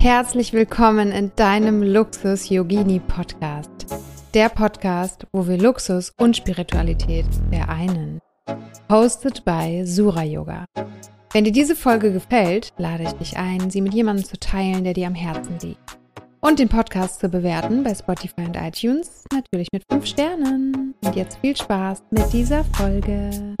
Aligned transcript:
Herzlich 0.00 0.54
willkommen 0.54 1.12
in 1.12 1.30
deinem 1.36 1.82
Luxus 1.82 2.48
Yogini 2.48 3.00
Podcast. 3.00 3.68
Der 4.32 4.48
Podcast, 4.48 5.26
wo 5.30 5.46
wir 5.46 5.58
Luxus 5.58 6.14
und 6.16 6.38
Spiritualität 6.38 7.26
vereinen. 7.50 8.18
Hosted 8.90 9.44
by 9.44 9.82
Sura 9.84 10.24
Yoga. 10.24 10.64
Wenn 11.34 11.44
dir 11.44 11.52
diese 11.52 11.76
Folge 11.76 12.14
gefällt, 12.14 12.72
lade 12.78 13.02
ich 13.02 13.12
dich 13.12 13.36
ein, 13.36 13.68
sie 13.68 13.82
mit 13.82 13.92
jemandem 13.92 14.24
zu 14.24 14.40
teilen, 14.40 14.84
der 14.84 14.94
dir 14.94 15.06
am 15.06 15.14
Herzen 15.14 15.58
liegt. 15.60 15.98
Und 16.40 16.60
den 16.60 16.70
Podcast 16.70 17.20
zu 17.20 17.28
bewerten 17.28 17.84
bei 17.84 17.94
Spotify 17.94 18.46
und 18.46 18.56
iTunes, 18.56 19.24
natürlich 19.30 19.68
mit 19.70 19.84
5 19.92 20.06
Sternen. 20.06 20.94
Und 21.04 21.14
jetzt 21.14 21.36
viel 21.42 21.54
Spaß 21.54 22.04
mit 22.10 22.32
dieser 22.32 22.64
Folge. 22.64 23.54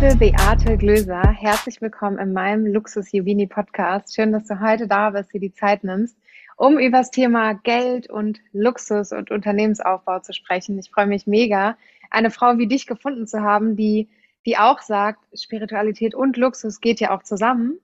Liebe 0.00 0.16
Beate 0.16 0.78
Glöser, 0.78 1.30
herzlich 1.30 1.82
willkommen 1.82 2.18
in 2.18 2.32
meinem 2.32 2.64
Luxus 2.64 3.12
Juvini 3.12 3.46
Podcast. 3.46 4.14
Schön, 4.14 4.32
dass 4.32 4.46
du 4.46 4.58
heute 4.58 4.88
da 4.88 5.10
bist, 5.10 5.30
dir 5.34 5.40
die 5.40 5.52
Zeit 5.52 5.84
nimmst, 5.84 6.16
um 6.56 6.78
über 6.78 6.98
das 6.98 7.10
Thema 7.10 7.52
Geld 7.52 8.08
und 8.08 8.40
Luxus 8.54 9.12
und 9.12 9.30
Unternehmensaufbau 9.30 10.20
zu 10.20 10.32
sprechen. 10.32 10.78
Ich 10.78 10.90
freue 10.90 11.06
mich 11.06 11.26
mega, 11.26 11.76
eine 12.08 12.30
Frau 12.30 12.56
wie 12.56 12.66
dich 12.66 12.86
gefunden 12.86 13.26
zu 13.26 13.42
haben, 13.42 13.76
die, 13.76 14.08
die 14.46 14.56
auch 14.56 14.80
sagt, 14.80 15.20
Spiritualität 15.38 16.14
und 16.14 16.38
Luxus 16.38 16.80
geht 16.80 16.98
ja 17.00 17.14
auch 17.14 17.22
zusammen. 17.22 17.78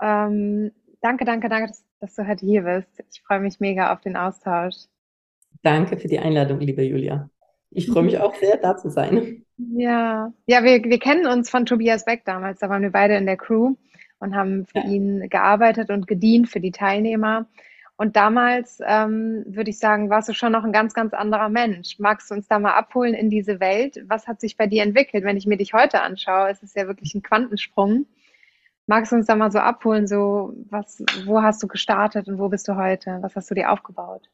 Ähm, 0.00 0.70
danke, 1.00 1.24
danke, 1.24 1.48
danke, 1.48 1.66
dass, 1.66 1.84
dass 1.98 2.14
du 2.14 2.28
heute 2.28 2.46
hier 2.46 2.62
bist. 2.62 3.02
Ich 3.12 3.22
freue 3.22 3.40
mich 3.40 3.58
mega 3.58 3.92
auf 3.92 4.00
den 4.00 4.16
Austausch. 4.16 4.76
Danke 5.62 5.98
für 5.98 6.06
die 6.06 6.20
Einladung, 6.20 6.60
liebe 6.60 6.84
Julia. 6.84 7.28
Ich 7.70 7.88
freue 7.88 8.02
mich 8.02 8.18
auch 8.18 8.34
sehr, 8.34 8.56
da 8.56 8.76
zu 8.76 8.90
sein. 8.90 9.44
Ja, 9.56 10.32
ja, 10.46 10.64
wir, 10.64 10.82
wir 10.84 10.98
kennen 10.98 11.26
uns 11.26 11.50
von 11.50 11.66
Tobias 11.66 12.04
Beck 12.04 12.24
damals. 12.24 12.60
Da 12.60 12.68
waren 12.68 12.82
wir 12.82 12.90
beide 12.90 13.16
in 13.16 13.26
der 13.26 13.36
Crew 13.36 13.76
und 14.18 14.34
haben 14.34 14.66
für 14.66 14.78
ja. 14.78 14.86
ihn 14.86 15.28
gearbeitet 15.28 15.90
und 15.90 16.06
gedient 16.06 16.48
für 16.48 16.60
die 16.60 16.72
Teilnehmer. 16.72 17.46
Und 17.96 18.16
damals 18.16 18.80
ähm, 18.86 19.44
würde 19.46 19.68
ich 19.68 19.78
sagen, 19.78 20.08
warst 20.08 20.28
du 20.28 20.32
schon 20.32 20.52
noch 20.52 20.64
ein 20.64 20.72
ganz, 20.72 20.94
ganz 20.94 21.12
anderer 21.12 21.50
Mensch. 21.50 21.98
Magst 21.98 22.30
du 22.30 22.34
uns 22.34 22.48
da 22.48 22.58
mal 22.58 22.72
abholen 22.72 23.12
in 23.12 23.28
diese 23.28 23.60
Welt? 23.60 24.02
Was 24.06 24.26
hat 24.26 24.40
sich 24.40 24.56
bei 24.56 24.66
dir 24.66 24.82
entwickelt? 24.82 25.22
Wenn 25.22 25.36
ich 25.36 25.46
mir 25.46 25.58
dich 25.58 25.74
heute 25.74 26.00
anschaue, 26.00 26.50
ist 26.50 26.62
es 26.62 26.74
ja 26.74 26.86
wirklich 26.86 27.14
ein 27.14 27.22
Quantensprung. 27.22 28.06
Magst 28.86 29.12
du 29.12 29.16
uns 29.16 29.26
da 29.26 29.36
mal 29.36 29.52
so 29.52 29.58
abholen, 29.58 30.06
so 30.06 30.54
was, 30.70 31.04
wo 31.26 31.42
hast 31.42 31.62
du 31.62 31.68
gestartet 31.68 32.26
und 32.26 32.38
wo 32.38 32.48
bist 32.48 32.66
du 32.68 32.76
heute? 32.76 33.18
Was 33.20 33.36
hast 33.36 33.50
du 33.50 33.54
dir 33.54 33.70
aufgebaut? 33.70 34.30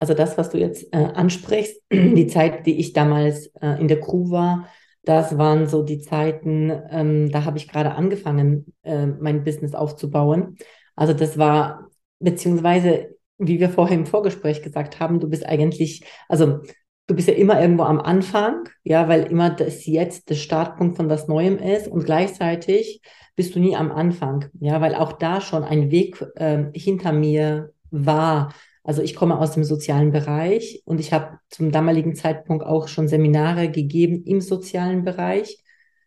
Also 0.00 0.14
das, 0.14 0.38
was 0.38 0.50
du 0.50 0.58
jetzt 0.58 0.92
äh, 0.92 0.98
ansprichst, 0.98 1.82
die 1.92 2.26
Zeit, 2.26 2.66
die 2.66 2.78
ich 2.78 2.92
damals 2.92 3.46
äh, 3.60 3.80
in 3.80 3.88
der 3.88 4.00
Crew 4.00 4.30
war, 4.30 4.68
das 5.04 5.38
waren 5.38 5.66
so 5.66 5.82
die 5.82 6.00
Zeiten, 6.00 6.70
ähm, 6.90 7.30
da 7.30 7.44
habe 7.44 7.56
ich 7.56 7.68
gerade 7.68 7.94
angefangen, 7.94 8.74
äh, 8.82 9.06
mein 9.06 9.42
Business 9.42 9.74
aufzubauen. 9.74 10.56
Also 10.96 11.14
das 11.14 11.38
war, 11.38 11.88
beziehungsweise, 12.18 13.16
wie 13.38 13.58
wir 13.58 13.70
vorher 13.70 13.96
im 13.96 14.06
Vorgespräch 14.06 14.62
gesagt 14.62 15.00
haben, 15.00 15.20
du 15.20 15.28
bist 15.28 15.46
eigentlich, 15.46 16.04
also 16.28 16.60
du 17.06 17.14
bist 17.14 17.26
ja 17.26 17.34
immer 17.34 17.60
irgendwo 17.60 17.84
am 17.84 18.00
Anfang, 18.00 18.68
ja, 18.84 19.08
weil 19.08 19.24
immer 19.24 19.50
das 19.50 19.86
jetzt 19.86 20.28
der 20.28 20.34
Startpunkt 20.34 20.96
von 20.96 21.08
was 21.08 21.26
Neuem 21.26 21.58
ist 21.58 21.88
und 21.88 22.04
gleichzeitig 22.04 23.00
bist 23.34 23.54
du 23.54 23.60
nie 23.60 23.76
am 23.76 23.90
Anfang, 23.90 24.46
ja, 24.60 24.80
weil 24.80 24.94
auch 24.94 25.12
da 25.12 25.40
schon 25.40 25.64
ein 25.64 25.90
Weg 25.90 26.22
äh, 26.34 26.64
hinter 26.74 27.12
mir 27.12 27.72
war, 27.90 28.52
also 28.88 29.02
ich 29.02 29.14
komme 29.14 29.38
aus 29.38 29.50
dem 29.50 29.64
sozialen 29.64 30.12
Bereich 30.12 30.80
und 30.86 30.98
ich 30.98 31.12
habe 31.12 31.40
zum 31.50 31.70
damaligen 31.70 32.14
Zeitpunkt 32.14 32.64
auch 32.64 32.88
schon 32.88 33.06
Seminare 33.06 33.70
gegeben 33.70 34.24
im 34.24 34.40
sozialen 34.40 35.04
Bereich 35.04 35.62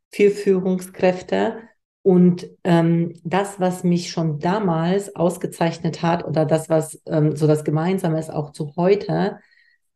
für 0.09 0.31
Führungskräfte. 0.31 1.59
Und 2.01 2.49
ähm, 2.63 3.13
das, 3.23 3.59
was 3.59 3.83
mich 3.83 4.09
schon 4.09 4.39
damals 4.39 5.15
ausgezeichnet 5.15 6.01
hat 6.01 6.25
oder 6.25 6.43
das, 6.43 6.69
was 6.69 6.99
ähm, 7.05 7.35
so 7.35 7.45
das 7.45 7.63
Gemeinsame 7.63 8.19
ist 8.19 8.33
auch 8.33 8.51
zu 8.51 8.75
heute, 8.75 9.37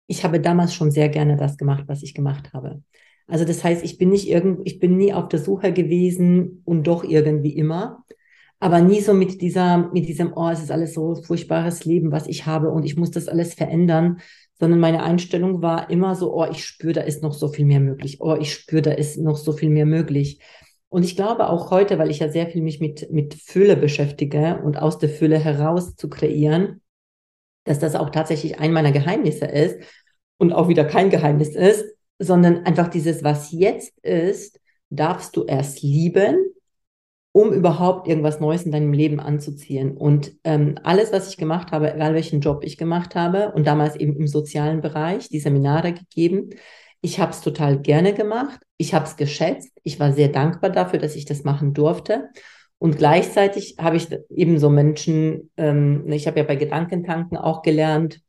ich 0.05 0.23
habe 0.23 0.39
damals 0.39 0.75
schon 0.75 0.91
sehr 0.91 1.09
gerne 1.09 1.37
das 1.37 1.57
gemacht, 1.57 1.85
was 1.87 2.03
ich 2.03 2.13
gemacht 2.13 2.53
habe. 2.53 2.83
Also 3.25 3.45
das 3.45 3.63
heißt, 3.63 3.83
ich 3.83 3.97
bin 3.97 4.09
nicht 4.09 4.29
irgend, 4.29 4.59
ich 4.63 4.77
bin 4.77 4.95
nie 4.95 5.11
auf 5.11 5.27
der 5.29 5.39
Suche 5.39 5.73
gewesen 5.73 6.61
und 6.65 6.85
doch 6.85 7.03
irgendwie 7.03 7.55
immer, 7.55 8.04
aber 8.65 8.81
nie 8.81 8.99
so 8.99 9.13
mit 9.13 9.41
dieser, 9.41 9.91
mit 9.93 10.07
diesem, 10.07 10.33
oh, 10.35 10.49
es 10.49 10.59
ist 10.59 10.71
alles 10.71 10.95
so 10.95 11.13
furchtbares 11.13 11.85
Leben, 11.85 12.11
was 12.11 12.25
ich 12.25 12.47
habe 12.47 12.71
und 12.71 12.83
ich 12.83 12.97
muss 12.97 13.11
das 13.11 13.27
alles 13.27 13.53
verändern, 13.53 14.21
sondern 14.59 14.79
meine 14.79 15.03
Einstellung 15.03 15.61
war 15.61 15.91
immer 15.91 16.15
so, 16.15 16.33
oh, 16.33 16.47
ich 16.49 16.65
spüre, 16.65 16.93
da 16.93 17.01
ist 17.01 17.21
noch 17.21 17.33
so 17.33 17.47
viel 17.47 17.65
mehr 17.65 17.79
möglich, 17.79 18.21
oh, 18.21 18.33
ich 18.33 18.51
spüre, 18.51 18.81
da 18.81 18.91
ist 18.93 19.19
noch 19.19 19.37
so 19.37 19.51
viel 19.51 19.69
mehr 19.69 19.85
möglich. 19.85 20.39
Und 20.89 21.03
ich 21.03 21.15
glaube 21.15 21.47
auch 21.49 21.69
heute, 21.69 21.99
weil 21.99 22.09
ich 22.09 22.17
ja 22.17 22.29
sehr 22.29 22.47
viel 22.47 22.63
mich 22.63 22.79
mit, 22.79 23.11
mit 23.11 23.35
Fülle 23.35 23.77
beschäftige 23.77 24.59
und 24.63 24.81
aus 24.81 24.97
der 24.97 25.09
Fülle 25.09 25.37
heraus 25.37 25.95
zu 25.95 26.09
kreieren, 26.09 26.81
dass 27.65 27.77
das 27.77 27.93
auch 27.93 28.09
tatsächlich 28.09 28.59
ein 28.59 28.73
meiner 28.73 28.91
Geheimnisse 28.91 29.45
ist 29.45 29.77
und 30.39 30.53
auch 30.53 30.69
wieder 30.69 30.85
kein 30.85 31.11
Geheimnis 31.11 31.49
ist, 31.49 31.85
sondern 32.17 32.65
einfach 32.65 32.87
dieses, 32.87 33.23
was 33.23 33.51
jetzt 33.51 33.95
ist, 33.99 34.59
darfst 34.89 35.37
du 35.37 35.43
erst 35.43 35.83
lieben 35.83 36.54
um 37.35 37.51
überhaupt 37.51 38.07
irgendwas 38.07 38.39
Neues 38.39 38.63
in 38.63 38.71
deinem 38.71 38.93
Leben 38.93 39.19
anzuziehen. 39.19 39.97
Und 39.97 40.31
ähm, 40.45 40.79
alles, 40.83 41.11
was 41.11 41.27
ich 41.27 41.35
gemacht 41.35 41.73
habe, 41.73 41.93
egal 41.93 42.13
welchen 42.13 42.39
Job 42.39 42.63
ich 42.63 42.77
gemacht 42.77 43.13
habe 43.13 43.51
und 43.51 43.67
damals 43.67 43.97
eben 43.97 44.15
im 44.15 44.25
sozialen 44.25 44.79
Bereich, 44.79 45.27
die 45.27 45.41
Seminare 45.41 45.91
gegeben, 45.91 46.51
ich 47.01 47.19
habe 47.19 47.33
es 47.33 47.41
total 47.41 47.77
gerne 47.77 48.13
gemacht. 48.13 48.61
Ich 48.77 48.93
habe 48.93 49.03
es 49.03 49.17
geschätzt. 49.17 49.69
Ich 49.83 49.99
war 49.99 50.13
sehr 50.13 50.29
dankbar 50.29 50.69
dafür, 50.69 50.97
dass 50.97 51.17
ich 51.17 51.25
das 51.25 51.43
machen 51.43 51.73
durfte. 51.73 52.29
Und 52.77 52.97
gleichzeitig 52.97 53.75
habe 53.81 53.97
ich 53.97 54.07
eben 54.33 54.57
so 54.57 54.69
Menschen, 54.69 55.51
ähm, 55.57 56.09
ich 56.09 56.27
habe 56.27 56.39
ja 56.39 56.45
bei 56.45 56.55
Gedankentanken 56.55 57.35
auch 57.35 57.63
gelernt, 57.63 58.21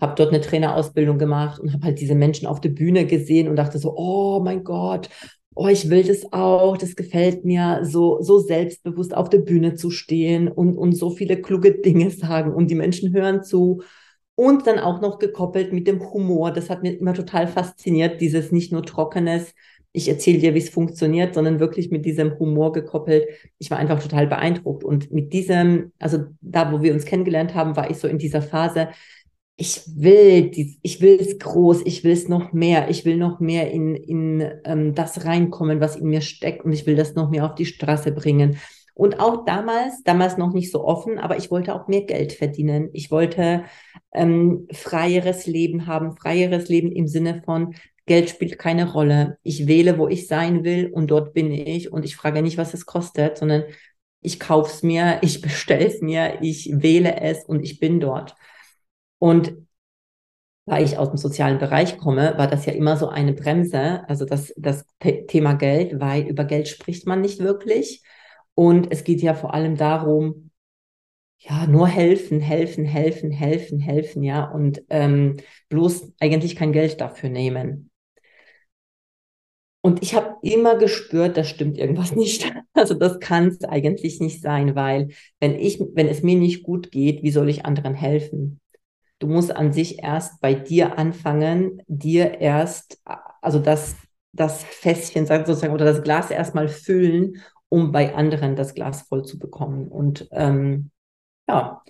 habe 0.00 0.14
dort 0.14 0.28
eine 0.28 0.40
Trainerausbildung 0.40 1.18
gemacht 1.18 1.58
und 1.58 1.72
habe 1.72 1.86
halt 1.86 2.00
diese 2.00 2.14
Menschen 2.14 2.46
auf 2.46 2.60
der 2.60 2.68
Bühne 2.68 3.04
gesehen 3.04 3.48
und 3.48 3.56
dachte 3.56 3.80
so, 3.80 3.96
oh 3.96 4.40
mein 4.44 4.62
Gott, 4.62 5.08
oh, 5.54 5.68
ich 5.68 5.88
will 5.90 6.02
das 6.02 6.32
auch, 6.32 6.76
das 6.76 6.96
gefällt 6.96 7.44
mir, 7.44 7.80
so, 7.82 8.20
so 8.20 8.38
selbstbewusst 8.38 9.16
auf 9.16 9.28
der 9.30 9.38
Bühne 9.38 9.74
zu 9.74 9.90
stehen 9.90 10.48
und, 10.48 10.76
und 10.76 10.92
so 10.92 11.10
viele 11.10 11.40
kluge 11.40 11.72
Dinge 11.80 12.10
sagen 12.10 12.52
und 12.52 12.70
die 12.70 12.74
Menschen 12.74 13.12
hören 13.12 13.42
zu. 13.42 13.82
Und 14.36 14.66
dann 14.66 14.80
auch 14.80 15.00
noch 15.00 15.20
gekoppelt 15.20 15.72
mit 15.72 15.86
dem 15.86 16.10
Humor. 16.12 16.50
Das 16.50 16.68
hat 16.68 16.82
mir 16.82 16.98
immer 16.98 17.14
total 17.14 17.46
fasziniert, 17.46 18.20
dieses 18.20 18.50
nicht 18.50 18.72
nur 18.72 18.82
trockenes, 18.82 19.54
ich 19.96 20.08
erzähle 20.08 20.40
dir, 20.40 20.54
wie 20.54 20.58
es 20.58 20.70
funktioniert, 20.70 21.34
sondern 21.34 21.60
wirklich 21.60 21.92
mit 21.92 22.04
diesem 22.04 22.36
Humor 22.40 22.72
gekoppelt. 22.72 23.28
Ich 23.58 23.70
war 23.70 23.78
einfach 23.78 24.02
total 24.02 24.26
beeindruckt. 24.26 24.82
Und 24.82 25.12
mit 25.12 25.32
diesem, 25.32 25.92
also 26.00 26.24
da, 26.40 26.72
wo 26.72 26.82
wir 26.82 26.92
uns 26.92 27.04
kennengelernt 27.04 27.54
haben, 27.54 27.76
war 27.76 27.88
ich 27.88 27.98
so 27.98 28.08
in 28.08 28.18
dieser 28.18 28.42
Phase, 28.42 28.88
ich 29.56 29.82
will 29.94 30.50
dies, 30.50 30.78
ich 30.82 31.00
will 31.00 31.18
es 31.20 31.38
groß, 31.38 31.82
ich 31.84 32.02
will 32.02 32.12
es 32.12 32.28
noch 32.28 32.52
mehr, 32.52 32.90
ich 32.90 33.04
will 33.04 33.16
noch 33.16 33.38
mehr 33.40 33.70
in, 33.70 33.94
in 33.94 34.52
ähm, 34.64 34.94
das 34.94 35.24
reinkommen, 35.24 35.80
was 35.80 35.96
in 35.96 36.08
mir 36.08 36.22
steckt 36.22 36.64
und 36.64 36.72
ich 36.72 36.86
will 36.86 36.96
das 36.96 37.14
noch 37.14 37.30
mehr 37.30 37.44
auf 37.46 37.54
die 37.54 37.66
Straße 37.66 38.12
bringen. 38.12 38.58
Und 38.94 39.18
auch 39.20 39.44
damals, 39.44 40.02
damals 40.04 40.36
noch 40.36 40.52
nicht 40.52 40.70
so 40.70 40.84
offen, 40.84 41.18
aber 41.18 41.36
ich 41.36 41.50
wollte 41.50 41.74
auch 41.74 41.88
mehr 41.88 42.02
Geld 42.02 42.32
verdienen. 42.32 42.90
Ich 42.92 43.10
wollte 43.10 43.64
ähm, 44.12 44.68
freieres 44.72 45.46
Leben 45.46 45.86
haben, 45.86 46.16
freieres 46.16 46.68
Leben 46.68 46.92
im 46.92 47.08
Sinne 47.08 47.42
von 47.44 47.74
Geld 48.06 48.30
spielt 48.30 48.58
keine 48.58 48.92
Rolle. 48.92 49.38
Ich 49.42 49.66
wähle, 49.66 49.98
wo 49.98 50.08
ich 50.08 50.26
sein 50.28 50.62
will 50.62 50.90
und 50.92 51.10
dort 51.10 51.32
bin 51.32 51.50
ich 51.50 51.92
und 51.92 52.04
ich 52.04 52.16
frage 52.16 52.42
nicht, 52.42 52.58
was 52.58 52.74
es 52.74 52.86
kostet, 52.86 53.38
sondern 53.38 53.64
ich 54.20 54.40
kauf's 54.40 54.82
mir, 54.82 55.18
ich 55.22 55.40
bestelle 55.42 55.92
mir, 56.00 56.38
ich 56.42 56.70
wähle 56.72 57.20
es 57.20 57.44
und 57.44 57.62
ich 57.62 57.80
bin 57.80 58.00
dort. 58.00 58.34
Und 59.24 59.54
weil 60.66 60.84
ich 60.84 60.98
aus 60.98 61.08
dem 61.08 61.16
sozialen 61.16 61.58
Bereich 61.58 61.96
komme, 61.96 62.34
war 62.36 62.46
das 62.46 62.66
ja 62.66 62.74
immer 62.74 62.98
so 62.98 63.08
eine 63.08 63.32
Bremse, 63.32 64.06
also 64.06 64.26
das, 64.26 64.52
das 64.58 64.84
Thema 65.28 65.54
Geld, 65.54 65.98
weil 65.98 66.26
über 66.28 66.44
Geld 66.44 66.68
spricht 66.68 67.06
man 67.06 67.22
nicht 67.22 67.38
wirklich. 67.38 68.02
Und 68.54 68.92
es 68.92 69.02
geht 69.02 69.22
ja 69.22 69.32
vor 69.32 69.54
allem 69.54 69.78
darum, 69.78 70.50
ja, 71.38 71.66
nur 71.66 71.88
helfen, 71.88 72.40
helfen, 72.40 72.84
helfen, 72.84 73.30
helfen, 73.30 73.78
helfen, 73.78 74.22
ja, 74.22 74.44
und 74.44 74.82
ähm, 74.90 75.38
bloß 75.70 76.12
eigentlich 76.20 76.54
kein 76.54 76.72
Geld 76.74 77.00
dafür 77.00 77.30
nehmen. 77.30 77.90
Und 79.80 80.02
ich 80.02 80.14
habe 80.14 80.36
immer 80.42 80.76
gespürt, 80.76 81.38
da 81.38 81.44
stimmt 81.44 81.78
irgendwas 81.78 82.12
nicht. 82.14 82.52
Also 82.74 82.92
das 82.92 83.20
kann 83.20 83.48
es 83.48 83.64
eigentlich 83.64 84.20
nicht 84.20 84.42
sein, 84.42 84.74
weil 84.74 85.08
wenn 85.40 85.58
ich, 85.58 85.80
wenn 85.80 86.08
es 86.08 86.22
mir 86.22 86.36
nicht 86.36 86.62
gut 86.62 86.90
geht, 86.90 87.22
wie 87.22 87.30
soll 87.30 87.48
ich 87.48 87.64
anderen 87.64 87.94
helfen? 87.94 88.60
Du 89.18 89.26
musst 89.28 89.54
an 89.54 89.72
sich 89.72 90.02
erst 90.02 90.40
bei 90.40 90.54
dir 90.54 90.98
anfangen, 90.98 91.82
dir 91.86 92.40
erst, 92.40 93.00
also 93.40 93.58
das, 93.58 93.96
das 94.32 94.64
Fässchen 94.64 95.26
sozusagen 95.26 95.72
oder 95.74 95.84
das 95.84 96.02
Glas 96.02 96.30
erstmal 96.30 96.68
füllen, 96.68 97.42
um 97.68 97.92
bei 97.92 98.14
anderen 98.14 98.56
das 98.56 98.74
Glas 98.74 99.02
voll 99.02 99.24
zu 99.24 99.38
bekommen. 99.38 99.88
Und 99.88 100.28
ähm, 100.32 100.90
ja, 101.48 101.82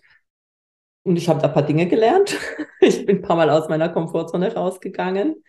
und 1.03 1.17
ich 1.17 1.29
habe 1.29 1.41
da 1.41 1.49
ein 1.49 1.55
paar 1.55 1.67
Dinge 1.67 1.87
gelernt. 1.89 2.37
Ich 2.81 3.07
bin 3.07 3.17
ein 3.19 3.23
paar 3.23 3.37
Mal 3.37 3.49
aus 3.49 3.71
meiner 3.71 3.89
Komfortzone 3.89 4.53
rausgegangen, 4.55 5.29
ein 5.37 5.43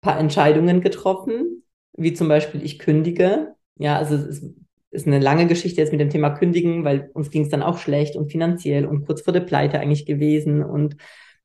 paar 0.00 0.18
Entscheidungen 0.20 0.80
getroffen, 0.80 1.64
wie 1.94 2.14
zum 2.14 2.28
Beispiel 2.28 2.62
ich 2.64 2.78
kündige. 2.78 3.56
Ja, 3.76 3.96
also 3.98 4.14
es 4.14 4.44
ist 4.90 5.06
eine 5.06 5.18
lange 5.18 5.46
Geschichte 5.46 5.80
jetzt 5.80 5.92
mit 5.92 6.00
dem 6.00 6.10
Thema 6.10 6.30
Kündigen, 6.30 6.84
weil 6.84 7.10
uns 7.12 7.30
ging 7.30 7.42
es 7.42 7.50
dann 7.50 7.62
auch 7.62 7.78
schlecht 7.78 8.16
und 8.16 8.30
finanziell 8.30 8.86
und 8.86 9.06
kurz 9.06 9.20
vor 9.22 9.32
der 9.32 9.40
Pleite 9.40 9.80
eigentlich 9.80 10.06
gewesen. 10.06 10.62
Und 10.62 10.96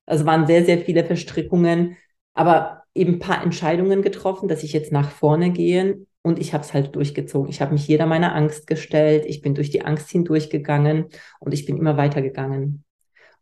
also 0.06 0.24
waren 0.26 0.46
sehr, 0.46 0.64
sehr 0.64 0.78
viele 0.78 1.04
Verstrickungen, 1.04 1.96
aber 2.32 2.84
eben 2.94 3.14
ein 3.14 3.18
paar 3.18 3.42
Entscheidungen 3.42 4.02
getroffen, 4.02 4.48
dass 4.48 4.62
ich 4.62 4.72
jetzt 4.72 4.92
nach 4.92 5.10
vorne 5.10 5.50
gehe 5.50 6.06
und 6.22 6.38
ich 6.38 6.54
habe 6.54 6.64
es 6.64 6.72
halt 6.72 6.96
durchgezogen. 6.96 7.50
Ich 7.50 7.60
habe 7.60 7.72
mich 7.72 7.86
jeder 7.86 8.06
meiner 8.06 8.34
Angst 8.34 8.66
gestellt, 8.66 9.24
ich 9.26 9.42
bin 9.42 9.54
durch 9.54 9.70
die 9.70 9.84
Angst 9.84 10.10
hindurchgegangen 10.10 11.06
und 11.38 11.52
ich 11.52 11.66
bin 11.66 11.76
immer 11.76 11.96
weitergegangen. 11.96 12.84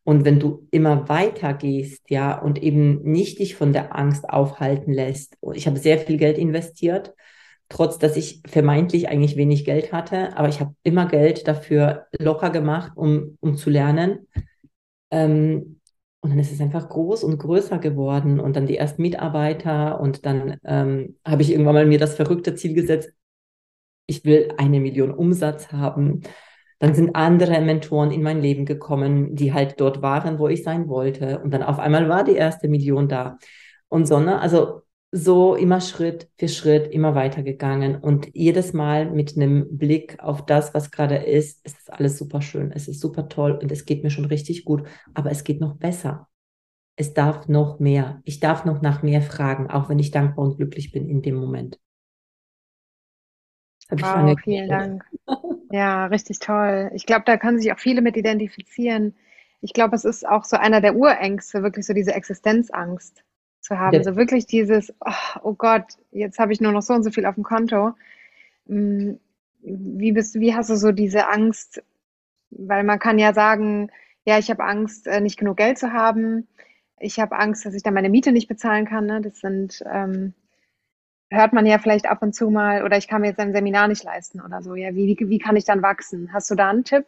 Und 0.05 0.25
wenn 0.25 0.41
du 0.41 0.67
immer 0.73 1.09
weiter 1.09 1.55
gehst, 1.55 2.11
ja, 2.11 2.37
und 2.37 2.61
eben 2.61 3.03
nicht 3.03 3.39
dich 3.39 3.55
von 3.55 3.73
der 3.73 3.95
Angst 3.97 4.29
aufhalten 4.29 4.93
lässt, 4.93 5.37
ich 5.55 5.69
habe 5.69 5.79
sehr 5.79 5.99
viel 5.99 6.17
Geld 6.17 6.39
investiert, 6.39 7.15
trotz 7.73 7.99
dass 7.99 8.17
ich 8.17 8.43
vermeintlich 8.47 9.09
eigentlich 9.09 9.37
wenig 9.37 9.65
Geld 9.65 9.93
hatte, 9.93 10.37
aber 10.37 10.49
ich 10.49 10.61
habe 10.61 10.75
immer 10.83 11.07
Geld 11.07 11.49
dafür 11.49 12.07
locker 12.19 12.51
gemacht, 12.51 12.93
um, 12.97 13.39
um 13.41 13.57
zu 13.57 13.71
lernen. 13.71 14.29
Ähm, 15.11 15.81
und 16.21 16.31
dann 16.31 16.39
ist 16.39 16.53
es 16.53 16.61
einfach 16.61 16.89
groß 16.89 17.25
und 17.25 17.39
größer 17.39 17.79
geworden 17.79 18.39
und 18.41 18.55
dann 18.57 18.67
die 18.67 18.77
ersten 18.77 19.03
Mitarbeiter 19.03 20.01
und 20.01 20.27
dann 20.27 20.59
ähm, 20.65 21.17
habe 21.27 21.43
ich 21.43 21.51
irgendwann 21.51 21.75
mal 21.75 21.87
mir 21.87 21.99
das 21.99 22.15
verrückte 22.15 22.55
Ziel 22.55 22.75
gesetzt, 22.75 23.13
ich 24.07 24.25
will 24.25 24.53
eine 24.59 24.79
Million 24.79 25.11
Umsatz 25.11 25.73
haben. 25.73 26.21
Dann 26.79 26.95
sind 26.95 27.17
andere 27.17 27.61
Mentoren 27.61 28.11
in 28.11 28.23
mein 28.23 28.43
Leben 28.43 28.67
gekommen, 28.67 29.35
die 29.35 29.53
halt 29.55 29.81
dort 29.81 30.03
waren, 30.03 30.39
wo 30.39 30.49
ich 30.49 30.63
sein 30.63 30.89
wollte. 30.89 31.39
Und 31.41 31.53
dann 31.53 31.63
auf 31.63 31.79
einmal 31.79 32.09
war 32.09 32.25
die 32.25 32.35
erste 32.35 32.69
Million 32.69 33.09
da. 33.09 33.39
Und 33.89 34.07
so, 34.07 34.21
ne? 34.21 34.41
Also 34.41 34.83
so 35.15 35.55
immer 35.55 35.83
Schritt 35.83 36.31
für 36.39 36.49
Schritt 36.49 36.91
immer 36.91 37.15
weitergegangen 37.15 37.97
und 37.97 38.35
jedes 38.35 38.73
Mal 38.73 39.11
mit 39.11 39.37
einem 39.37 39.77
Blick 39.77 40.19
auf 40.21 40.47
das, 40.47 40.73
was 40.73 40.91
gerade 40.91 41.17
ist, 41.17 41.61
es 41.65 41.75
ist 41.75 41.93
alles 41.93 42.17
super 42.17 42.41
schön, 42.41 42.73
es 42.73 42.89
ist 42.89 43.01
super 43.01 43.29
toll 43.29 43.53
und 43.53 43.71
es 43.71 43.85
geht 43.85 44.03
mir 44.03 44.11
schon 44.11 44.25
richtig 44.25 44.65
gut, 44.65 44.89
aber 45.13 45.31
es 45.31 45.45
geht 45.45 45.61
noch 45.61 45.77
besser. 45.77 46.29
Es 46.97 47.13
darf 47.13 47.47
noch 47.47 47.79
mehr. 47.79 48.23
Ich 48.25 48.41
darf 48.41 48.65
noch 48.65 48.81
nach 48.81 49.03
mehr 49.03 49.21
fragen, 49.21 49.69
auch 49.71 49.91
wenn 49.91 49.99
ich 49.99 50.11
dankbar 50.11 50.47
und 50.47 50.57
glücklich 50.57 50.93
bin 50.93 51.09
in 51.09 51.21
dem 51.21 51.37
Moment. 51.37 51.79
Wow, 53.91 54.35
vielen 54.43 54.69
Dank. 54.69 55.05
Ja, 55.71 56.07
richtig 56.07 56.39
toll. 56.39 56.91
Ich 56.95 57.05
glaube, 57.05 57.25
da 57.27 57.37
können 57.37 57.59
sich 57.59 57.73
auch 57.73 57.79
viele 57.79 58.01
mit 58.01 58.17
identifizieren. 58.17 59.15
Ich 59.61 59.75
glaube, 59.75 59.95
es 59.95 60.05
ist 60.05 60.27
auch 60.27 60.45
so 60.45 60.57
einer 60.57 60.81
der 60.81 60.97
Urängste, 60.97 61.63
wirklich 61.63 61.87
so 61.87 61.93
diese 61.93 62.15
Existenzangst 62.15 63.25
zu 63.63 63.79
haben. 63.79 63.95
Ja. 63.95 64.05
So 64.05 64.17
wirklich 64.17 64.47
dieses, 64.47 64.93
oh, 65.01 65.41
oh 65.43 65.55
Gott, 65.55 65.85
jetzt 66.11 66.39
habe 66.39 66.53
ich 66.53 66.61
nur 66.61 66.73
noch 66.73 66.83
so 66.83 66.93
und 66.95 67.03
so 67.03 67.11
viel 67.11 67.27
auf 67.27 67.37
dem 67.37 67.45
Konto. 67.45 67.93
Mm, 68.67 69.13
wie 69.63 70.13
bist 70.13 70.35
wie 70.39 70.55
hast 70.55 70.71
du 70.71 70.77
so 70.77 70.93
diese 70.93 71.29
Angst? 71.29 71.83
Weil 72.51 72.85
man 72.85 72.99
kann 72.99 73.19
ja 73.19 73.33
sagen, 73.33 73.91
ja, 74.25 74.39
ich 74.39 74.51
habe 74.51 74.65
Angst, 74.65 75.07
äh, 75.07 75.21
nicht 75.21 75.39
genug 75.39 75.57
Geld 75.57 75.79
zu 75.79 75.93
haben. 75.93 76.49
Ich 76.99 77.19
habe 77.19 77.39
Angst, 77.39 77.65
dass 77.65 77.75
ich 77.75 77.83
dann 77.83 77.95
meine 77.95 78.11
Miete 78.11 78.33
nicht 78.33 78.49
bezahlen 78.49 78.85
kann. 78.87 79.07
Ne? 79.07 79.21
Das 79.21 79.41
sind, 79.41 79.83
ähm, 79.91 80.35
hört 81.31 81.53
man 81.53 81.67
ja 81.67 81.79
vielleicht 81.79 82.07
ab 82.07 82.23
und 82.23 82.35
zu 82.35 82.51
mal, 82.51 82.85
oder 82.85 82.99
ich 82.99 83.09
kann 83.09 83.23
mir 83.23 83.29
jetzt 83.29 83.41
ein 83.41 83.53
Seminar 83.53 83.89
nicht 83.89 84.05
leisten 84.05 84.41
oder 84.41 84.63
so. 84.63 84.75
Ja, 84.75 84.95
wie, 84.95 85.17
wie 85.19 85.39
kann 85.39 85.57
ich 85.57 85.65
dann 85.65 85.83
wachsen? 85.83 86.33
Hast 86.33 86.51
du 86.51 86.55
da 86.55 86.71
einen 86.71 86.85
Tipp? 86.85 87.07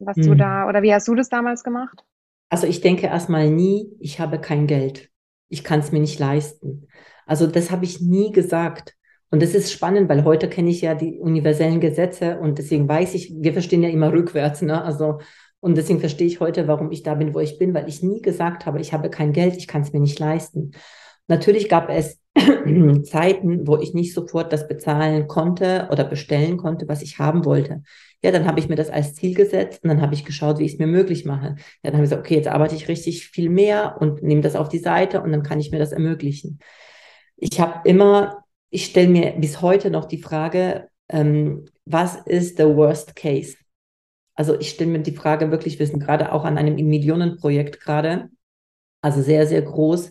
Was 0.00 0.16
hm. 0.16 0.24
du 0.24 0.34
da, 0.34 0.68
oder 0.68 0.82
wie 0.82 0.92
hast 0.92 1.06
du 1.08 1.14
das 1.14 1.28
damals 1.28 1.62
gemacht? 1.62 2.04
Also 2.48 2.66
ich 2.66 2.80
denke 2.80 3.06
erstmal 3.06 3.48
nie, 3.48 3.96
ich 4.00 4.20
habe 4.20 4.40
kein 4.40 4.66
Geld 4.66 5.10
ich 5.48 5.64
kann 5.64 5.80
es 5.80 5.92
mir 5.92 6.00
nicht 6.00 6.18
leisten. 6.18 6.88
Also 7.26 7.46
das 7.46 7.70
habe 7.70 7.84
ich 7.84 8.00
nie 8.00 8.32
gesagt. 8.32 8.94
Und 9.30 9.42
das 9.42 9.54
ist 9.54 9.72
spannend, 9.72 10.08
weil 10.08 10.24
heute 10.24 10.48
kenne 10.48 10.70
ich 10.70 10.80
ja 10.80 10.94
die 10.94 11.18
universellen 11.18 11.80
Gesetze 11.80 12.38
und 12.38 12.58
deswegen 12.58 12.88
weiß 12.88 13.14
ich, 13.14 13.34
wir 13.36 13.52
verstehen 13.52 13.82
ja 13.82 13.88
immer 13.88 14.12
rückwärts, 14.12 14.62
ne? 14.62 14.82
Also 14.82 15.18
und 15.60 15.76
deswegen 15.76 15.98
verstehe 15.98 16.26
ich 16.26 16.40
heute, 16.40 16.68
warum 16.68 16.92
ich 16.92 17.02
da 17.02 17.14
bin, 17.14 17.34
wo 17.34 17.40
ich 17.40 17.58
bin, 17.58 17.72
weil 17.72 17.88
ich 17.88 18.02
nie 18.02 18.20
gesagt 18.20 18.66
habe, 18.66 18.80
ich 18.80 18.92
habe 18.92 19.08
kein 19.08 19.32
Geld, 19.32 19.56
ich 19.56 19.66
kann 19.66 19.80
es 19.80 19.94
mir 19.94 20.00
nicht 20.00 20.18
leisten. 20.18 20.72
Natürlich 21.26 21.70
gab 21.70 21.88
es 21.88 22.18
Zeiten, 23.04 23.66
wo 23.66 23.78
ich 23.78 23.94
nicht 23.94 24.12
sofort 24.14 24.52
das 24.52 24.66
bezahlen 24.66 25.28
konnte 25.28 25.88
oder 25.90 26.04
bestellen 26.04 26.56
konnte, 26.56 26.88
was 26.88 27.02
ich 27.02 27.18
haben 27.18 27.44
wollte. 27.44 27.82
Ja, 28.22 28.32
dann 28.32 28.46
habe 28.46 28.58
ich 28.58 28.68
mir 28.68 28.76
das 28.76 28.90
als 28.90 29.14
Ziel 29.14 29.34
gesetzt 29.34 29.84
und 29.84 29.90
dann 29.90 30.00
habe 30.00 30.14
ich 30.14 30.24
geschaut, 30.24 30.58
wie 30.58 30.64
ich 30.64 30.72
es 30.74 30.78
mir 30.78 30.86
möglich 30.86 31.24
mache. 31.24 31.56
Ja, 31.82 31.90
dann 31.90 31.94
habe 31.94 32.04
ich 32.04 32.10
gesagt, 32.10 32.26
okay, 32.26 32.36
jetzt 32.36 32.48
arbeite 32.48 32.74
ich 32.74 32.88
richtig 32.88 33.28
viel 33.28 33.50
mehr 33.50 33.96
und 34.00 34.22
nehme 34.22 34.40
das 34.40 34.56
auf 34.56 34.68
die 34.68 34.78
Seite 34.78 35.20
und 35.22 35.30
dann 35.32 35.42
kann 35.42 35.60
ich 35.60 35.70
mir 35.70 35.78
das 35.78 35.92
ermöglichen. 35.92 36.58
Ich 37.36 37.60
habe 37.60 37.88
immer, 37.88 38.44
ich 38.70 38.86
stelle 38.86 39.08
mir 39.08 39.32
bis 39.32 39.60
heute 39.60 39.90
noch 39.90 40.06
die 40.06 40.22
Frage, 40.22 40.88
ähm, 41.08 41.66
was 41.84 42.16
ist 42.16 42.58
der 42.58 42.74
Worst 42.76 43.14
Case? 43.14 43.56
Also 44.34 44.58
ich 44.58 44.70
stelle 44.70 44.90
mir 44.90 45.00
die 45.00 45.14
Frage 45.14 45.50
wirklich, 45.50 45.78
wir 45.78 45.86
sind 45.86 46.00
gerade 46.00 46.32
auch 46.32 46.44
an 46.44 46.58
einem 46.58 46.74
Millionenprojekt 46.76 47.80
gerade, 47.80 48.30
also 49.02 49.22
sehr, 49.22 49.46
sehr 49.46 49.62
groß. 49.62 50.10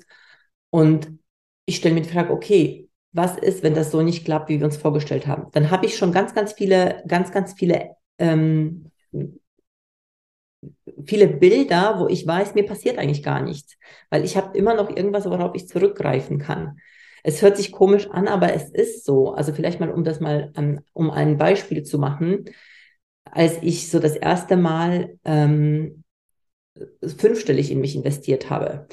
Und 0.70 1.20
ich 1.66 1.78
stelle 1.78 1.96
mir 1.96 2.02
die 2.02 2.10
Frage, 2.10 2.32
okay, 2.32 2.90
was 3.12 3.38
ist, 3.38 3.64
wenn 3.64 3.76
das 3.76 3.92
so 3.92 4.02
nicht 4.02 4.26
klappt, 4.26 4.50
wie 4.50 4.60
wir 4.60 4.66
uns 4.66 4.78
vorgestellt 4.78 5.28
haben? 5.28 5.48
Dann 5.52 5.70
habe 5.72 5.86
ich 5.86 5.98
schon 5.98 6.12
ganz, 6.12 6.34
ganz 6.34 6.54
viele, 6.54 7.04
ganz, 7.08 7.32
ganz 7.32 7.54
viele 7.54 7.92
ähm, 8.18 8.92
viele 11.06 11.28
Bilder, 11.28 12.00
wo 12.00 12.08
ich 12.08 12.26
weiß, 12.26 12.56
mir 12.56 12.66
passiert 12.66 12.98
eigentlich 12.98 13.24
gar 13.24 13.42
nichts, 13.42 13.78
weil 14.10 14.24
ich 14.24 14.38
habe 14.38 14.58
immer 14.58 14.74
noch 14.74 14.90
irgendwas, 14.96 15.26
worauf 15.26 15.56
ich 15.56 15.68
zurückgreifen 15.68 16.40
kann. 16.40 16.78
Es 17.24 17.42
hört 17.42 17.58
sich 17.58 17.72
komisch 17.72 18.10
an, 18.12 18.28
aber 18.28 18.54
es 18.54 18.70
ist 18.70 19.06
so. 19.06 19.34
Also 19.34 19.54
vielleicht 19.54 19.80
mal, 19.80 19.90
um 19.90 20.04
das 20.04 20.20
mal, 20.20 20.52
um, 20.58 20.80
um 20.94 21.10
ein 21.10 21.38
Beispiel 21.38 21.84
zu 21.84 21.98
machen, 21.98 22.46
als 23.24 23.58
ich 23.62 23.90
so 23.90 24.00
das 24.00 24.16
erste 24.16 24.58
Mal 24.58 25.18
ähm, 25.24 26.04
fünfstellig 27.18 27.72
in 27.72 27.80
mich 27.80 27.96
investiert 27.96 28.50
habe. 28.50 28.88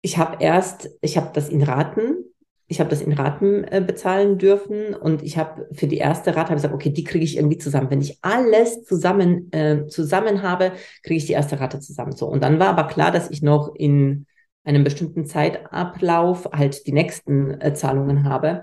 Ich 0.00 0.18
habe 0.18 0.42
erst, 0.42 0.90
ich 1.00 1.16
habe 1.16 1.30
das 1.32 1.48
in 1.48 1.62
Raten 1.62 2.24
ich 2.68 2.80
habe 2.80 2.90
das 2.90 3.00
in 3.00 3.14
Raten 3.14 3.64
äh, 3.64 3.82
bezahlen 3.84 4.36
dürfen 4.36 4.94
und 4.94 5.22
ich 5.22 5.38
habe 5.38 5.66
für 5.72 5.86
die 5.86 5.96
erste 5.96 6.36
Rate 6.36 6.52
gesagt, 6.52 6.74
okay, 6.74 6.90
die 6.90 7.02
kriege 7.02 7.24
ich 7.24 7.36
irgendwie 7.36 7.56
zusammen. 7.56 7.90
Wenn 7.90 8.02
ich 8.02 8.18
alles 8.20 8.84
zusammen 8.84 9.50
äh, 9.52 9.86
zusammen 9.86 10.42
habe, 10.42 10.72
kriege 11.02 11.16
ich 11.16 11.24
die 11.26 11.32
erste 11.32 11.58
Rate 11.60 11.80
zusammen. 11.80 12.12
So 12.12 12.26
und 12.26 12.44
dann 12.44 12.58
war 12.58 12.68
aber 12.68 12.86
klar, 12.86 13.10
dass 13.10 13.30
ich 13.30 13.40
noch 13.42 13.74
in 13.74 14.26
einem 14.64 14.84
bestimmten 14.84 15.24
Zeitablauf 15.24 16.46
halt 16.52 16.86
die 16.86 16.92
nächsten 16.92 17.58
äh, 17.58 17.72
Zahlungen 17.72 18.24
habe. 18.24 18.62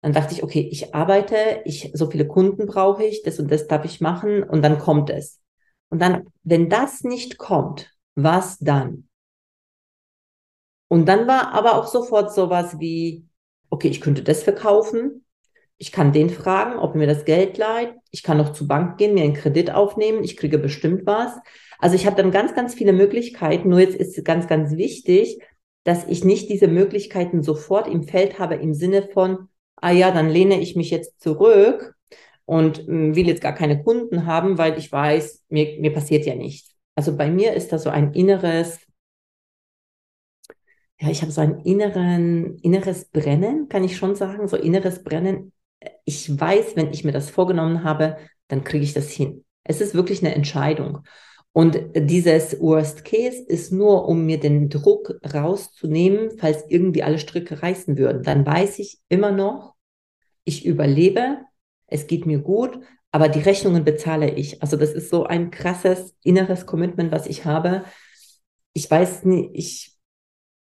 Dann 0.00 0.12
dachte 0.12 0.32
ich, 0.32 0.44
okay, 0.44 0.68
ich 0.70 0.94
arbeite, 0.94 1.34
ich 1.64 1.90
so 1.92 2.08
viele 2.08 2.26
Kunden 2.28 2.66
brauche 2.66 3.04
ich, 3.04 3.22
das 3.24 3.40
und 3.40 3.50
das 3.50 3.66
darf 3.66 3.84
ich 3.84 4.00
machen 4.00 4.44
und 4.44 4.62
dann 4.62 4.78
kommt 4.78 5.10
es. 5.10 5.40
Und 5.90 6.00
dann, 6.00 6.28
wenn 6.44 6.68
das 6.68 7.02
nicht 7.02 7.36
kommt, 7.36 7.90
was 8.14 8.58
dann? 8.58 9.09
Und 10.90 11.06
dann 11.06 11.28
war 11.28 11.52
aber 11.54 11.76
auch 11.76 11.86
sofort 11.86 12.34
sowas 12.34 12.80
wie, 12.80 13.24
okay, 13.70 13.86
ich 13.86 14.00
könnte 14.00 14.24
das 14.24 14.42
verkaufen. 14.42 15.24
Ich 15.78 15.92
kann 15.92 16.12
den 16.12 16.30
fragen, 16.30 16.80
ob 16.80 16.96
mir 16.96 17.06
das 17.06 17.24
Geld 17.24 17.58
leiht. 17.58 17.94
Ich 18.10 18.24
kann 18.24 18.38
noch 18.38 18.52
zur 18.52 18.66
Bank 18.66 18.98
gehen, 18.98 19.14
mir 19.14 19.22
einen 19.22 19.34
Kredit 19.34 19.70
aufnehmen. 19.70 20.24
Ich 20.24 20.36
kriege 20.36 20.58
bestimmt 20.58 21.06
was. 21.06 21.32
Also 21.78 21.94
ich 21.94 22.06
habe 22.06 22.16
dann 22.16 22.32
ganz, 22.32 22.56
ganz 22.56 22.74
viele 22.74 22.92
Möglichkeiten. 22.92 23.68
Nur 23.68 23.78
jetzt 23.78 23.94
ist 23.94 24.24
ganz, 24.24 24.48
ganz 24.48 24.76
wichtig, 24.76 25.40
dass 25.84 26.08
ich 26.08 26.24
nicht 26.24 26.50
diese 26.50 26.66
Möglichkeiten 26.66 27.44
sofort 27.44 27.86
im 27.86 28.02
Feld 28.02 28.40
habe 28.40 28.56
im 28.56 28.74
Sinne 28.74 29.08
von, 29.14 29.48
ah 29.76 29.92
ja, 29.92 30.10
dann 30.10 30.28
lehne 30.28 30.60
ich 30.60 30.74
mich 30.74 30.90
jetzt 30.90 31.22
zurück 31.22 31.94
und 32.46 32.78
hm, 32.78 33.14
will 33.14 33.28
jetzt 33.28 33.42
gar 33.42 33.54
keine 33.54 33.80
Kunden 33.84 34.26
haben, 34.26 34.58
weil 34.58 34.76
ich 34.76 34.90
weiß, 34.90 35.44
mir, 35.50 35.80
mir 35.80 35.92
passiert 35.92 36.26
ja 36.26 36.34
nichts. 36.34 36.74
Also 36.96 37.16
bei 37.16 37.30
mir 37.30 37.54
ist 37.54 37.72
da 37.72 37.78
so 37.78 37.90
ein 37.90 38.12
inneres 38.12 38.80
ja, 41.00 41.08
ich 41.08 41.22
habe 41.22 41.32
so 41.32 41.40
ein 41.40 41.60
inneren, 41.60 42.58
inneres 42.58 43.06
Brennen, 43.06 43.68
kann 43.68 43.84
ich 43.84 43.96
schon 43.96 44.14
sagen, 44.14 44.46
so 44.48 44.56
inneres 44.56 45.02
Brennen. 45.02 45.52
Ich 46.04 46.38
weiß, 46.38 46.76
wenn 46.76 46.92
ich 46.92 47.04
mir 47.04 47.12
das 47.12 47.30
vorgenommen 47.30 47.84
habe, 47.84 48.18
dann 48.48 48.64
kriege 48.64 48.84
ich 48.84 48.92
das 48.92 49.10
hin. 49.10 49.44
Es 49.64 49.80
ist 49.80 49.94
wirklich 49.94 50.22
eine 50.22 50.34
Entscheidung. 50.34 51.04
Und 51.52 51.80
dieses 51.94 52.60
Worst 52.60 53.04
Case 53.04 53.42
ist 53.42 53.72
nur, 53.72 54.06
um 54.06 54.26
mir 54.26 54.38
den 54.38 54.68
Druck 54.68 55.18
rauszunehmen, 55.34 56.32
falls 56.38 56.64
irgendwie 56.68 57.02
alle 57.02 57.18
Stricke 57.18 57.62
reißen 57.62 57.96
würden. 57.96 58.22
Dann 58.22 58.44
weiß 58.44 58.78
ich 58.78 58.98
immer 59.08 59.32
noch, 59.32 59.74
ich 60.44 60.66
überlebe, 60.66 61.38
es 61.86 62.06
geht 62.06 62.26
mir 62.26 62.40
gut, 62.40 62.78
aber 63.10 63.28
die 63.28 63.40
Rechnungen 63.40 63.84
bezahle 63.84 64.30
ich. 64.30 64.62
Also 64.62 64.76
das 64.76 64.92
ist 64.92 65.10
so 65.10 65.24
ein 65.24 65.50
krasses 65.50 66.14
inneres 66.22 66.66
Commitment, 66.66 67.10
was 67.10 67.26
ich 67.26 67.46
habe. 67.46 67.84
Ich 68.74 68.88
weiß 68.88 69.24
nicht, 69.24 69.50
ich 69.54 69.89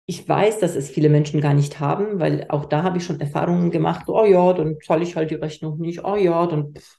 ich 0.06 0.28
weiß, 0.28 0.60
dass 0.60 0.76
es 0.76 0.88
viele 0.88 1.08
Menschen 1.08 1.40
gar 1.40 1.54
nicht 1.54 1.80
haben, 1.80 2.20
weil 2.20 2.46
auch 2.48 2.66
da 2.66 2.82
habe 2.84 2.98
ich 2.98 3.04
schon 3.04 3.20
Erfahrungen 3.20 3.70
gemacht, 3.70 4.08
oh 4.08 4.24
ja, 4.24 4.52
dann 4.52 4.76
zahle 4.84 5.02
ich 5.02 5.16
halt 5.16 5.30
die 5.30 5.34
Rechnung 5.34 5.78
nicht, 5.78 6.04
oh 6.04 6.16
ja, 6.16 6.46
dann 6.46 6.74
pff, 6.74 6.98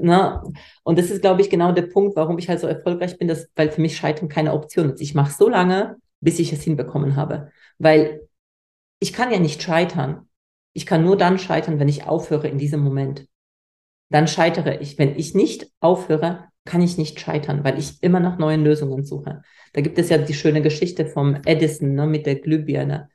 na, 0.00 0.42
ne? 0.42 0.52
und 0.84 0.98
das 0.98 1.10
ist, 1.10 1.20
glaube 1.20 1.40
ich, 1.40 1.50
genau 1.50 1.72
der 1.72 1.82
Punkt, 1.82 2.16
warum 2.16 2.38
ich 2.38 2.48
halt 2.48 2.60
so 2.60 2.66
erfolgreich 2.66 3.18
bin, 3.18 3.28
dass, 3.28 3.48
weil 3.56 3.70
für 3.70 3.80
mich 3.80 3.96
Scheitern 3.96 4.28
keine 4.28 4.52
Option 4.52 4.90
ist. 4.90 5.00
Ich 5.00 5.14
mache 5.14 5.32
so 5.32 5.48
lange, 5.48 5.96
bis 6.20 6.38
ich 6.38 6.52
es 6.52 6.62
hinbekommen 6.62 7.16
habe. 7.16 7.50
Weil 7.78 8.28
ich 9.00 9.12
kann 9.12 9.32
ja 9.32 9.38
nicht 9.38 9.62
scheitern. 9.62 10.28
Ich 10.72 10.86
kann 10.86 11.04
nur 11.04 11.16
dann 11.16 11.38
scheitern, 11.38 11.78
wenn 11.78 11.88
ich 11.88 12.06
aufhöre 12.06 12.48
in 12.48 12.58
diesem 12.58 12.80
Moment. 12.80 13.26
Dann 14.10 14.28
scheitere 14.28 14.80
ich. 14.80 14.98
Wenn 14.98 15.16
ich 15.16 15.34
nicht 15.34 15.70
aufhöre, 15.80 16.44
kann 16.64 16.80
ich 16.80 16.96
nicht 16.96 17.20
scheitern, 17.20 17.64
weil 17.64 17.78
ich 17.78 18.02
immer 18.02 18.20
nach 18.20 18.38
neuen 18.38 18.64
Lösungen 18.64 19.04
suche. 19.04 19.42
Da 19.74 19.80
gibt 19.80 19.98
es 19.98 20.08
ja 20.08 20.18
die 20.18 20.34
schöne 20.34 20.62
Geschichte 20.62 21.04
vom 21.04 21.36
Edison 21.44 21.94
ne, 21.94 22.06
mit 22.06 22.26
der 22.26 22.36
Glühbirne. 22.36 23.10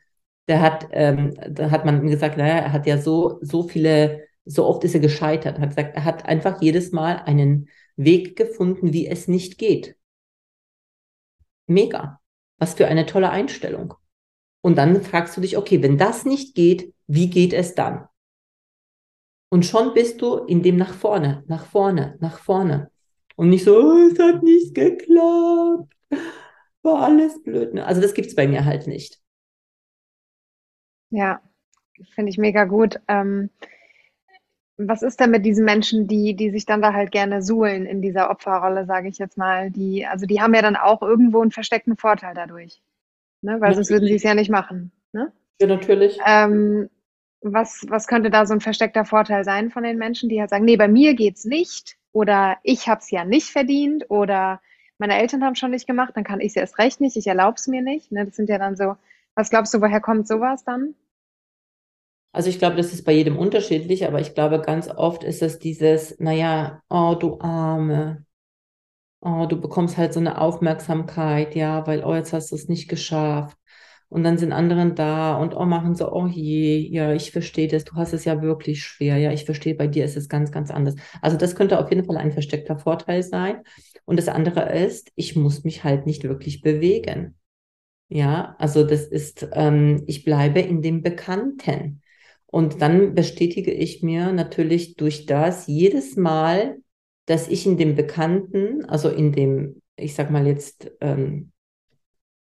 Der 0.47 0.61
hat, 0.61 0.89
ähm, 0.91 1.33
da 1.49 1.71
hat 1.71 1.85
man 1.85 2.05
gesagt, 2.05 2.37
naja, 2.37 2.55
er 2.55 2.73
hat 2.73 2.85
ja 2.85 2.97
so, 2.97 3.39
so 3.41 3.63
viele, 3.63 4.27
so 4.43 4.65
oft 4.65 4.83
ist 4.83 4.93
er 4.93 4.99
gescheitert. 4.99 5.57
Hat 5.59 5.69
gesagt, 5.69 5.95
er 5.95 6.03
hat 6.03 6.25
einfach 6.25 6.61
jedes 6.61 6.91
Mal 6.91 7.23
einen 7.25 7.69
Weg 7.95 8.35
gefunden, 8.35 8.91
wie 8.91 9.07
es 9.07 9.29
nicht 9.29 9.57
geht. 9.57 9.95
Mega. 11.67 12.19
Was 12.57 12.73
für 12.73 12.87
eine 12.87 13.05
tolle 13.05 13.29
Einstellung. 13.29 13.93
Und 14.61 14.77
dann 14.77 15.01
fragst 15.01 15.37
du 15.37 15.41
dich, 15.41 15.55
okay, 15.55 15.81
wenn 15.81 15.97
das 15.97 16.25
nicht 16.25 16.55
geht, 16.55 16.93
wie 17.07 17.29
geht 17.29 17.53
es 17.53 17.73
dann? 17.73 18.05
Und 19.49 19.65
schon 19.65 19.93
bist 19.93 20.21
du 20.21 20.39
in 20.39 20.61
dem 20.61 20.75
nach 20.75 20.93
vorne, 20.93 21.45
nach 21.47 21.65
vorne, 21.65 22.17
nach 22.19 22.39
vorne. 22.39 22.91
Und 23.37 23.49
nicht 23.49 23.63
so, 23.63 23.77
oh, 23.77 24.09
es 24.11 24.19
hat 24.19 24.43
nicht 24.43 24.75
geklappt. 24.75 25.95
War 26.93 27.03
alles 27.03 27.41
blöd. 27.43 27.73
Ne? 27.73 27.85
Also 27.85 28.01
das 28.01 28.13
gibt 28.13 28.27
es 28.27 28.35
bei 28.35 28.47
mir 28.47 28.65
halt 28.65 28.87
nicht. 28.87 29.19
Ja, 31.11 31.41
finde 32.13 32.29
ich 32.29 32.37
mega 32.37 32.65
gut. 32.65 32.99
Ähm, 33.07 33.49
was 34.77 35.01
ist 35.01 35.19
denn 35.19 35.31
mit 35.31 35.45
diesen 35.45 35.65
Menschen, 35.65 36.07
die, 36.07 36.35
die 36.35 36.51
sich 36.51 36.65
dann 36.65 36.81
da 36.81 36.93
halt 36.93 37.11
gerne 37.11 37.41
suhlen 37.41 37.85
in 37.85 38.01
dieser 38.01 38.29
Opferrolle, 38.29 38.85
sage 38.85 39.09
ich 39.09 39.17
jetzt 39.17 39.37
mal? 39.37 39.71
Die, 39.71 40.05
also 40.05 40.25
die 40.25 40.41
haben 40.41 40.53
ja 40.53 40.61
dann 40.61 40.77
auch 40.77 41.01
irgendwo 41.01 41.41
einen 41.41 41.51
versteckten 41.51 41.97
Vorteil 41.97 42.33
dadurch. 42.33 42.81
Ne? 43.41 43.59
Weil 43.59 43.73
sonst 43.73 43.89
würden 43.89 44.07
sie 44.07 44.15
es 44.15 44.23
ja 44.23 44.35
nicht 44.35 44.49
machen. 44.49 44.91
Ne? 45.11 45.31
Ja, 45.59 45.67
natürlich. 45.67 46.17
Ähm, 46.25 46.89
was, 47.41 47.85
was 47.89 48.07
könnte 48.07 48.29
da 48.29 48.45
so 48.45 48.53
ein 48.53 48.61
versteckter 48.61 49.05
Vorteil 49.05 49.43
sein 49.43 49.69
von 49.69 49.83
den 49.83 49.97
Menschen, 49.97 50.29
die 50.29 50.39
halt 50.39 50.49
sagen, 50.49 50.65
nee, 50.65 50.77
bei 50.77 50.87
mir 50.87 51.13
geht's 51.13 51.45
nicht 51.45 51.97
oder 52.11 52.57
ich 52.63 52.87
habe 52.87 52.99
es 52.99 53.11
ja 53.11 53.25
nicht 53.25 53.49
verdient 53.49 54.09
oder 54.09 54.61
meine 54.99 55.17
Eltern 55.19 55.43
haben 55.43 55.55
schon 55.55 55.71
nicht 55.71 55.87
gemacht, 55.87 56.13
dann 56.15 56.23
kann 56.23 56.39
ich 56.41 56.49
es 56.49 56.55
erst 56.57 56.77
recht 56.79 57.01
nicht, 57.01 57.17
ich 57.17 57.27
erlaube 57.27 57.55
es 57.57 57.67
mir 57.67 57.81
nicht. 57.81 58.11
Ne? 58.11 58.25
Das 58.25 58.35
sind 58.35 58.49
ja 58.49 58.57
dann 58.57 58.75
so, 58.75 58.95
was 59.35 59.49
glaubst 59.49 59.73
du, 59.73 59.81
woher 59.81 60.01
kommt 60.01 60.27
sowas 60.27 60.63
dann? 60.65 60.95
Also 62.31 62.49
ich 62.49 62.59
glaube, 62.59 62.75
das 62.77 62.93
ist 62.93 63.05
bei 63.05 63.11
jedem 63.13 63.37
unterschiedlich, 63.37 64.05
aber 64.07 64.21
ich 64.21 64.35
glaube, 64.35 64.61
ganz 64.61 64.87
oft 64.89 65.23
ist 65.23 65.41
es 65.41 65.59
dieses, 65.59 66.19
naja, 66.19 66.81
oh 66.89 67.15
du 67.19 67.39
Arme, 67.41 68.25
oh, 69.21 69.47
du 69.47 69.61
bekommst 69.61 69.97
halt 69.97 70.13
so 70.13 70.21
eine 70.21 70.39
Aufmerksamkeit, 70.41 71.55
ja, 71.55 71.87
weil, 71.87 72.05
oh, 72.05 72.15
jetzt 72.15 72.33
hast 72.33 72.51
du 72.51 72.55
es 72.57 72.69
nicht 72.69 72.89
geschafft. 72.89 73.57
Und 74.09 74.23
dann 74.23 74.39
sind 74.39 74.51
anderen 74.51 74.95
da 74.95 75.37
und 75.37 75.55
oh, 75.55 75.65
machen 75.65 75.93
so, 75.93 76.11
oh 76.11 76.25
je, 76.25 76.77
ja, 76.77 77.13
ich 77.13 77.31
verstehe 77.31 77.67
das, 77.67 77.85
du 77.85 77.93
hast 77.95 78.13
es 78.13 78.25
ja 78.25 78.41
wirklich 78.41 78.83
schwer, 78.83 79.17
ja, 79.17 79.31
ich 79.31 79.45
verstehe, 79.45 79.75
bei 79.75 79.85
dir 79.87 80.03
ist 80.03 80.17
es 80.17 80.27
ganz, 80.27 80.51
ganz 80.51 80.71
anders. 80.71 80.95
Also 81.21 81.37
das 81.37 81.55
könnte 81.55 81.79
auf 81.79 81.91
jeden 81.91 82.05
Fall 82.05 82.17
ein 82.17 82.31
versteckter 82.31 82.79
Vorteil 82.79 83.21
sein. 83.21 83.61
Und 84.05 84.17
das 84.17 84.27
andere 84.27 84.73
ist, 84.75 85.11
ich 85.15 85.35
muss 85.35 85.63
mich 85.63 85.83
halt 85.83 86.07
nicht 86.07 86.23
wirklich 86.23 86.61
bewegen. 86.61 87.35
Ja, 88.07 88.55
also 88.57 88.83
das 88.83 89.05
ist, 89.05 89.47
ähm, 89.53 90.03
ich 90.07 90.25
bleibe 90.25 90.59
in 90.59 90.81
dem 90.81 91.03
Bekannten. 91.03 92.01
Und 92.47 92.81
dann 92.81 93.13
bestätige 93.13 93.71
ich 93.71 94.01
mir 94.01 94.31
natürlich 94.31 94.95
durch 94.95 95.27
das 95.27 95.67
jedes 95.67 96.15
Mal, 96.15 96.77
dass 97.27 97.47
ich 97.47 97.67
in 97.67 97.77
dem 97.77 97.93
Bekannten, 97.93 98.85
also 98.85 99.09
in 99.09 99.31
dem, 99.31 99.83
ich 99.95 100.15
sag 100.15 100.31
mal 100.31 100.47
jetzt, 100.47 100.91
ähm, 100.99 101.51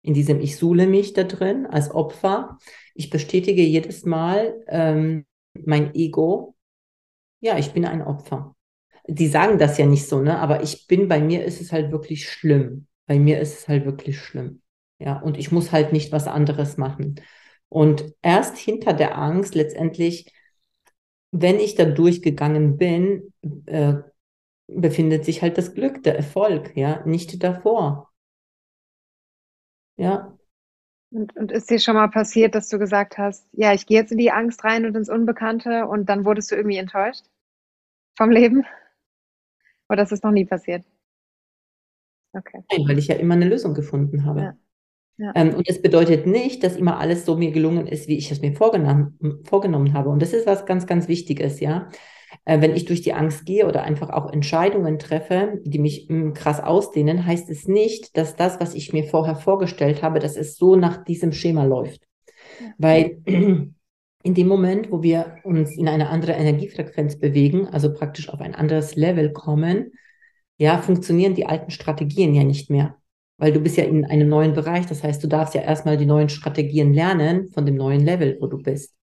in 0.01 0.13
diesem 0.13 0.39
Ich 0.39 0.57
suhle 0.57 0.87
mich 0.87 1.13
da 1.13 1.23
drin 1.23 1.65
als 1.67 1.91
Opfer. 1.91 2.57
Ich 2.95 3.09
bestätige 3.09 3.61
jedes 3.63 4.05
Mal 4.05 4.63
ähm, 4.67 5.25
mein 5.53 5.93
Ego. 5.95 6.55
Ja, 7.39 7.57
ich 7.57 7.73
bin 7.73 7.85
ein 7.85 8.01
Opfer. 8.01 8.55
Die 9.07 9.27
sagen 9.27 9.59
das 9.59 9.77
ja 9.77 9.85
nicht 9.85 10.07
so, 10.07 10.21
ne? 10.21 10.39
Aber 10.39 10.63
ich 10.63 10.87
bin, 10.87 11.07
bei 11.07 11.19
mir 11.21 11.45
ist 11.45 11.61
es 11.61 11.71
halt 11.71 11.91
wirklich 11.91 12.29
schlimm. 12.29 12.87
Bei 13.07 13.19
mir 13.19 13.39
ist 13.39 13.59
es 13.59 13.67
halt 13.67 13.85
wirklich 13.85 14.19
schlimm. 14.19 14.61
Ja, 14.99 15.19
und 15.19 15.37
ich 15.37 15.51
muss 15.51 15.71
halt 15.71 15.93
nicht 15.93 16.11
was 16.11 16.27
anderes 16.27 16.77
machen. 16.77 17.21
Und 17.69 18.13
erst 18.21 18.57
hinter 18.57 18.93
der 18.93 19.17
Angst 19.17 19.55
letztendlich, 19.55 20.31
wenn 21.31 21.59
ich 21.59 21.75
da 21.75 21.85
durchgegangen 21.85 22.77
bin, 22.77 23.33
äh, 23.65 23.95
befindet 24.67 25.25
sich 25.25 25.43
halt 25.43 25.57
das 25.59 25.75
Glück, 25.75 26.03
der 26.03 26.17
Erfolg, 26.17 26.77
ja, 26.77 27.05
nicht 27.05 27.43
davor. 27.43 28.10
Ja. 29.97 30.37
Und, 31.11 31.35
und 31.35 31.51
ist 31.51 31.69
dir 31.69 31.79
schon 31.79 31.95
mal 31.95 32.07
passiert, 32.09 32.55
dass 32.55 32.69
du 32.69 32.79
gesagt 32.79 33.17
hast, 33.17 33.47
ja, 33.51 33.73
ich 33.73 33.85
gehe 33.85 33.99
jetzt 33.99 34.11
in 34.11 34.17
die 34.17 34.31
Angst 34.31 34.63
rein 34.63 34.85
und 34.85 34.95
ins 34.95 35.09
Unbekannte 35.09 35.87
und 35.87 36.07
dann 36.07 36.25
wurdest 36.25 36.51
du 36.51 36.55
irgendwie 36.55 36.77
enttäuscht 36.77 37.25
vom 38.15 38.31
Leben? 38.31 38.65
Oder 39.89 40.03
ist 40.03 40.11
das 40.11 40.23
noch 40.23 40.31
nie 40.31 40.45
passiert? 40.45 40.85
Okay. 42.33 42.63
Nein, 42.71 42.87
weil 42.87 42.97
ich 42.97 43.07
ja 43.07 43.15
immer 43.15 43.33
eine 43.33 43.49
Lösung 43.49 43.73
gefunden 43.73 44.25
habe. 44.25 44.39
Ja. 44.39 44.57
Ja. 45.17 45.33
Ähm, 45.35 45.53
und 45.53 45.69
es 45.69 45.81
bedeutet 45.81 46.25
nicht, 46.25 46.63
dass 46.63 46.75
immer 46.75 46.97
alles 46.97 47.25
so 47.25 47.37
mir 47.37 47.51
gelungen 47.51 47.85
ist, 47.85 48.07
wie 48.07 48.17
ich 48.17 48.31
es 48.31 48.41
mir 48.41 48.53
vorgenommen, 48.53 49.19
vorgenommen 49.43 49.93
habe. 49.93 50.09
Und 50.09 50.21
das 50.21 50.33
ist 50.33 50.47
was 50.47 50.65
ganz, 50.65 50.87
ganz 50.87 51.07
Wichtiges, 51.07 51.59
ja. 51.59 51.89
Äh, 52.45 52.61
wenn 52.61 52.75
ich 52.75 52.85
durch 52.85 53.01
die 53.01 53.13
Angst 53.13 53.45
gehe 53.45 53.67
oder 53.67 53.83
einfach 53.83 54.09
auch 54.09 54.31
Entscheidungen 54.31 54.99
treffe, 54.99 55.59
die 55.63 55.79
mich 55.79 56.07
mh, 56.09 56.29
mm, 56.29 56.33
krass 56.33 56.59
ausdehnen, 56.59 57.25
heißt 57.25 57.49
es 57.49 57.67
nicht, 57.67 58.17
dass 58.17 58.35
das, 58.35 58.59
was 58.59 58.73
ich 58.73 58.93
mir 58.93 59.03
vorher 59.03 59.35
vorgestellt 59.35 60.01
habe, 60.01 60.19
dass 60.19 60.37
es 60.37 60.55
so 60.55 60.75
nach 60.75 61.03
diesem 61.03 61.31
Schema 61.31 61.63
läuft. 61.63 62.07
Ja. 62.59 62.73
Weil 62.77 63.21
in 64.23 64.33
dem 64.33 64.47
Moment, 64.47 64.91
wo 64.91 65.03
wir 65.03 65.37
uns 65.43 65.77
in 65.77 65.87
eine 65.87 66.09
andere 66.09 66.33
Energiefrequenz 66.33 67.19
bewegen, 67.19 67.67
also 67.67 67.93
praktisch 67.93 68.29
auf 68.29 68.41
ein 68.41 68.55
anderes 68.55 68.95
Level 68.95 69.33
kommen, 69.33 69.91
ja, 70.57 70.77
funktionieren 70.77 71.33
die 71.33 71.47
alten 71.47 71.71
Strategien 71.71 72.35
ja 72.35 72.43
nicht 72.43 72.69
mehr. 72.69 72.97
Weil 73.37 73.51
du 73.51 73.59
bist 73.59 73.77
ja 73.77 73.83
in 73.83 74.05
einem 74.05 74.29
neuen 74.29 74.53
Bereich. 74.53 74.85
Das 74.85 75.03
heißt, 75.03 75.23
du 75.23 75.27
darfst 75.27 75.55
ja 75.55 75.61
erstmal 75.61 75.97
die 75.97 76.05
neuen 76.05 76.29
Strategien 76.29 76.93
lernen 76.93 77.49
von 77.49 77.65
dem 77.65 77.75
neuen 77.75 78.01
Level, 78.01 78.37
wo 78.39 78.45
du 78.45 78.59
bist. 78.59 78.93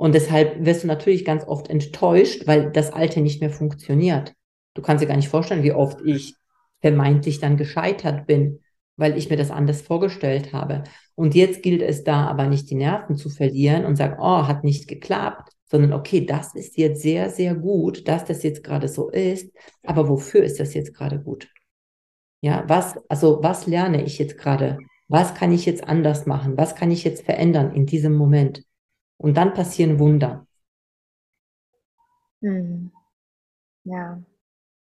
Und 0.00 0.14
deshalb 0.14 0.64
wirst 0.64 0.82
du 0.82 0.86
natürlich 0.86 1.26
ganz 1.26 1.44
oft 1.46 1.68
enttäuscht, 1.68 2.46
weil 2.46 2.70
das 2.70 2.90
Alte 2.90 3.20
nicht 3.20 3.42
mehr 3.42 3.50
funktioniert. 3.50 4.32
Du 4.72 4.80
kannst 4.80 5.04
dir 5.04 5.06
gar 5.06 5.16
nicht 5.16 5.28
vorstellen, 5.28 5.62
wie 5.62 5.74
oft 5.74 6.00
ich 6.06 6.36
vermeintlich 6.80 7.38
dann 7.38 7.58
gescheitert 7.58 8.26
bin, 8.26 8.60
weil 8.96 9.18
ich 9.18 9.28
mir 9.28 9.36
das 9.36 9.50
anders 9.50 9.82
vorgestellt 9.82 10.54
habe. 10.54 10.84
Und 11.16 11.34
jetzt 11.34 11.62
gilt 11.62 11.82
es 11.82 12.02
da 12.02 12.26
aber 12.28 12.46
nicht 12.46 12.70
die 12.70 12.76
Nerven 12.76 13.16
zu 13.16 13.28
verlieren 13.28 13.84
und 13.84 13.96
sagen, 13.96 14.16
oh, 14.18 14.46
hat 14.46 14.64
nicht 14.64 14.88
geklappt, 14.88 15.52
sondern 15.66 15.92
okay, 15.92 16.24
das 16.24 16.54
ist 16.54 16.78
jetzt 16.78 17.02
sehr, 17.02 17.28
sehr 17.28 17.54
gut, 17.54 18.08
dass 18.08 18.24
das 18.24 18.42
jetzt 18.42 18.64
gerade 18.64 18.88
so 18.88 19.10
ist, 19.10 19.54
aber 19.84 20.08
wofür 20.08 20.42
ist 20.42 20.60
das 20.60 20.72
jetzt 20.72 20.94
gerade 20.94 21.20
gut? 21.20 21.50
Ja, 22.40 22.64
was, 22.68 22.94
also 23.10 23.40
was 23.42 23.66
lerne 23.66 24.02
ich 24.02 24.18
jetzt 24.18 24.38
gerade? 24.38 24.78
Was 25.08 25.34
kann 25.34 25.52
ich 25.52 25.66
jetzt 25.66 25.84
anders 25.86 26.24
machen? 26.24 26.56
Was 26.56 26.74
kann 26.74 26.90
ich 26.90 27.04
jetzt 27.04 27.26
verändern 27.26 27.74
in 27.74 27.84
diesem 27.84 28.14
Moment? 28.14 28.64
Und 29.20 29.36
dann 29.36 29.52
passieren 29.52 29.98
Wunder. 29.98 30.46
Hm. 32.40 32.90
Ja, 33.84 34.18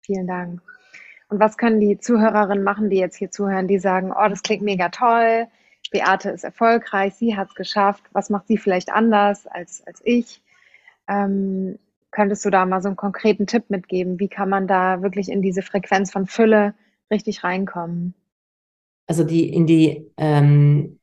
vielen 0.07 0.29
Dank. 0.29 0.63
Und 1.29 1.41
was 1.41 1.57
können 1.57 1.81
die 1.81 1.99
Zuhörerinnen 1.99 2.63
machen, 2.63 2.89
die 2.89 2.99
jetzt 2.99 3.17
hier 3.17 3.33
zuhören, 3.33 3.67
die 3.67 3.81
sagen, 3.81 4.13
oh, 4.13 4.29
das 4.29 4.43
klingt 4.43 4.63
mega 4.63 4.91
toll, 4.91 5.49
Beate 5.91 6.31
ist 6.31 6.45
erfolgreich, 6.45 7.15
sie 7.15 7.37
hat 7.37 7.49
es 7.49 7.55
geschafft, 7.55 8.05
was 8.13 8.31
macht 8.31 8.47
sie 8.47 8.59
vielleicht 8.59 8.91
anders 8.91 9.47
als, 9.49 9.85
als 9.87 10.01
ich? 10.05 10.41
Ähm, 11.09 11.79
könntest 12.13 12.45
du 12.45 12.51
da 12.51 12.65
mal 12.65 12.81
so 12.81 12.89
einen 12.89 12.97
konkreten 12.97 13.47
Tipp 13.47 13.71
mitgeben? 13.71 14.21
Wie 14.21 14.29
kann 14.29 14.49
man 14.49 14.69
da 14.69 15.03
wirklich 15.03 15.31
in 15.31 15.43
diese 15.43 15.63
Frequenz 15.63 16.13
von 16.13 16.27
Fülle 16.27 16.75
richtig 17.11 17.43
reinkommen? 17.43 18.15
Also 19.09 19.25
die 19.25 19.53
in 19.53 19.67
die, 19.67 20.13
ähm, 20.17 21.01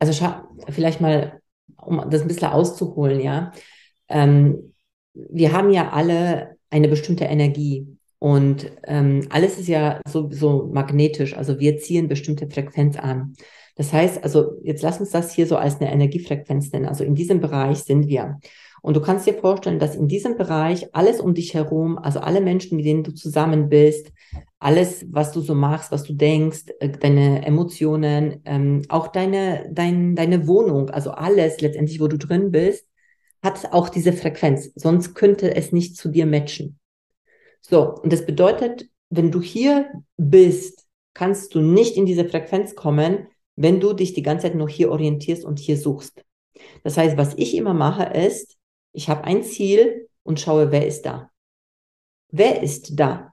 also 0.00 0.28
vielleicht 0.68 1.00
mal 1.00 1.41
um 1.82 2.08
das 2.10 2.22
ein 2.22 2.28
bisschen 2.28 2.48
auszuholen, 2.48 3.20
ja. 3.20 3.52
Ähm, 4.08 4.74
wir 5.14 5.52
haben 5.52 5.70
ja 5.70 5.90
alle 5.90 6.56
eine 6.70 6.88
bestimmte 6.88 7.24
Energie 7.24 7.98
und 8.18 8.70
ähm, 8.84 9.26
alles 9.30 9.58
ist 9.58 9.68
ja 9.68 10.00
so, 10.06 10.30
so 10.30 10.70
magnetisch, 10.72 11.36
also 11.36 11.58
wir 11.58 11.78
ziehen 11.78 12.08
bestimmte 12.08 12.48
Frequenz 12.48 12.96
an. 12.96 13.34
Das 13.74 13.92
heißt, 13.92 14.22
also 14.22 14.58
jetzt 14.62 14.82
lass 14.82 15.00
uns 15.00 15.10
das 15.10 15.32
hier 15.32 15.46
so 15.46 15.56
als 15.56 15.80
eine 15.80 15.92
Energiefrequenz 15.92 16.72
nennen. 16.72 16.86
Also 16.86 17.04
in 17.04 17.14
diesem 17.14 17.40
Bereich 17.40 17.78
sind 17.78 18.06
wir. 18.06 18.38
Und 18.82 18.96
du 18.96 19.00
kannst 19.00 19.26
dir 19.26 19.34
vorstellen, 19.34 19.78
dass 19.78 19.94
in 19.94 20.08
diesem 20.08 20.36
Bereich 20.36 20.92
alles 20.92 21.20
um 21.20 21.34
dich 21.34 21.54
herum, 21.54 21.98
also 21.98 22.18
alle 22.18 22.40
Menschen, 22.40 22.76
mit 22.76 22.84
denen 22.84 23.04
du 23.04 23.12
zusammen 23.12 23.68
bist, 23.68 24.12
alles, 24.58 25.06
was 25.10 25.32
du 25.32 25.40
so 25.40 25.54
machst, 25.54 25.92
was 25.92 26.02
du 26.02 26.12
denkst, 26.12 26.64
äh, 26.80 26.90
deine 26.90 27.46
Emotionen, 27.46 28.42
ähm, 28.44 28.82
auch 28.88 29.08
deine, 29.08 29.70
dein, 29.72 30.16
deine 30.16 30.48
Wohnung, 30.48 30.90
also 30.90 31.12
alles 31.12 31.60
letztendlich, 31.60 32.00
wo 32.00 32.08
du 32.08 32.18
drin 32.18 32.50
bist, 32.50 32.86
hat 33.40 33.72
auch 33.72 33.88
diese 33.88 34.12
Frequenz. 34.12 34.72
Sonst 34.74 35.14
könnte 35.14 35.54
es 35.54 35.72
nicht 35.72 35.96
zu 35.96 36.08
dir 36.08 36.26
matchen. 36.26 36.78
So, 37.60 37.94
und 37.94 38.12
das 38.12 38.26
bedeutet, 38.26 38.88
wenn 39.10 39.30
du 39.30 39.40
hier 39.40 39.90
bist, 40.16 40.86
kannst 41.14 41.54
du 41.54 41.60
nicht 41.60 41.96
in 41.96 42.06
diese 42.06 42.24
Frequenz 42.24 42.74
kommen, 42.74 43.28
wenn 43.54 43.78
du 43.78 43.92
dich 43.92 44.12
die 44.12 44.22
ganze 44.22 44.46
Zeit 44.46 44.56
nur 44.56 44.68
hier 44.68 44.90
orientierst 44.90 45.44
und 45.44 45.58
hier 45.58 45.76
suchst. 45.76 46.24
Das 46.82 46.96
heißt, 46.96 47.16
was 47.16 47.34
ich 47.36 47.54
immer 47.56 47.74
mache, 47.74 48.04
ist, 48.04 48.56
ich 48.92 49.08
habe 49.08 49.24
ein 49.24 49.42
Ziel 49.42 50.08
und 50.22 50.40
schaue, 50.40 50.70
wer 50.70 50.86
ist 50.86 51.02
da. 51.02 51.30
Wer 52.30 52.62
ist 52.62 52.98
da? 52.98 53.32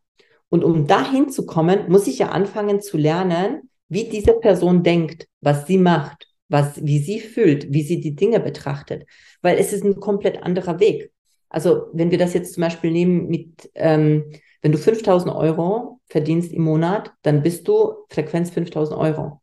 Und 0.50 0.63
um 0.63 0.88
dahin 0.88 1.30
zu 1.30 1.46
kommen, 1.46 1.89
muss 1.89 2.08
ich 2.08 2.20
ja 2.20 2.30
anfangen 2.30 2.82
zu 2.82 2.98
lernen, 2.98 3.70
wie 3.88 4.10
diese 4.10 4.34
Person 4.34 4.84
denkt, 4.84 5.28
was 5.42 5.68
sie 5.68 5.78
macht, 5.78 6.28
was, 6.48 6.84
wie 6.84 7.00
sie 7.00 7.20
fühlt, 7.20 7.72
wie 7.72 7.84
sie 7.84 8.01
die 8.01 8.16
Dinge 8.16 8.39
betrachtet. 8.39 9.06
Weil 9.42 9.58
es 9.58 9.74
ist 9.74 9.84
ein 9.84 10.00
komplett 10.00 10.44
anderer 10.44 10.80
Weg. 10.80 11.12
Also 11.50 11.88
wenn 11.94 12.12
wir 12.12 12.18
das 12.18 12.34
jetzt 12.34 12.54
zum 12.54 12.62
Beispiel 12.62 12.92
nehmen 12.92 13.28
mit, 13.28 13.70
ähm, 13.75 14.32
wenn 14.62 14.72
du 14.72 14.78
5000 14.78 15.34
Euro 15.34 16.00
verdienst 16.06 16.51
im 16.51 16.63
Monat, 16.63 17.12
dann 17.22 17.42
bist 17.42 17.68
du 17.68 18.06
Frequenz 18.10 18.51
5000 18.51 19.00
Euro. 19.00 19.42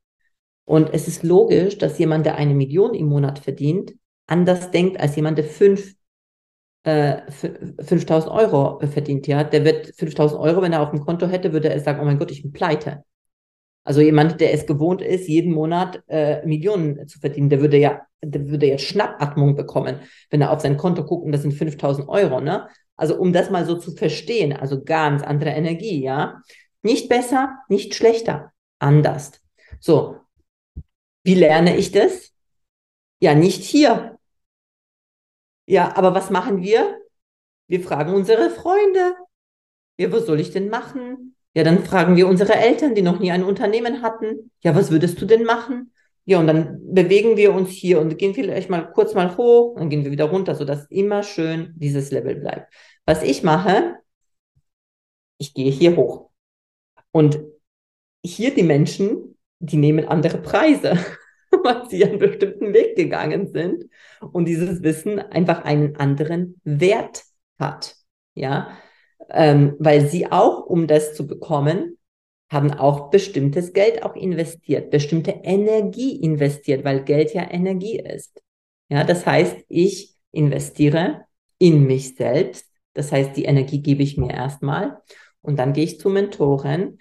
Und 0.65 0.93
es 0.93 1.09
ist 1.09 1.23
logisch, 1.23 1.79
dass 1.79 1.99
jemand, 1.99 2.27
der 2.27 2.37
eine 2.37 2.55
Million 2.55 2.95
im 2.95 3.07
Monat 3.07 3.39
verdient, 3.39 3.95
anders 4.27 4.71
denkt 4.73 5.01
als 5.01 5.17
jemand, 5.17 5.39
der 5.39 5.45
fünf, 5.45 5.95
äh, 6.87 7.23
5000 7.83 8.33
Euro 8.33 8.79
verdient. 8.87 9.27
Ja, 9.27 9.43
der 9.45 9.65
wird 9.65 9.93
5000 9.97 10.41
Euro, 10.41 10.63
wenn 10.63 10.73
er 10.73 10.83
auf 10.83 10.91
dem 10.91 11.01
Konto 11.01 11.27
hätte, 11.27 11.53
würde 11.53 11.69
er 11.69 11.81
sagen, 11.81 12.01
oh 12.01 12.05
mein 12.05 12.19
Gott, 12.19 12.31
ich 12.31 12.43
bin 12.43 12.53
pleite. 12.53 13.03
Also 13.85 14.01
jemand, 14.01 14.41
der 14.41 14.53
es 14.53 14.67
gewohnt 14.67 15.03
ist, 15.03 15.29
jeden 15.29 15.53
Monat 15.53 16.03
äh, 16.09 16.45
Millionen 16.47 17.09
zu 17.09 17.19
verdienen, 17.21 17.51
der 17.51 17.61
würde 17.61 17.79
ja, 17.79 18.03
der 18.23 18.49
würde 18.49 18.67
ja 18.67 18.79
Schnappatmung 18.79 19.57
bekommen, 19.57 20.01
wenn 20.31 20.41
er 20.41 20.53
auf 20.53 20.61
sein 20.61 20.77
Konto 20.77 21.05
guckt 21.05 21.25
und 21.25 21.33
das 21.33 21.43
sind 21.43 21.55
5000 21.55 22.09
Euro, 22.09 22.41
ne? 22.41 22.69
Also 22.97 23.17
um 23.19 23.33
das 23.33 23.51
mal 23.51 23.67
so 23.67 23.77
zu 23.77 23.93
verstehen, 23.93 24.53
also 24.53 24.83
ganz 24.83 25.23
andere 25.23 25.51
Energie, 25.51 26.03
ja? 26.03 26.41
Nicht 26.83 27.09
besser, 27.09 27.59
nicht 27.69 27.95
schlechter, 27.95 28.53
anders. 28.79 29.33
So, 29.81 30.17
wie 31.25 31.35
lerne 31.35 31.77
ich 31.77 31.93
das? 31.93 32.33
Ja, 33.21 33.35
nicht 33.35 33.63
hier. 33.65 34.16
Ja, 35.67 35.97
aber 35.97 36.15
was 36.15 36.31
machen 36.31 36.63
wir? 36.63 36.99
Wir 37.69 37.81
fragen 37.81 38.15
unsere 38.15 38.51
Freunde. 38.51 39.15
Ja, 39.99 40.13
was 40.13 40.27
soll 40.27 40.41
ich 40.41 40.51
denn 40.51 40.69
machen? 40.69 41.35
Ja, 41.55 41.65
dann 41.65 41.85
fragen 41.85 42.17
wir 42.17 42.29
unsere 42.29 42.55
Eltern, 42.55 42.95
die 42.95 43.03
noch 43.03 43.19
nie 43.19 43.33
ein 43.33 43.43
Unternehmen 43.43 44.03
hatten. 44.03 44.51
Ja, 44.63 44.77
was 44.77 44.91
würdest 44.91 45.21
du 45.21 45.27
denn 45.27 45.45
machen? 45.45 45.93
Ja, 46.27 46.39
und 46.41 46.49
dann 46.49 46.81
bewegen 46.83 47.37
wir 47.37 47.55
uns 47.55 47.71
hier 47.71 48.01
und 48.01 48.19
gehen 48.19 48.35
vielleicht 48.35 48.69
mal 48.69 48.83
kurz 48.93 49.15
mal 49.15 49.37
hoch, 49.37 49.77
dann 49.77 49.89
gehen 49.89 50.05
wir 50.05 50.11
wieder 50.11 50.25
runter, 50.25 50.55
sodass 50.55 50.87
immer 50.91 51.23
schön 51.23 51.73
dieses 51.77 52.11
Level 52.11 52.35
bleibt. 52.35 52.73
Was 53.05 53.23
ich 53.23 53.43
mache, 53.43 53.95
ich 55.39 55.55
gehe 55.55 55.71
hier 55.71 55.97
hoch. 55.97 56.31
Und 57.13 57.39
hier 58.25 58.55
die 58.55 58.65
Menschen, 58.65 59.39
die 59.61 59.77
nehmen 59.77 60.07
andere 60.07 60.39
Preise, 60.39 60.99
weil 61.63 61.89
sie 61.89 62.05
einen 62.05 62.19
bestimmten 62.19 62.73
Weg 62.73 62.97
gegangen 62.97 63.53
sind 63.53 63.85
und 64.33 64.47
dieses 64.47 64.83
Wissen 64.83 65.19
einfach 65.19 65.65
einen 65.65 65.97
anderen 65.97 66.61
Wert 66.65 67.25
hat. 67.59 67.97
Ja, 68.35 68.77
ähm, 69.31 69.75
weil 69.79 70.09
sie 70.09 70.31
auch, 70.31 70.67
um 70.67 70.87
das 70.87 71.15
zu 71.15 71.27
bekommen, 71.27 71.99
haben 72.51 72.73
auch 72.73 73.11
bestimmtes 73.11 73.73
Geld 73.73 74.05
auch 74.05 74.15
investiert, 74.15 74.91
bestimmte 74.91 75.33
Energie 75.43 76.17
investiert, 76.17 76.85
weil 76.85 77.03
Geld 77.03 77.35
ja 77.35 77.51
Energie 77.51 77.99
ist. 77.99 78.41
Ja, 78.89 79.03
das 79.03 79.27
heißt, 79.27 79.65
ich 79.69 80.15
investiere 80.31 81.25
in 81.59 81.87
mich 81.87 82.15
selbst. 82.15 82.67
Das 82.93 83.11
heißt, 83.11 83.37
die 83.37 83.45
Energie 83.45 83.83
gebe 83.83 84.03
ich 84.03 84.17
mir 84.17 84.33
erstmal 84.33 84.99
und 85.43 85.59
dann 85.59 85.73
gehe 85.73 85.85
ich 85.85 85.99
zu 85.99 86.09
Mentoren, 86.09 86.99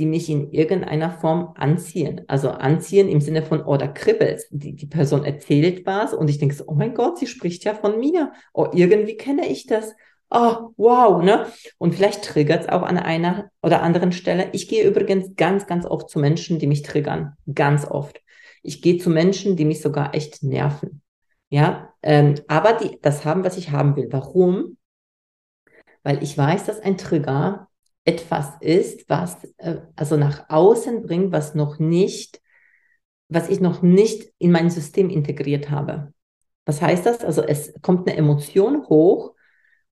die 0.00 0.06
mich 0.06 0.28
in 0.28 0.50
irgendeiner 0.50 1.12
Form 1.12 1.52
anziehen. 1.56 2.22
Also 2.26 2.50
anziehen 2.50 3.08
im 3.08 3.20
Sinne 3.20 3.42
von, 3.42 3.62
oh, 3.62 3.76
da 3.76 3.86
kribbelt 3.86 4.42
die, 4.50 4.74
die 4.74 4.86
Person 4.86 5.24
erzählt 5.24 5.86
was 5.86 6.12
und 6.14 6.28
ich 6.28 6.38
denke 6.38 6.56
so, 6.56 6.64
oh 6.66 6.74
mein 6.74 6.94
Gott, 6.94 7.18
sie 7.18 7.28
spricht 7.28 7.62
ja 7.64 7.74
von 7.74 8.00
mir. 8.00 8.32
Oh, 8.52 8.66
irgendwie 8.72 9.16
kenne 9.16 9.46
ich 9.46 9.66
das 9.66 9.94
oh, 10.30 10.72
wow, 10.76 11.22
ne? 11.22 11.46
Und 11.78 11.94
vielleicht 11.94 12.24
triggert 12.24 12.62
es 12.62 12.68
auch 12.68 12.82
an 12.82 12.98
einer 12.98 13.50
oder 13.62 13.82
anderen 13.82 14.12
Stelle. 14.12 14.48
Ich 14.52 14.68
gehe 14.68 14.84
übrigens 14.84 15.34
ganz, 15.36 15.66
ganz 15.66 15.84
oft 15.84 16.08
zu 16.08 16.18
Menschen, 16.18 16.58
die 16.58 16.66
mich 16.66 16.82
triggern. 16.82 17.36
Ganz 17.52 17.84
oft. 17.84 18.20
Ich 18.62 18.82
gehe 18.82 18.98
zu 18.98 19.10
Menschen, 19.10 19.56
die 19.56 19.64
mich 19.64 19.80
sogar 19.80 20.14
echt 20.14 20.42
nerven. 20.42 21.02
Ja, 21.48 21.92
ähm, 22.02 22.36
aber 22.46 22.74
die, 22.74 22.98
das 23.02 23.24
haben, 23.24 23.44
was 23.44 23.56
ich 23.56 23.70
haben 23.70 23.96
will. 23.96 24.08
Warum? 24.10 24.76
Weil 26.02 26.22
ich 26.22 26.38
weiß, 26.38 26.64
dass 26.64 26.80
ein 26.80 26.96
Trigger 26.96 27.68
etwas 28.10 28.54
ist, 28.60 29.08
was 29.08 29.36
äh, 29.58 29.76
also 29.94 30.16
nach 30.16 30.48
außen 30.48 31.02
bringt, 31.02 31.32
was 31.32 31.54
noch 31.54 31.78
nicht, 31.78 32.40
was 33.28 33.48
ich 33.48 33.60
noch 33.60 33.82
nicht 33.82 34.32
in 34.38 34.50
mein 34.50 34.70
System 34.70 35.10
integriert 35.10 35.70
habe. 35.70 36.12
Was 36.66 36.82
heißt 36.82 37.06
das? 37.06 37.24
Also 37.24 37.42
es 37.42 37.72
kommt 37.82 38.08
eine 38.08 38.16
Emotion 38.16 38.88
hoch, 38.88 39.34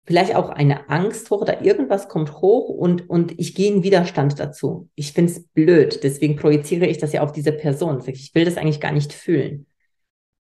vielleicht 0.04 0.34
auch 0.34 0.48
eine 0.48 0.88
Angst 0.90 1.30
hoch 1.30 1.42
oder 1.42 1.64
irgendwas 1.64 2.08
kommt 2.08 2.32
hoch 2.40 2.68
und, 2.68 3.08
und 3.08 3.38
ich 3.38 3.54
gehe 3.54 3.72
in 3.72 3.82
Widerstand 3.82 4.40
dazu. 4.40 4.88
Ich 4.96 5.12
finde 5.12 5.32
es 5.32 5.46
blöd, 5.48 6.00
deswegen 6.02 6.36
projiziere 6.36 6.86
ich 6.86 6.98
das 6.98 7.12
ja 7.12 7.22
auf 7.22 7.32
diese 7.32 7.52
Person. 7.52 8.02
Ich 8.06 8.34
will 8.34 8.44
das 8.44 8.56
eigentlich 8.56 8.80
gar 8.80 8.92
nicht 8.92 9.12
fühlen. 9.12 9.66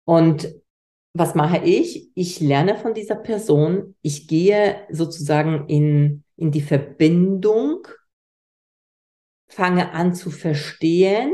Und 0.05 0.53
was 1.15 1.35
mache 1.35 1.59
ich? 1.59 2.11
Ich 2.15 2.41
lerne 2.41 2.77
von 2.77 2.95
dieser 2.95 3.17
Person, 3.17 3.95
ich 4.03 4.27
gehe 4.27 4.77
sozusagen 4.91 5.69
in, 5.69 6.25
in 6.43 6.51
die 6.51 6.61
Verbindung, 6.61 7.87
fange 9.47 9.93
an 9.93 10.13
zu 10.13 10.31
verstehen 10.31 11.33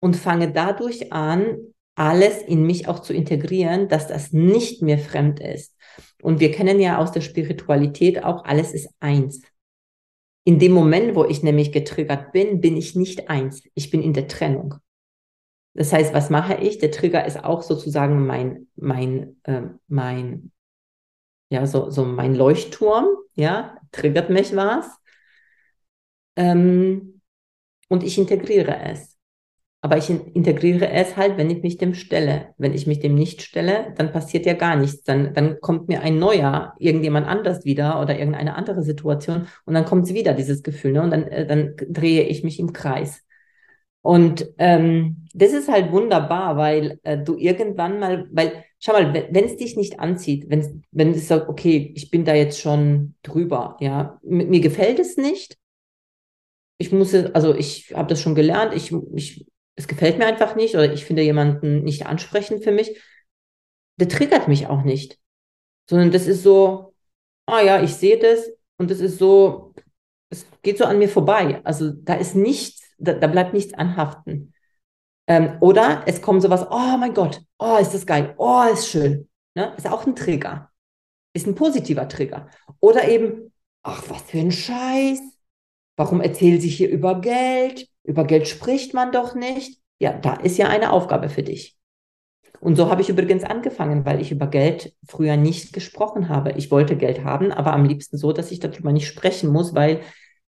und 0.00 0.16
fange 0.16 0.50
dadurch 0.50 1.12
an, 1.12 1.58
alles 1.94 2.42
in 2.42 2.66
mich 2.66 2.88
auch 2.88 2.98
zu 2.98 3.12
integrieren, 3.12 3.88
dass 3.88 4.08
das 4.08 4.32
nicht 4.32 4.82
mehr 4.82 4.98
fremd 4.98 5.38
ist. 5.38 5.76
Und 6.22 6.40
wir 6.40 6.50
kennen 6.50 6.80
ja 6.80 6.98
aus 6.98 7.12
der 7.12 7.20
Spiritualität 7.20 8.24
auch, 8.24 8.44
alles 8.44 8.72
ist 8.72 8.90
eins. 8.98 9.42
In 10.44 10.58
dem 10.58 10.72
Moment, 10.72 11.14
wo 11.14 11.24
ich 11.24 11.44
nämlich 11.44 11.70
getriggert 11.70 12.32
bin, 12.32 12.60
bin 12.60 12.76
ich 12.76 12.96
nicht 12.96 13.30
eins. 13.30 13.62
Ich 13.74 13.90
bin 13.90 14.02
in 14.02 14.12
der 14.12 14.26
Trennung. 14.26 14.74
Das 15.74 15.92
heißt, 15.92 16.12
was 16.12 16.30
mache 16.30 16.54
ich? 16.54 16.78
Der 16.78 16.90
Trigger 16.90 17.24
ist 17.24 17.44
auch 17.44 17.62
sozusagen 17.62 18.26
mein, 18.26 18.66
mein, 18.74 19.36
äh, 19.44 19.62
mein, 19.86 20.50
ja, 21.52 21.66
so, 21.66 21.90
so 21.90 22.04
mein 22.04 22.34
Leuchtturm, 22.34 23.06
ja, 23.34 23.76
triggert 23.92 24.30
mich 24.30 24.56
was. 24.56 24.86
Ähm, 26.36 27.20
und 27.88 28.02
ich 28.02 28.16
integriere 28.18 28.76
es. 28.84 29.18
Aber 29.82 29.98
ich 29.98 30.08
integriere 30.08 30.90
es 30.90 31.16
halt, 31.16 31.36
wenn 31.36 31.50
ich 31.50 31.62
mich 31.62 31.76
dem 31.76 31.94
stelle. 31.94 32.54
Wenn 32.56 32.72
ich 32.72 32.86
mich 32.86 33.00
dem 33.00 33.14
nicht 33.14 33.42
stelle, 33.42 33.92
dann 33.96 34.12
passiert 34.12 34.46
ja 34.46 34.54
gar 34.54 34.76
nichts. 34.76 35.02
Dann, 35.02 35.34
dann 35.34 35.60
kommt 35.60 35.88
mir 35.88 36.02
ein 36.02 36.18
neuer, 36.18 36.74
irgendjemand 36.78 37.26
anders 37.26 37.64
wieder 37.64 38.00
oder 38.00 38.18
irgendeine 38.18 38.54
andere 38.54 38.82
Situation 38.82 39.48
und 39.66 39.74
dann 39.74 39.84
kommt 39.84 40.08
wieder 40.08 40.34
dieses 40.34 40.62
Gefühl. 40.62 40.92
Ne? 40.92 41.02
Und 41.02 41.10
dann, 41.10 41.24
äh, 41.24 41.46
dann 41.46 41.74
drehe 41.76 42.22
ich 42.22 42.44
mich 42.44 42.60
im 42.60 42.72
Kreis. 42.72 43.24
Und 44.00 44.48
ähm, 44.58 45.26
das 45.34 45.52
ist 45.52 45.68
halt 45.70 45.92
wunderbar, 45.92 46.56
weil 46.56 46.98
äh, 47.02 47.18
du 47.18 47.36
irgendwann 47.36 47.98
mal, 47.98 48.26
weil, 48.32 48.64
schau 48.82 48.92
mal, 48.92 49.14
wenn 49.14 49.44
es 49.44 49.56
dich 49.56 49.76
nicht 49.76 50.00
anzieht, 50.00 50.50
wenn 50.50 50.84
wenn 50.90 51.12
es 51.12 51.28
sagt, 51.28 51.48
okay, 51.48 51.92
ich 51.96 52.10
bin 52.10 52.24
da 52.24 52.34
jetzt 52.34 52.60
schon 52.60 53.14
drüber, 53.22 53.76
ja, 53.80 54.20
M 54.24 54.48
mir 54.48 54.60
gefällt 54.60 54.98
es 54.98 55.16
nicht. 55.16 55.56
Ich 56.78 56.90
muss, 56.90 57.14
also 57.14 57.54
ich 57.54 57.94
habe 57.94 58.08
das 58.08 58.20
schon 58.20 58.34
gelernt, 58.34 58.74
ich, 58.74 58.92
ich 59.14 59.46
es 59.76 59.86
gefällt 59.88 60.18
mir 60.18 60.26
einfach 60.26 60.56
nicht 60.56 60.74
oder 60.74 60.92
ich 60.92 61.04
finde 61.04 61.22
jemanden 61.22 61.82
nicht 61.84 62.06
ansprechend 62.06 62.64
für 62.64 62.72
mich, 62.72 63.00
der 63.98 64.08
triggert 64.08 64.48
mich 64.48 64.66
auch 64.66 64.82
nicht. 64.82 65.18
Sondern 65.88 66.10
das 66.10 66.26
ist 66.26 66.42
so, 66.42 66.94
ah 67.46 67.60
ja, 67.62 67.82
ich 67.82 67.94
sehe 67.94 68.18
das 68.18 68.50
und 68.78 68.90
das 68.90 69.00
ist 69.00 69.18
so, 69.18 69.74
es 70.30 70.46
geht 70.62 70.78
so 70.78 70.84
an 70.84 70.98
mir 70.98 71.08
vorbei. 71.08 71.60
Also 71.64 71.90
da 71.92 72.14
ist 72.14 72.34
nichts, 72.34 72.82
da, 72.98 73.14
da 73.14 73.26
bleibt 73.28 73.54
nichts 73.54 73.74
anhaften. 73.74 74.51
Ähm, 75.32 75.56
oder 75.60 76.02
es 76.04 76.20
kommt 76.20 76.42
sowas, 76.42 76.66
oh 76.70 76.98
mein 76.98 77.14
Gott, 77.14 77.40
oh, 77.58 77.78
ist 77.80 77.94
das 77.94 78.04
geil, 78.04 78.34
oh, 78.36 78.64
ist 78.70 78.88
schön. 78.88 79.30
Ne? 79.54 79.72
Ist 79.78 79.90
auch 79.90 80.06
ein 80.06 80.14
Trigger. 80.14 80.70
Ist 81.32 81.46
ein 81.46 81.54
positiver 81.54 82.06
Trigger. 82.06 82.48
Oder 82.80 83.08
eben, 83.08 83.50
ach, 83.82 84.02
was 84.10 84.20
für 84.22 84.40
ein 84.40 84.52
Scheiß. 84.52 85.22
Warum 85.96 86.20
erzählt 86.20 86.60
sie 86.60 86.68
hier 86.68 86.90
über 86.90 87.22
Geld? 87.22 87.88
Über 88.02 88.24
Geld 88.24 88.46
spricht 88.46 88.92
man 88.92 89.10
doch 89.10 89.34
nicht. 89.34 89.80
Ja, 89.98 90.12
da 90.12 90.34
ist 90.34 90.58
ja 90.58 90.68
eine 90.68 90.92
Aufgabe 90.92 91.30
für 91.30 91.42
dich. 91.42 91.78
Und 92.60 92.76
so 92.76 92.90
habe 92.90 93.00
ich 93.00 93.08
übrigens 93.08 93.42
angefangen, 93.42 94.04
weil 94.04 94.20
ich 94.20 94.32
über 94.32 94.48
Geld 94.48 94.94
früher 95.08 95.38
nicht 95.38 95.72
gesprochen 95.72 96.28
habe. 96.28 96.52
Ich 96.52 96.70
wollte 96.70 96.98
Geld 96.98 97.24
haben, 97.24 97.52
aber 97.52 97.72
am 97.72 97.86
liebsten 97.86 98.18
so, 98.18 98.34
dass 98.34 98.50
ich 98.50 98.60
darüber 98.60 98.92
nicht 98.92 99.08
sprechen 99.08 99.50
muss, 99.50 99.74
weil 99.74 100.02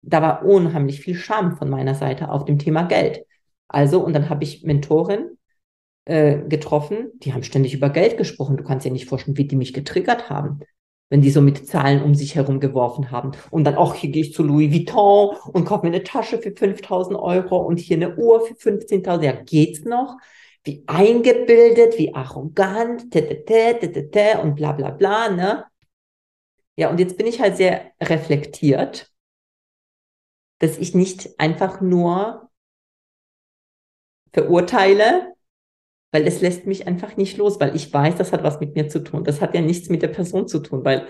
da 0.02 0.20
war 0.20 0.44
unheimlich 0.44 1.00
viel 1.00 1.14
Scham 1.14 1.56
von 1.56 1.70
meiner 1.70 1.94
Seite 1.94 2.28
auf 2.30 2.44
dem 2.44 2.58
Thema 2.58 2.82
Geld. 2.82 3.24
Also, 3.68 4.05
und 4.05 4.12
dann 4.12 4.29
habe 4.29 4.44
ich 4.44 4.62
Mentoren 4.62 5.38
äh, 6.05 6.38
getroffen, 6.48 7.12
die 7.16 7.33
haben 7.33 7.42
ständig 7.42 7.74
über 7.74 7.90
Geld 7.90 8.18
gesprochen. 8.18 8.57
Du 8.57 8.64
kannst 8.64 8.87
dir 8.87 8.92
nicht 8.92 9.09
vorstellen, 9.09 9.37
wie 9.37 9.46
die 9.46 9.57
mich 9.57 9.72
getriggert 9.72 10.31
haben 10.31 10.61
wenn 11.11 11.20
die 11.20 11.31
so 11.31 11.42
mit 11.42 11.68
Zahlen 11.68 12.03
um 12.03 12.14
sich 12.14 12.35
herum 12.35 12.59
geworfen 12.59 13.11
haben. 13.11 13.33
Und 13.50 13.64
dann, 13.64 13.77
auch 13.77 13.94
hier 13.94 14.11
gehe 14.11 14.22
ich 14.22 14.33
zu 14.33 14.42
Louis 14.42 14.72
Vuitton 14.72 15.37
und 15.53 15.64
kaufe 15.64 15.87
mir 15.87 15.92
eine 15.94 16.03
Tasche 16.03 16.38
für 16.38 16.50
5000 16.50 17.16
Euro 17.16 17.59
und 17.59 17.79
hier 17.79 17.98
eine 17.98 18.16
Uhr 18.16 18.40
für 18.40 18.55
15.000. 18.55 19.22
Ja, 19.22 19.33
geht's 19.33 19.85
noch? 19.85 20.16
wie 20.64 20.83
eingebildet, 20.87 21.98
wie 21.98 22.14
arrogant, 22.14 23.14
und 24.42 24.55
bla 24.57 24.72
bla 24.72 24.90
bla, 24.90 25.29
ne? 25.29 25.64
Ja, 26.77 26.90
und 26.90 26.98
jetzt 26.98 27.16
bin 27.16 27.27
ich 27.27 27.40
halt 27.40 27.57
sehr 27.57 27.92
reflektiert, 28.00 29.12
dass 30.59 30.79
ich 30.79 30.94
nicht 30.94 31.38
einfach 31.38 31.81
nur 31.81 32.43
verurteile, 34.35 35.33
weil 36.12 36.27
es 36.27 36.40
lässt 36.40 36.66
mich 36.66 36.87
einfach 36.87 37.16
nicht 37.16 37.38
los, 37.38 37.59
weil 37.61 37.75
ich 37.75 37.92
weiß, 37.92 38.16
das 38.16 38.33
hat 38.33 38.42
was 38.42 38.61
mit 38.61 38.75
mir 38.75 38.88
zu 38.88 39.03
tun. 39.03 39.25
Das 39.25 39.40
hat 39.40 39.55
ja 39.55 39.61
nichts 39.61 39.88
mit 39.88 40.03
der 40.03 40.09
Person 40.09 40.47
zu 40.47 40.59
tun, 40.59 40.85
weil 40.85 41.07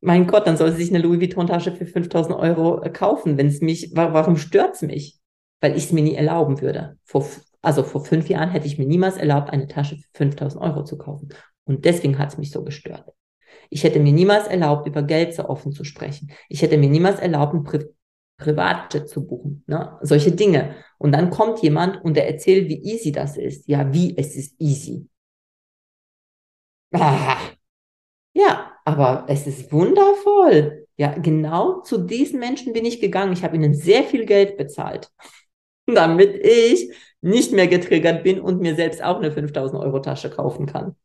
mein 0.00 0.26
Gott, 0.26 0.46
dann 0.46 0.56
soll 0.56 0.70
sie 0.70 0.84
sich 0.84 0.94
eine 0.94 1.02
Louis 1.02 1.20
Vuitton-Tasche 1.20 1.72
für 1.72 1.84
5000 1.84 2.36
Euro 2.36 2.82
äh, 2.82 2.90
kaufen, 2.90 3.36
wenn 3.36 3.48
es 3.48 3.60
mich, 3.60 3.90
warum 3.94 4.36
stört 4.36 4.76
es 4.76 4.82
mich? 4.82 5.18
Weil 5.60 5.76
ich 5.76 5.84
es 5.84 5.92
mir 5.92 6.02
nie 6.02 6.14
erlauben 6.14 6.60
würde. 6.60 6.96
Vor, 7.04 7.26
also 7.62 7.82
vor 7.82 8.04
fünf 8.04 8.28
Jahren 8.28 8.50
hätte 8.50 8.68
ich 8.68 8.78
mir 8.78 8.86
niemals 8.86 9.16
erlaubt, 9.16 9.50
eine 9.50 9.66
Tasche 9.66 9.96
für 9.96 10.08
5000 10.14 10.62
Euro 10.62 10.84
zu 10.84 10.96
kaufen. 10.96 11.30
Und 11.64 11.84
deswegen 11.84 12.18
hat 12.18 12.30
es 12.30 12.38
mich 12.38 12.52
so 12.52 12.62
gestört. 12.62 13.12
Ich 13.70 13.82
hätte 13.82 13.98
mir 13.98 14.12
niemals 14.12 14.46
erlaubt, 14.46 14.86
über 14.86 15.02
Geld 15.02 15.34
so 15.34 15.48
offen 15.48 15.72
zu 15.72 15.84
sprechen. 15.84 16.30
Ich 16.48 16.62
hätte 16.62 16.78
mir 16.78 16.88
niemals 16.88 17.18
erlaubt, 17.18 17.54
ein 17.54 17.64
Privatjet 18.38 19.08
zu 19.08 19.26
buchen. 19.26 19.64
Ne? 19.66 19.98
Solche 20.00 20.32
Dinge. 20.32 20.76
Und 20.96 21.12
dann 21.12 21.30
kommt 21.30 21.60
jemand 21.62 22.02
und 22.04 22.16
der 22.16 22.28
erzählt, 22.28 22.68
wie 22.68 22.82
easy 22.82 23.12
das 23.12 23.36
ist. 23.36 23.68
Ja, 23.68 23.92
wie 23.92 24.16
es 24.16 24.36
ist 24.36 24.54
easy. 24.60 25.08
Ah. 26.94 27.36
Ja, 28.32 28.72
aber 28.84 29.26
es 29.28 29.46
ist 29.46 29.72
wundervoll. 29.72 30.86
Ja, 30.96 31.12
genau 31.18 31.80
zu 31.82 31.98
diesen 31.98 32.40
Menschen 32.40 32.72
bin 32.72 32.84
ich 32.84 33.00
gegangen. 33.00 33.32
Ich 33.32 33.44
habe 33.44 33.56
ihnen 33.56 33.74
sehr 33.74 34.04
viel 34.04 34.24
Geld 34.24 34.56
bezahlt, 34.56 35.12
damit 35.86 36.34
ich 36.44 36.92
nicht 37.20 37.52
mehr 37.52 37.66
getriggert 37.66 38.22
bin 38.22 38.40
und 38.40 38.60
mir 38.60 38.76
selbst 38.76 39.02
auch 39.02 39.16
eine 39.16 39.32
5000 39.32 39.82
Euro 39.82 39.98
Tasche 39.98 40.30
kaufen 40.30 40.66
kann. 40.66 40.96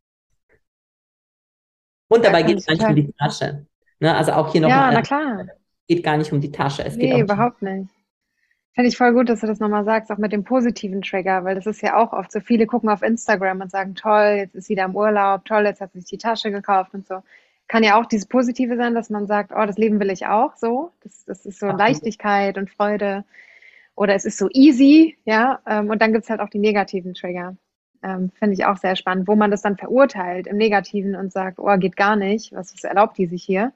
Und 2.07 2.23
dabei 2.23 2.43
geht 2.43 2.59
es 2.59 2.67
um 2.67 2.95
die 2.95 3.11
Tasche. 3.13 3.65
Ne? 3.99 4.15
Also 4.15 4.33
auch 4.33 4.51
hier 4.51 4.61
nochmal. 4.61 4.93
Ja, 4.93 4.99
na 4.99 5.01
klar. 5.01 5.47
Geht 5.87 6.03
gar 6.03 6.17
nicht 6.17 6.31
um 6.31 6.41
die 6.41 6.51
Tasche. 6.51 6.83
Es 6.85 6.95
nee, 6.95 7.09
geht 7.09 7.19
überhaupt 7.19 7.61
nicht. 7.61 7.89
Finde 8.73 8.89
ich 8.89 8.97
voll 8.97 9.13
gut, 9.13 9.29
dass 9.29 9.41
du 9.41 9.47
das 9.47 9.59
nochmal 9.59 9.85
sagst, 9.85 10.11
auch 10.11 10.17
mit 10.17 10.31
dem 10.31 10.43
positiven 10.43 11.03
Trigger, 11.03 11.43
weil 11.43 11.53
das 11.53 11.67
ist 11.67 11.81
ja 11.81 11.95
auch 11.95 12.11
oft 12.11 12.31
so. 12.31 12.39
Viele 12.39 12.65
gucken 12.65 12.89
auf 12.89 13.03
Instagram 13.03 13.61
und 13.61 13.69
sagen, 13.69 13.93
toll, 13.93 14.35
jetzt 14.37 14.55
ist 14.55 14.65
sie 14.65 14.75
da 14.75 14.85
im 14.85 14.95
Urlaub, 14.95 15.45
toll, 15.45 15.65
jetzt 15.65 15.79
hat 15.79 15.93
sie 15.93 15.99
sich 15.99 16.09
die 16.09 16.17
Tasche 16.17 16.49
gekauft 16.49 16.95
und 16.95 17.05
so. 17.05 17.21
Kann 17.67 17.83
ja 17.83 17.99
auch 17.99 18.07
dieses 18.07 18.25
Positive 18.25 18.75
sein, 18.75 18.95
dass 18.95 19.11
man 19.11 19.27
sagt, 19.27 19.51
oh, 19.55 19.65
das 19.65 19.77
Leben 19.77 19.99
will 19.99 20.09
ich 20.09 20.25
auch 20.25 20.55
so. 20.55 20.91
Das, 21.03 21.23
das 21.25 21.45
ist 21.45 21.59
so 21.59 21.67
Absolut. 21.67 21.79
Leichtigkeit 21.79 22.57
und 22.57 22.71
Freude. 22.71 23.25
Oder 23.95 24.15
es 24.15 24.25
ist 24.25 24.39
so 24.39 24.49
easy, 24.51 25.17
ja. 25.23 25.59
Ähm, 25.67 25.91
und 25.91 26.01
dann 26.01 26.11
gibt 26.11 26.23
es 26.23 26.29
halt 26.31 26.39
auch 26.39 26.49
die 26.49 26.59
negativen 26.59 27.13
Trigger. 27.13 27.55
Ähm, 28.01 28.31
Finde 28.39 28.55
ich 28.55 28.65
auch 28.65 28.77
sehr 28.77 28.95
spannend, 28.95 29.27
wo 29.27 29.35
man 29.35 29.51
das 29.51 29.61
dann 29.61 29.77
verurteilt 29.77 30.47
im 30.47 30.57
Negativen 30.57 31.15
und 31.15 31.31
sagt, 31.31 31.59
oh, 31.59 31.77
geht 31.77 31.95
gar 31.95 32.15
nicht, 32.15 32.51
was, 32.53 32.73
was 32.73 32.83
erlaubt 32.83 33.19
die 33.19 33.27
sich 33.27 33.43
hier? 33.43 33.71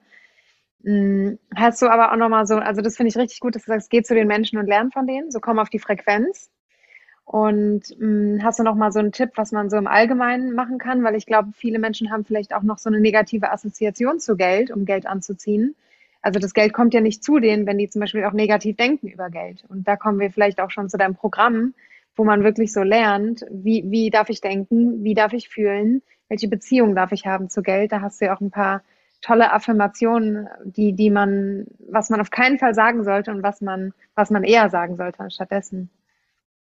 Hm, 0.84 1.38
hast 1.56 1.82
du 1.82 1.88
aber 1.88 2.12
auch 2.12 2.16
nochmal 2.16 2.46
so, 2.46 2.56
also 2.56 2.80
das 2.82 2.96
finde 2.96 3.10
ich 3.10 3.16
richtig 3.16 3.40
gut, 3.40 3.54
dass 3.54 3.64
du 3.64 3.72
sagst, 3.72 3.90
geh 3.90 4.02
zu 4.02 4.14
den 4.14 4.28
Menschen 4.28 4.58
und 4.58 4.66
lern 4.66 4.90
von 4.92 5.06
denen, 5.06 5.30
so 5.30 5.40
komm 5.40 5.58
auf 5.58 5.70
die 5.70 5.78
Frequenz. 5.80 6.50
Und 7.24 7.90
mh, 7.98 8.38
hm, 8.38 8.44
hast 8.44 8.58
du 8.58 8.62
nochmal 8.62 8.92
so 8.92 9.00
einen 9.00 9.12
Tipp, 9.12 9.32
was 9.36 9.52
man 9.52 9.70
so 9.70 9.76
im 9.76 9.86
Allgemeinen 9.86 10.54
machen 10.54 10.78
kann? 10.78 11.04
Weil 11.04 11.14
ich 11.16 11.26
glaube, 11.26 11.50
viele 11.54 11.78
Menschen 11.78 12.10
haben 12.10 12.24
vielleicht 12.24 12.54
auch 12.54 12.62
noch 12.62 12.78
so 12.78 12.88
eine 12.88 13.00
negative 13.00 13.52
Assoziation 13.52 14.18
zu 14.20 14.36
Geld, 14.36 14.70
um 14.70 14.86
Geld 14.86 15.06
anzuziehen. 15.06 15.76
Also 16.22 16.40
das 16.40 16.54
Geld 16.54 16.72
kommt 16.72 16.94
ja 16.94 17.00
nicht 17.00 17.22
zu 17.22 17.38
denen, 17.38 17.66
wenn 17.66 17.78
die 17.78 17.88
zum 17.88 18.00
Beispiel 18.00 18.24
auch 18.24 18.32
negativ 18.32 18.76
denken 18.76 19.08
über 19.08 19.30
Geld. 19.30 19.64
Und 19.68 19.86
da 19.86 19.96
kommen 19.96 20.18
wir 20.20 20.30
vielleicht 20.30 20.60
auch 20.60 20.70
schon 20.70 20.88
zu 20.88 20.96
deinem 20.96 21.14
Programm, 21.16 21.74
wo 22.16 22.24
man 22.24 22.44
wirklich 22.44 22.72
so 22.72 22.82
lernt, 22.82 23.44
wie, 23.50 23.84
wie 23.90 24.10
darf 24.10 24.30
ich 24.30 24.40
denken, 24.40 25.04
wie 25.04 25.14
darf 25.14 25.32
ich 25.32 25.48
fühlen, 25.48 26.02
welche 26.28 26.48
Beziehung 26.48 26.94
darf 26.94 27.12
ich 27.12 27.26
haben 27.26 27.50
zu 27.50 27.62
Geld. 27.62 27.92
Da 27.92 28.00
hast 28.00 28.20
du 28.20 28.26
ja 28.26 28.36
auch 28.36 28.40
ein 28.40 28.50
paar 28.50 28.82
tolle 29.20 29.52
Affirmationen, 29.52 30.48
die, 30.64 30.92
die 30.94 31.10
man, 31.10 31.66
was 31.90 32.10
man 32.10 32.20
auf 32.20 32.30
keinen 32.30 32.58
Fall 32.58 32.74
sagen 32.74 33.04
sollte 33.04 33.30
und 33.30 33.42
was 33.42 33.60
man, 33.60 33.92
was 34.14 34.30
man 34.30 34.44
eher 34.44 34.70
sagen 34.70 34.96
sollte 34.96 35.30
stattdessen. 35.30 35.90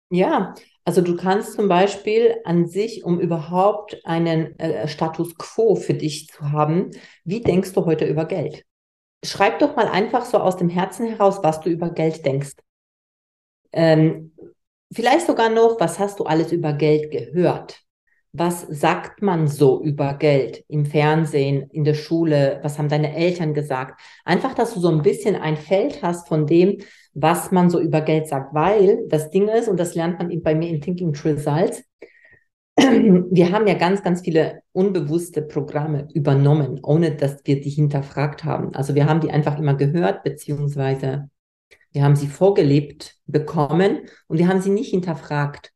Ja, 0.09 0.53
also 0.85 1.01
du 1.01 1.15
kannst 1.15 1.53
zum 1.53 1.67
Beispiel 1.67 2.35
an 2.45 2.67
sich, 2.67 3.03
um 3.03 3.19
überhaupt 3.19 3.99
einen 4.05 4.57
äh, 4.59 4.87
Status 4.87 5.35
quo 5.37 5.75
für 5.75 5.95
dich 5.95 6.27
zu 6.29 6.51
haben, 6.51 6.91
wie 7.23 7.41
denkst 7.41 7.73
du 7.73 7.85
heute 7.85 8.05
über 8.05 8.25
Geld? 8.25 8.65
Schreib 9.23 9.59
doch 9.59 9.75
mal 9.75 9.87
einfach 9.87 10.25
so 10.25 10.37
aus 10.39 10.57
dem 10.57 10.69
Herzen 10.69 11.07
heraus, 11.07 11.39
was 11.43 11.61
du 11.61 11.69
über 11.69 11.89
Geld 11.89 12.25
denkst. 12.25 12.53
Ähm, 13.71 14.31
Vielleicht 14.93 15.27
sogar 15.27 15.49
noch, 15.49 15.79
was 15.81 15.99
hast 15.99 16.19
du 16.19 16.25
alles 16.25 16.53
über 16.53 16.73
Geld 16.73 17.11
gehört? 17.11 17.84
Was 18.37 18.63
sagt 18.63 19.21
man 19.21 19.47
so 19.47 19.81
über 19.81 20.15
Geld 20.15 20.65
im 20.67 20.85
Fernsehen, 20.85 21.69
in 21.71 21.85
der 21.85 21.93
Schule? 21.93 22.59
Was 22.63 22.77
haben 22.77 22.89
deine 22.89 23.15
Eltern 23.15 23.53
gesagt? 23.53 24.01
Einfach, 24.25 24.53
dass 24.53 24.73
du 24.73 24.81
so 24.81 24.89
ein 24.89 25.03
bisschen 25.03 25.37
ein 25.37 25.55
Feld 25.55 26.01
hast 26.03 26.27
von 26.27 26.45
dem, 26.45 26.79
was 27.13 27.51
man 27.51 27.69
so 27.69 27.79
über 27.79 28.01
Geld 28.01 28.27
sagt, 28.27 28.53
weil 28.53 29.07
das 29.07 29.29
Ding 29.29 29.47
ist, 29.47 29.69
und 29.69 29.79
das 29.79 29.95
lernt 29.95 30.19
man 30.19 30.41
bei 30.41 30.53
mir 30.53 30.67
in 30.67 30.81
Thinking 30.81 31.15
Results, 31.15 31.81
wir 32.77 33.51
haben 33.53 33.67
ja 33.67 33.75
ganz, 33.75 34.03
ganz 34.03 34.21
viele 34.21 34.63
unbewusste 34.73 35.41
Programme 35.41 36.09
übernommen, 36.13 36.81
ohne 36.83 37.15
dass 37.15 37.37
wir 37.45 37.61
die 37.61 37.69
hinterfragt 37.69 38.43
haben. 38.43 38.75
Also 38.75 38.95
wir 38.95 39.05
haben 39.05 39.21
die 39.21 39.31
einfach 39.31 39.57
immer 39.57 39.75
gehört, 39.75 40.23
beziehungsweise 40.23 41.29
wir 41.93 42.03
haben 42.03 42.17
sie 42.17 42.27
vorgelebt 42.27 43.15
bekommen 43.27 44.01
und 44.27 44.39
wir 44.39 44.49
haben 44.49 44.59
sie 44.59 44.71
nicht 44.71 44.89
hinterfragt. 44.89 45.71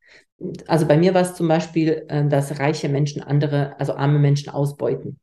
Also 0.67 0.87
bei 0.87 0.97
mir 0.97 1.13
war 1.13 1.21
es 1.21 1.35
zum 1.35 1.47
Beispiel, 1.47 2.05
äh, 2.07 2.25
dass 2.27 2.59
reiche 2.59 2.89
Menschen 2.89 3.21
andere, 3.21 3.79
also 3.79 3.93
arme 3.95 4.19
Menschen 4.19 4.49
ausbeuten. 4.49 5.19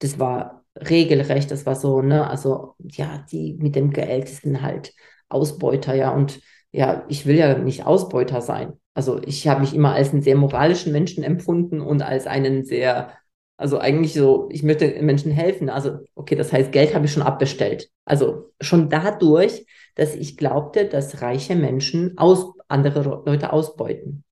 Das 0.00 0.18
war 0.18 0.64
regelrecht, 0.76 1.50
das 1.50 1.66
war 1.66 1.76
so, 1.76 2.02
ne, 2.02 2.28
also 2.28 2.76
ja, 2.80 3.24
die 3.30 3.54
mit 3.54 3.76
dem 3.76 3.90
Geld 3.92 4.28
sind 4.28 4.62
halt 4.62 4.94
Ausbeuter, 5.28 5.94
ja, 5.94 6.12
und 6.12 6.40
ja, 6.72 7.04
ich 7.08 7.26
will 7.26 7.36
ja 7.36 7.58
nicht 7.58 7.86
Ausbeuter 7.86 8.42
sein. 8.42 8.74
Also 8.94 9.20
ich 9.22 9.48
habe 9.48 9.60
mich 9.62 9.74
immer 9.74 9.94
als 9.94 10.12
einen 10.12 10.22
sehr 10.22 10.36
moralischen 10.36 10.92
Menschen 10.92 11.24
empfunden 11.24 11.80
und 11.80 12.02
als 12.02 12.26
einen 12.26 12.64
sehr 12.64 13.12
also 13.56 13.78
eigentlich 13.78 14.12
so, 14.12 14.48
ich 14.50 14.62
möchte 14.62 15.02
Menschen 15.02 15.32
helfen. 15.32 15.70
Also, 15.70 16.00
okay, 16.14 16.34
das 16.34 16.52
heißt, 16.52 16.72
Geld 16.72 16.94
habe 16.94 17.06
ich 17.06 17.12
schon 17.12 17.22
abbestellt. 17.22 17.90
Also 18.04 18.52
schon 18.60 18.90
dadurch, 18.90 19.66
dass 19.94 20.14
ich 20.14 20.36
glaubte, 20.36 20.86
dass 20.86 21.22
reiche 21.22 21.56
Menschen 21.56 22.18
aus, 22.18 22.52
andere 22.68 23.02
Leute 23.02 23.52
ausbeuten. 23.52 24.24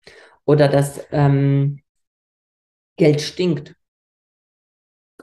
Oder 0.44 0.68
dass 0.68 1.06
ähm, 1.10 1.80
Geld 2.96 3.20
stinkt. 3.22 3.74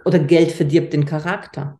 Oder 0.04 0.20
Geld 0.20 0.52
verdirbt 0.52 0.94
den 0.94 1.06
Charakter. 1.06 1.80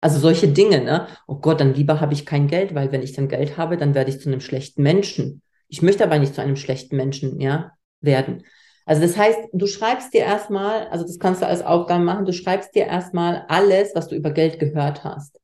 Also 0.00 0.18
solche 0.18 0.48
Dinge, 0.48 0.82
ne? 0.82 1.06
Oh 1.28 1.36
Gott, 1.36 1.60
dann 1.60 1.74
lieber 1.74 2.00
habe 2.00 2.14
ich 2.14 2.26
kein 2.26 2.48
Geld, 2.48 2.74
weil 2.74 2.90
wenn 2.90 3.02
ich 3.02 3.12
dann 3.12 3.28
Geld 3.28 3.56
habe, 3.58 3.76
dann 3.76 3.94
werde 3.94 4.10
ich 4.10 4.20
zu 4.20 4.28
einem 4.28 4.40
schlechten 4.40 4.82
Menschen. 4.82 5.42
Ich 5.68 5.82
möchte 5.82 6.02
aber 6.02 6.18
nicht 6.18 6.34
zu 6.34 6.40
einem 6.40 6.56
schlechten 6.56 6.96
Menschen, 6.96 7.38
ja, 7.40 7.72
werden. 8.00 8.44
Also 8.90 9.02
das 9.02 9.16
heißt, 9.16 9.38
du 9.52 9.68
schreibst 9.68 10.12
dir 10.14 10.22
erstmal, 10.22 10.88
also 10.88 11.04
das 11.04 11.20
kannst 11.20 11.42
du 11.42 11.46
als 11.46 11.62
Aufgabe 11.62 12.02
machen, 12.02 12.24
du 12.24 12.32
schreibst 12.32 12.74
dir 12.74 12.86
erstmal 12.86 13.44
alles, 13.46 13.94
was 13.94 14.08
du 14.08 14.16
über 14.16 14.32
Geld 14.32 14.58
gehört 14.58 15.04
hast. 15.04 15.38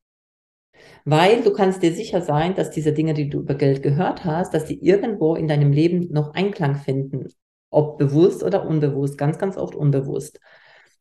Weil 1.04 1.44
du 1.44 1.52
kannst 1.52 1.80
dir 1.80 1.92
sicher 1.94 2.22
sein, 2.22 2.56
dass 2.56 2.72
diese 2.72 2.92
Dinge, 2.92 3.14
die 3.14 3.30
du 3.30 3.38
über 3.38 3.54
Geld 3.54 3.84
gehört 3.84 4.24
hast, 4.24 4.52
dass 4.52 4.64
die 4.64 4.84
irgendwo 4.84 5.36
in 5.36 5.46
deinem 5.46 5.70
Leben 5.70 6.08
noch 6.10 6.34
Einklang 6.34 6.74
finden. 6.74 7.28
Ob 7.70 7.98
bewusst 7.98 8.42
oder 8.42 8.66
unbewusst, 8.66 9.16
ganz, 9.16 9.38
ganz 9.38 9.56
oft 9.56 9.76
unbewusst. 9.76 10.40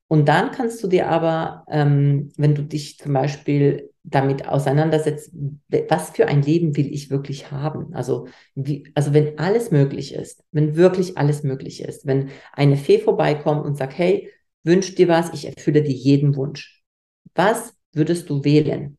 Und 0.07 0.27
dann 0.29 0.51
kannst 0.51 0.83
du 0.83 0.87
dir 0.87 1.09
aber, 1.09 1.65
ähm, 1.67 2.31
wenn 2.37 2.53
du 2.53 2.61
dich 2.61 2.99
zum 2.99 3.13
Beispiel 3.13 3.89
damit 4.07 4.47
auseinandersetzt, 4.47 5.31
was 5.89 6.11
für 6.11 6.27
ein 6.27 6.41
Leben 6.41 6.77
will 6.77 6.93
ich 6.93 7.09
wirklich 7.09 7.51
haben? 7.51 7.93
Also, 7.93 8.27
wie, 8.53 8.91
also 8.93 9.13
wenn 9.13 9.39
alles 9.39 9.71
möglich 9.71 10.13
ist, 10.13 10.43
wenn 10.51 10.75
wirklich 10.75 11.17
alles 11.17 11.43
möglich 11.43 11.81
ist, 11.81 12.05
wenn 12.05 12.29
eine 12.53 12.77
Fee 12.77 12.99
vorbeikommt 12.99 13.65
und 13.65 13.77
sagt, 13.77 13.97
hey, 13.97 14.31
wünsch 14.63 14.95
dir 14.95 15.07
was, 15.07 15.33
ich 15.33 15.45
erfülle 15.45 15.81
dir 15.81 15.93
jeden 15.93 16.35
Wunsch. 16.35 16.83
Was 17.33 17.73
würdest 17.93 18.29
du 18.29 18.43
wählen? 18.43 18.97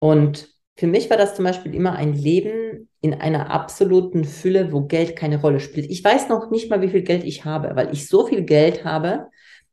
Und 0.00 0.48
für 0.76 0.86
mich 0.86 1.10
war 1.10 1.16
das 1.16 1.34
zum 1.34 1.44
Beispiel 1.44 1.74
immer 1.74 1.92
ein 1.92 2.12
Leben 2.12 2.88
in 3.00 3.14
einer 3.14 3.50
absoluten 3.50 4.24
Fülle, 4.24 4.72
wo 4.72 4.82
Geld 4.82 5.16
keine 5.16 5.40
Rolle 5.40 5.60
spielt. 5.60 5.90
Ich 5.90 6.02
weiß 6.02 6.28
noch 6.28 6.50
nicht 6.50 6.70
mal, 6.70 6.80
wie 6.82 6.88
viel 6.88 7.02
Geld 7.02 7.24
ich 7.24 7.44
habe, 7.44 7.74
weil 7.74 7.92
ich 7.92 8.08
so 8.08 8.26
viel 8.26 8.42
Geld 8.42 8.84
habe, 8.84 9.28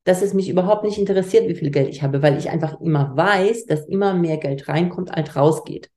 dass 0.05 0.21
es 0.21 0.33
mich 0.33 0.49
überhaupt 0.49 0.83
nicht 0.83 0.97
interessiert, 0.97 1.49
wie 1.49 1.55
viel 1.55 1.71
Geld 1.71 1.89
ich 1.89 2.03
habe, 2.03 2.21
weil 2.21 2.37
ich 2.37 2.49
einfach 2.49 2.79
immer 2.79 3.17
weiß, 3.17 3.65
dass 3.65 3.87
immer 3.87 4.13
mehr 4.13 4.37
Geld 4.37 4.69
reinkommt, 4.69 5.13
als 5.13 5.35
rausgeht. 5.35 5.91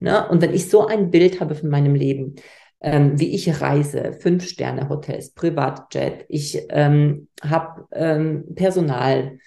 Ne? 0.00 0.28
Und 0.28 0.42
wenn 0.42 0.52
ich 0.52 0.68
so 0.68 0.86
ein 0.86 1.10
Bild 1.10 1.40
habe 1.40 1.54
von 1.54 1.68
meinem 1.68 1.94
Leben, 1.94 2.36
ähm, 2.80 3.18
wie 3.20 3.34
ich 3.34 3.60
reise, 3.60 4.14
Fünf-Sterne-Hotels, 4.14 5.32
Privatjet, 5.32 6.24
ich 6.28 6.66
ähm, 6.70 7.28
habe 7.42 7.86
ähm, 7.92 8.44
Personal. 8.54 9.38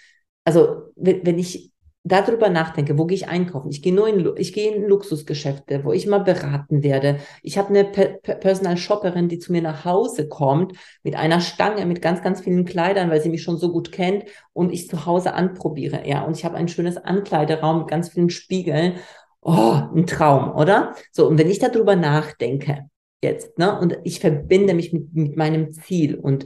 Also 0.43 0.91
wenn, 0.95 1.25
wenn 1.25 1.37
ich 1.37 1.71
darüber 2.07 2.49
nachdenke, 2.49 2.97
wo 2.97 3.05
gehe 3.05 3.15
ich 3.15 3.27
einkaufen? 3.27 3.69
Ich 3.69 3.81
gehe 3.81 3.93
nur 3.93 4.07
in, 4.07 4.29
ich 4.37 4.53
gehe 4.53 4.73
in 4.73 4.87
Luxusgeschäfte, 4.87 5.83
wo 5.83 5.93
ich 5.93 6.07
mal 6.07 6.19
beraten 6.19 6.83
werde. 6.83 7.17
Ich 7.43 7.57
habe 7.57 7.69
eine 7.69 7.85
Personal 7.85 8.77
Shopperin, 8.77 9.29
die 9.29 9.39
zu 9.39 9.51
mir 9.51 9.61
nach 9.61 9.85
Hause 9.85 10.27
kommt 10.27 10.73
mit 11.03 11.15
einer 11.15 11.41
Stange, 11.41 11.85
mit 11.85 12.01
ganz, 12.01 12.21
ganz 12.21 12.41
vielen 12.41 12.65
Kleidern, 12.65 13.09
weil 13.09 13.21
sie 13.21 13.29
mich 13.29 13.43
schon 13.43 13.57
so 13.57 13.71
gut 13.71 13.91
kennt 13.91 14.25
und 14.53 14.71
ich 14.71 14.87
zu 14.87 15.05
Hause 15.05 15.33
anprobiere. 15.33 16.07
Ja, 16.07 16.23
und 16.23 16.37
ich 16.37 16.45
habe 16.45 16.55
ein 16.55 16.67
schönes 16.67 16.97
Ankleideraum 16.97 17.79
mit 17.79 17.87
ganz 17.87 18.09
vielen 18.09 18.29
Spiegeln. 18.29 18.95
Oh, 19.41 19.81
ein 19.95 20.07
Traum, 20.07 20.55
oder? 20.55 20.95
So, 21.11 21.27
und 21.27 21.37
wenn 21.37 21.49
ich 21.49 21.59
darüber 21.59 21.95
nachdenke, 21.95 22.89
jetzt, 23.23 23.57
ne, 23.57 23.79
und 23.79 23.97
ich 24.03 24.19
verbinde 24.19 24.73
mich 24.73 24.93
mit, 24.93 25.13
mit 25.13 25.37
meinem 25.37 25.71
Ziel 25.71 26.15
und 26.15 26.45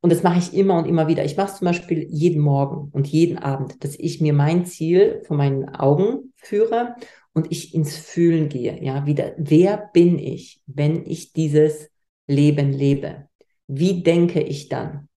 und 0.00 0.10
das 0.10 0.22
mache 0.22 0.38
ich 0.38 0.54
immer 0.54 0.78
und 0.78 0.86
immer 0.86 1.08
wieder. 1.08 1.24
Ich 1.24 1.36
mache 1.36 1.50
es 1.50 1.58
zum 1.58 1.66
Beispiel 1.66 2.06
jeden 2.08 2.40
Morgen 2.40 2.90
und 2.92 3.06
jeden 3.06 3.38
Abend, 3.38 3.84
dass 3.84 3.98
ich 3.98 4.20
mir 4.20 4.32
mein 4.32 4.64
Ziel 4.64 5.22
vor 5.26 5.36
meinen 5.36 5.68
Augen 5.68 6.32
führe 6.36 6.96
und 7.34 7.52
ich 7.52 7.74
ins 7.74 7.96
Fühlen 7.96 8.48
gehe. 8.48 8.82
Ja, 8.82 9.06
wieder, 9.06 9.34
wer 9.36 9.90
bin 9.92 10.18
ich, 10.18 10.62
wenn 10.66 11.04
ich 11.06 11.32
dieses 11.32 11.90
Leben 12.26 12.72
lebe? 12.72 13.28
Wie 13.66 14.02
denke 14.02 14.40
ich 14.40 14.68
dann? 14.68 15.08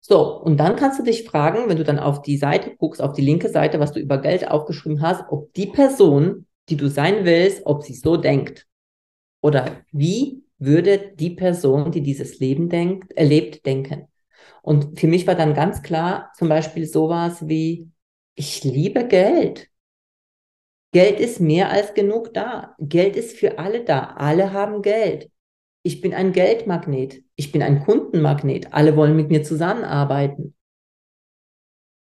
So, 0.00 0.40
und 0.40 0.56
dann 0.56 0.76
kannst 0.76 0.98
du 0.98 1.02
dich 1.02 1.24
fragen, 1.24 1.68
wenn 1.68 1.76
du 1.76 1.84
dann 1.84 1.98
auf 1.98 2.22
die 2.22 2.36
Seite 2.36 2.74
guckst, 2.76 3.02
auf 3.02 3.12
die 3.12 3.22
linke 3.22 3.48
Seite, 3.48 3.80
was 3.80 3.92
du 3.92 4.00
über 4.00 4.18
Geld 4.18 4.48
aufgeschrieben 4.48 5.02
hast, 5.02 5.24
ob 5.30 5.52
die 5.54 5.66
Person, 5.66 6.46
die 6.68 6.76
du 6.76 6.88
sein 6.88 7.24
willst, 7.24 7.66
ob 7.66 7.82
sie 7.82 7.94
so 7.94 8.16
denkt. 8.16 8.66
Oder 9.42 9.84
wie 9.92 10.42
würde 10.60 11.12
die 11.16 11.30
Person, 11.30 11.90
die 11.90 12.02
dieses 12.02 12.38
Leben 12.38 12.68
denkt, 12.68 13.12
erlebt, 13.12 13.66
denken. 13.66 14.06
Und 14.62 15.00
für 15.00 15.06
mich 15.06 15.26
war 15.26 15.34
dann 15.34 15.54
ganz 15.54 15.82
klar 15.82 16.32
zum 16.36 16.48
Beispiel 16.48 16.86
sowas 16.86 17.48
wie, 17.48 17.90
ich 18.34 18.62
liebe 18.62 19.06
Geld. 19.08 19.68
Geld 20.92 21.18
ist 21.20 21.40
mehr 21.40 21.70
als 21.70 21.94
genug 21.94 22.34
da. 22.34 22.74
Geld 22.78 23.16
ist 23.16 23.36
für 23.36 23.58
alle 23.58 23.84
da. 23.84 24.14
Alle 24.16 24.52
haben 24.52 24.82
Geld. 24.82 25.30
Ich 25.82 26.00
bin 26.00 26.14
ein 26.14 26.32
Geldmagnet. 26.32 27.22
Ich 27.36 27.52
bin 27.52 27.62
ein 27.62 27.84
Kundenmagnet. 27.84 28.72
Alle 28.72 28.96
wollen 28.96 29.16
mit 29.16 29.30
mir 29.30 29.42
zusammenarbeiten. 29.42 30.54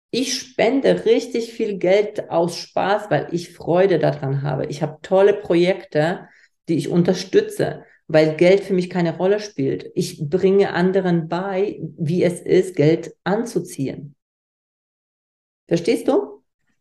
Ich 0.10 0.34
spende 0.40 1.06
richtig 1.06 1.52
viel 1.52 1.78
Geld 1.78 2.30
aus 2.30 2.58
Spaß, 2.58 3.12
weil 3.12 3.28
ich 3.32 3.54
Freude 3.54 4.00
daran 4.00 4.42
habe. 4.42 4.66
Ich 4.66 4.82
habe 4.82 5.00
tolle 5.02 5.34
Projekte, 5.34 6.28
die 6.70 6.76
ich 6.76 6.90
unterstütze 6.90 7.84
weil 8.08 8.36
Geld 8.36 8.62
für 8.62 8.74
mich 8.74 8.90
keine 8.90 9.18
Rolle 9.18 9.40
spielt. 9.40 9.92
Ich 9.96 10.30
bringe 10.30 10.74
anderen 10.74 11.28
bei, 11.28 11.80
wie 11.98 12.24
es 12.24 12.40
ist, 12.42 12.76
Geld 12.76 13.16
anzuziehen. 13.24 14.16
Verstehst 15.68 16.08
du? 16.08 16.38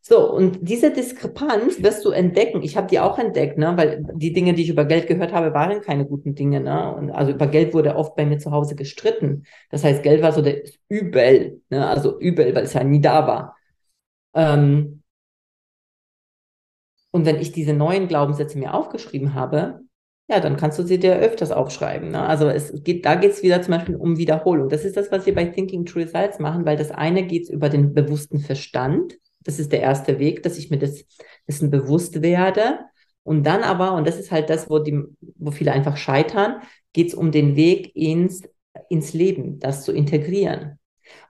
So, 0.08 0.32
und 0.32 0.58
diese 0.62 0.92
Diskrepanz 0.92 1.82
wirst 1.82 2.04
du 2.04 2.10
entdecken. 2.10 2.62
Ich 2.62 2.76
habe 2.76 2.86
die 2.86 3.00
auch 3.00 3.18
entdeckt, 3.18 3.58
ne? 3.58 3.76
weil 3.76 4.06
die 4.14 4.32
Dinge, 4.32 4.54
die 4.54 4.62
ich 4.62 4.68
über 4.68 4.84
Geld 4.84 5.08
gehört 5.08 5.32
habe, 5.32 5.52
waren 5.52 5.80
keine 5.80 6.06
guten 6.06 6.36
Dinge. 6.36 6.60
Ne? 6.60 6.94
Und 6.94 7.10
also 7.10 7.32
über 7.32 7.48
Geld 7.48 7.74
wurde 7.74 7.96
oft 7.96 8.14
bei 8.14 8.24
mir 8.24 8.38
zu 8.38 8.52
Hause 8.52 8.76
gestritten. 8.76 9.46
Das 9.68 9.82
heißt, 9.82 10.04
Geld 10.04 10.22
war 10.22 10.30
so 10.30 10.42
das 10.42 10.78
Übel, 10.88 11.60
ne? 11.70 11.88
also 11.88 12.20
Übel, 12.20 12.54
weil 12.54 12.62
es 12.64 12.74
ja 12.74 12.84
nie 12.84 13.00
da 13.00 13.26
war. 13.26 13.56
Ähm 14.34 15.02
und 17.10 17.26
wenn 17.26 17.40
ich 17.40 17.50
diese 17.50 17.72
neuen 17.72 18.06
Glaubenssätze 18.06 18.58
mir 18.58 18.74
aufgeschrieben 18.74 19.34
habe, 19.34 19.80
ja, 20.28 20.40
dann 20.40 20.56
kannst 20.56 20.78
du 20.78 20.82
sie 20.82 20.98
dir 20.98 21.16
öfters 21.16 21.52
aufschreiben. 21.52 22.10
Ne? 22.10 22.26
Also 22.26 22.48
es 22.48 22.72
geht, 22.82 23.04
da 23.04 23.14
geht 23.14 23.30
es 23.32 23.42
wieder 23.42 23.62
zum 23.62 23.74
Beispiel 23.74 23.94
um 23.96 24.18
Wiederholung. 24.18 24.68
Das 24.68 24.84
ist 24.84 24.96
das, 24.96 25.12
was 25.12 25.24
wir 25.24 25.34
bei 25.34 25.44
Thinking 25.44 25.84
True 25.86 26.04
Results 26.04 26.40
machen, 26.40 26.64
weil 26.64 26.76
das 26.76 26.90
eine 26.90 27.24
geht 27.24 27.48
über 27.48 27.68
den 27.68 27.94
bewussten 27.94 28.40
Verstand. 28.40 29.18
Das 29.44 29.60
ist 29.60 29.70
der 29.70 29.82
erste 29.82 30.18
Weg, 30.18 30.42
dass 30.42 30.58
ich 30.58 30.70
mir 30.70 30.78
das 30.78 31.04
dessen 31.46 31.70
bewusst 31.70 32.22
werde. 32.22 32.80
Und 33.22 33.44
dann 33.44 33.62
aber, 33.62 33.94
und 33.94 34.06
das 34.06 34.18
ist 34.18 34.32
halt 34.32 34.50
das, 34.50 34.68
wo 34.68 34.80
die, 34.80 35.00
wo 35.36 35.52
viele 35.52 35.72
einfach 35.72 35.96
scheitern, 35.96 36.56
geht 36.92 37.08
es 37.08 37.14
um 37.14 37.30
den 37.30 37.54
Weg 37.54 37.94
ins, 37.94 38.42
ins 38.88 39.12
Leben, 39.12 39.60
das 39.60 39.84
zu 39.84 39.92
integrieren. 39.92 40.78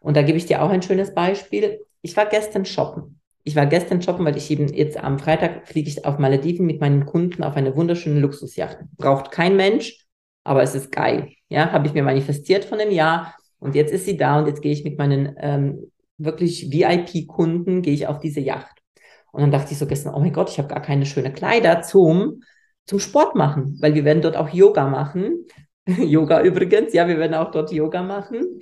Und 0.01 0.17
da 0.17 0.23
gebe 0.23 0.39
ich 0.39 0.47
dir 0.47 0.63
auch 0.63 0.71
ein 0.71 0.83
schönes 0.83 1.15
Beispiel. 1.15 1.81
Ich 2.01 2.17
war 2.17 2.27
gestern 2.27 2.65
shoppen 2.65 3.21
ich 3.47 3.55
war 3.55 3.67
gestern 3.67 4.03
shoppen, 4.03 4.27
weil 4.27 4.37
ich 4.37 4.51
eben 4.51 4.67
jetzt 4.75 4.99
am 4.99 5.21
Freitag 5.21 5.69
fliege 5.69 5.89
ich 5.89 6.05
auf 6.05 6.19
Malediven 6.19 6.67
mit 6.67 6.81
meinen 6.81 7.07
Kunden 7.07 7.45
auf 7.45 7.55
eine 7.55 7.77
wunderschöne 7.77 8.19
Luxusjacht. 8.19 8.79
Braucht 8.97 9.31
kein 9.31 9.55
Mensch, 9.55 10.05
aber 10.43 10.65
es 10.65 10.75
ist 10.75 10.91
geil. 10.91 11.29
Ja, 11.49 11.71
habe 11.71 11.87
ich 11.87 11.95
mir 11.95 12.03
manifestiert 12.03 12.65
von 12.65 12.81
einem 12.81 12.91
Jahr 12.91 13.37
und 13.61 13.77
jetzt 13.77 13.93
ist 13.93 14.05
sie 14.05 14.17
da 14.17 14.41
und 14.41 14.49
jetzt 14.49 14.63
gehe 14.63 14.73
ich 14.73 14.83
mit 14.83 14.99
meinen 14.99 15.37
ähm, 15.39 15.93
wirklich 16.19 16.73
VIP-Kunden 16.73 17.83
gehe 17.83 17.95
ich 17.95 18.09
auf 18.09 18.19
diese 18.19 18.41
Yacht. 18.41 18.83
Und 19.31 19.43
dann 19.43 19.53
dachte 19.53 19.71
ich 19.71 19.79
so 19.79 19.87
gestern, 19.87 20.15
oh 20.15 20.19
mein 20.19 20.33
Gott, 20.33 20.51
ich 20.51 20.59
habe 20.59 20.67
gar 20.67 20.83
keine 20.83 21.07
schönen 21.07 21.33
Kleider 21.33 21.83
zum 21.83 22.43
zum 22.85 22.99
Sport 22.99 23.37
machen, 23.37 23.79
weil 23.81 23.95
wir 23.95 24.05
werden 24.05 24.23
dort 24.23 24.37
auch 24.37 24.49
Yoga 24.49 24.89
machen. 24.89 25.47
Yoga 25.87 26.43
übrigens, 26.43 26.93
ja, 26.95 27.07
wir 27.07 27.19
werden 27.19 27.35
auch 27.35 27.53
dort 27.53 27.71
Yoga 27.71 28.03
machen. 28.03 28.61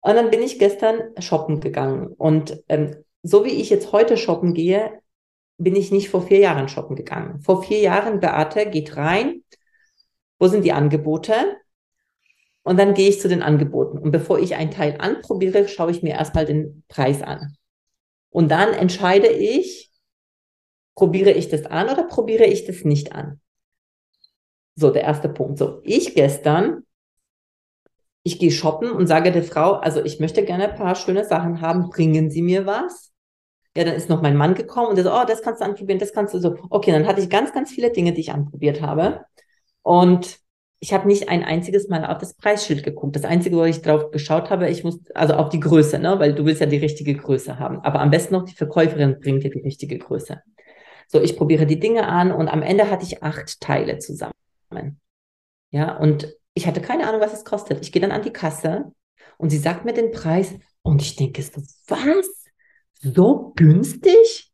Und 0.00 0.14
dann 0.16 0.30
bin 0.30 0.42
ich 0.42 0.58
gestern 0.58 1.00
shoppen 1.20 1.60
gegangen 1.60 2.08
und 2.08 2.60
ähm, 2.68 3.03
so 3.24 3.44
wie 3.44 3.60
ich 3.60 3.70
jetzt 3.70 3.90
heute 3.90 4.18
shoppen 4.18 4.52
gehe, 4.52 5.00
bin 5.56 5.74
ich 5.74 5.90
nicht 5.90 6.10
vor 6.10 6.26
vier 6.26 6.38
Jahren 6.38 6.68
shoppen 6.68 6.94
gegangen. 6.94 7.40
Vor 7.40 7.62
vier 7.62 7.80
Jahren, 7.80 8.20
Beate 8.20 8.68
geht 8.68 8.96
rein, 8.96 9.42
wo 10.38 10.46
sind 10.46 10.62
die 10.62 10.72
Angebote? 10.72 11.56
Und 12.64 12.78
dann 12.78 12.92
gehe 12.92 13.08
ich 13.08 13.20
zu 13.20 13.28
den 13.28 13.42
Angeboten. 13.42 13.98
Und 13.98 14.10
bevor 14.10 14.38
ich 14.38 14.56
ein 14.56 14.70
Teil 14.70 14.96
anprobiere, 14.98 15.68
schaue 15.68 15.90
ich 15.90 16.02
mir 16.02 16.14
erstmal 16.14 16.44
den 16.44 16.84
Preis 16.88 17.22
an. 17.22 17.56
Und 18.28 18.50
dann 18.50 18.74
entscheide 18.74 19.28
ich, 19.28 19.90
probiere 20.94 21.30
ich 21.30 21.48
das 21.48 21.64
an 21.64 21.88
oder 21.88 22.04
probiere 22.04 22.44
ich 22.44 22.66
das 22.66 22.84
nicht 22.84 23.12
an? 23.12 23.40
So, 24.76 24.90
der 24.90 25.02
erste 25.02 25.30
Punkt. 25.30 25.58
So, 25.58 25.80
ich 25.82 26.14
gestern, 26.14 26.82
ich 28.22 28.38
gehe 28.38 28.50
shoppen 28.50 28.90
und 28.90 29.06
sage 29.06 29.32
der 29.32 29.44
Frau, 29.44 29.74
also 29.74 30.04
ich 30.04 30.20
möchte 30.20 30.44
gerne 30.44 30.70
ein 30.70 30.76
paar 30.76 30.94
schöne 30.94 31.24
Sachen 31.24 31.62
haben, 31.62 31.88
bringen 31.88 32.30
Sie 32.30 32.42
mir 32.42 32.66
was? 32.66 33.13
Ja, 33.76 33.84
dann 33.84 33.94
ist 33.94 34.08
noch 34.08 34.22
mein 34.22 34.36
Mann 34.36 34.54
gekommen 34.54 34.88
und 34.88 34.96
der 34.96 35.04
so, 35.04 35.12
oh, 35.12 35.24
das 35.26 35.42
kannst 35.42 35.60
du 35.60 35.64
anprobieren, 35.64 35.98
das 35.98 36.12
kannst 36.12 36.32
du 36.32 36.38
so. 36.38 36.56
Okay, 36.70 36.92
dann 36.92 37.06
hatte 37.06 37.20
ich 37.20 37.28
ganz, 37.28 37.52
ganz 37.52 37.70
viele 37.72 37.90
Dinge, 37.90 38.12
die 38.12 38.20
ich 38.20 38.32
anprobiert 38.32 38.80
habe. 38.80 39.24
Und 39.82 40.38
ich 40.78 40.92
habe 40.92 41.08
nicht 41.08 41.28
ein 41.28 41.42
einziges 41.42 41.88
Mal 41.88 42.04
auf 42.04 42.18
das 42.18 42.34
Preisschild 42.34 42.84
geguckt. 42.84 43.16
Das 43.16 43.24
Einzige, 43.24 43.56
wo 43.56 43.64
ich 43.64 43.82
drauf 43.82 44.10
geschaut 44.10 44.50
habe, 44.50 44.68
ich 44.68 44.84
muss, 44.84 45.00
also 45.14 45.34
auf 45.34 45.48
die 45.48 45.60
Größe, 45.60 45.98
ne? 45.98 46.18
weil 46.18 46.34
du 46.34 46.44
willst 46.44 46.60
ja 46.60 46.66
die 46.66 46.76
richtige 46.76 47.14
Größe 47.14 47.58
haben. 47.58 47.80
Aber 47.80 48.00
am 48.00 48.10
besten 48.10 48.34
noch 48.34 48.44
die 48.44 48.54
Verkäuferin 48.54 49.18
bringt 49.18 49.42
dir 49.42 49.50
die 49.50 49.60
richtige 49.60 49.98
Größe. 49.98 50.42
So, 51.08 51.20
ich 51.20 51.36
probiere 51.36 51.66
die 51.66 51.80
Dinge 51.80 52.06
an 52.06 52.32
und 52.32 52.48
am 52.48 52.62
Ende 52.62 52.90
hatte 52.90 53.04
ich 53.04 53.22
acht 53.22 53.60
Teile 53.60 53.98
zusammen. 53.98 54.34
Ja, 55.70 55.96
und 55.96 56.36
ich 56.54 56.66
hatte 56.66 56.80
keine 56.80 57.08
Ahnung, 57.08 57.20
was 57.20 57.32
es 57.32 57.44
kostet. 57.44 57.80
Ich 57.82 57.92
gehe 57.92 58.02
dann 58.02 58.12
an 58.12 58.22
die 58.22 58.32
Kasse 58.32 58.92
und 59.38 59.50
sie 59.50 59.58
sagt 59.58 59.84
mir 59.84 59.92
den 59.92 60.12
Preis 60.12 60.54
und 60.82 61.02
ich 61.02 61.16
denke 61.16 61.42
so, 61.42 61.62
was? 61.88 62.43
So 63.04 63.52
günstig? 63.54 64.52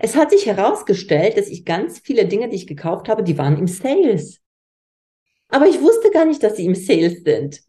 Es 0.00 0.16
hat 0.16 0.30
sich 0.30 0.46
herausgestellt, 0.46 1.38
dass 1.38 1.48
ich 1.48 1.64
ganz 1.64 2.00
viele 2.00 2.26
Dinge, 2.26 2.48
die 2.48 2.56
ich 2.56 2.66
gekauft 2.66 3.08
habe, 3.08 3.22
die 3.22 3.38
waren 3.38 3.56
im 3.56 3.66
Sales. 3.66 4.40
Aber 5.48 5.66
ich 5.66 5.80
wusste 5.80 6.10
gar 6.10 6.24
nicht, 6.24 6.42
dass 6.42 6.56
sie 6.56 6.66
im 6.66 6.74
Sales 6.74 7.22
sind, 7.22 7.62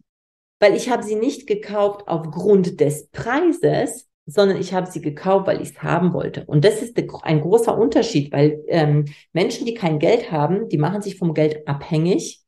weil 0.59 0.75
ich 0.75 0.89
habe 0.89 1.03
sie 1.03 1.15
nicht 1.15 1.47
gekauft 1.47 2.07
aufgrund 2.07 2.79
des 2.79 3.07
Preises, 3.09 4.07
sondern 4.25 4.59
ich 4.59 4.73
habe 4.73 4.87
sie 4.87 5.01
gekauft, 5.01 5.47
weil 5.47 5.61
ich 5.61 5.69
es 5.69 5.83
haben 5.83 6.13
wollte. 6.13 6.43
Und 6.45 6.65
das 6.65 6.81
ist 6.81 6.97
ein 7.23 7.41
großer 7.41 7.77
Unterschied, 7.77 8.33
weil 8.33 8.61
ähm, 8.67 9.05
Menschen, 9.31 9.65
die 9.65 9.73
kein 9.73 9.99
Geld 9.99 10.31
haben, 10.31 10.67
die 10.67 10.77
machen 10.77 11.01
sich 11.01 11.17
vom 11.17 11.33
Geld 11.33 11.67
abhängig 11.67 12.43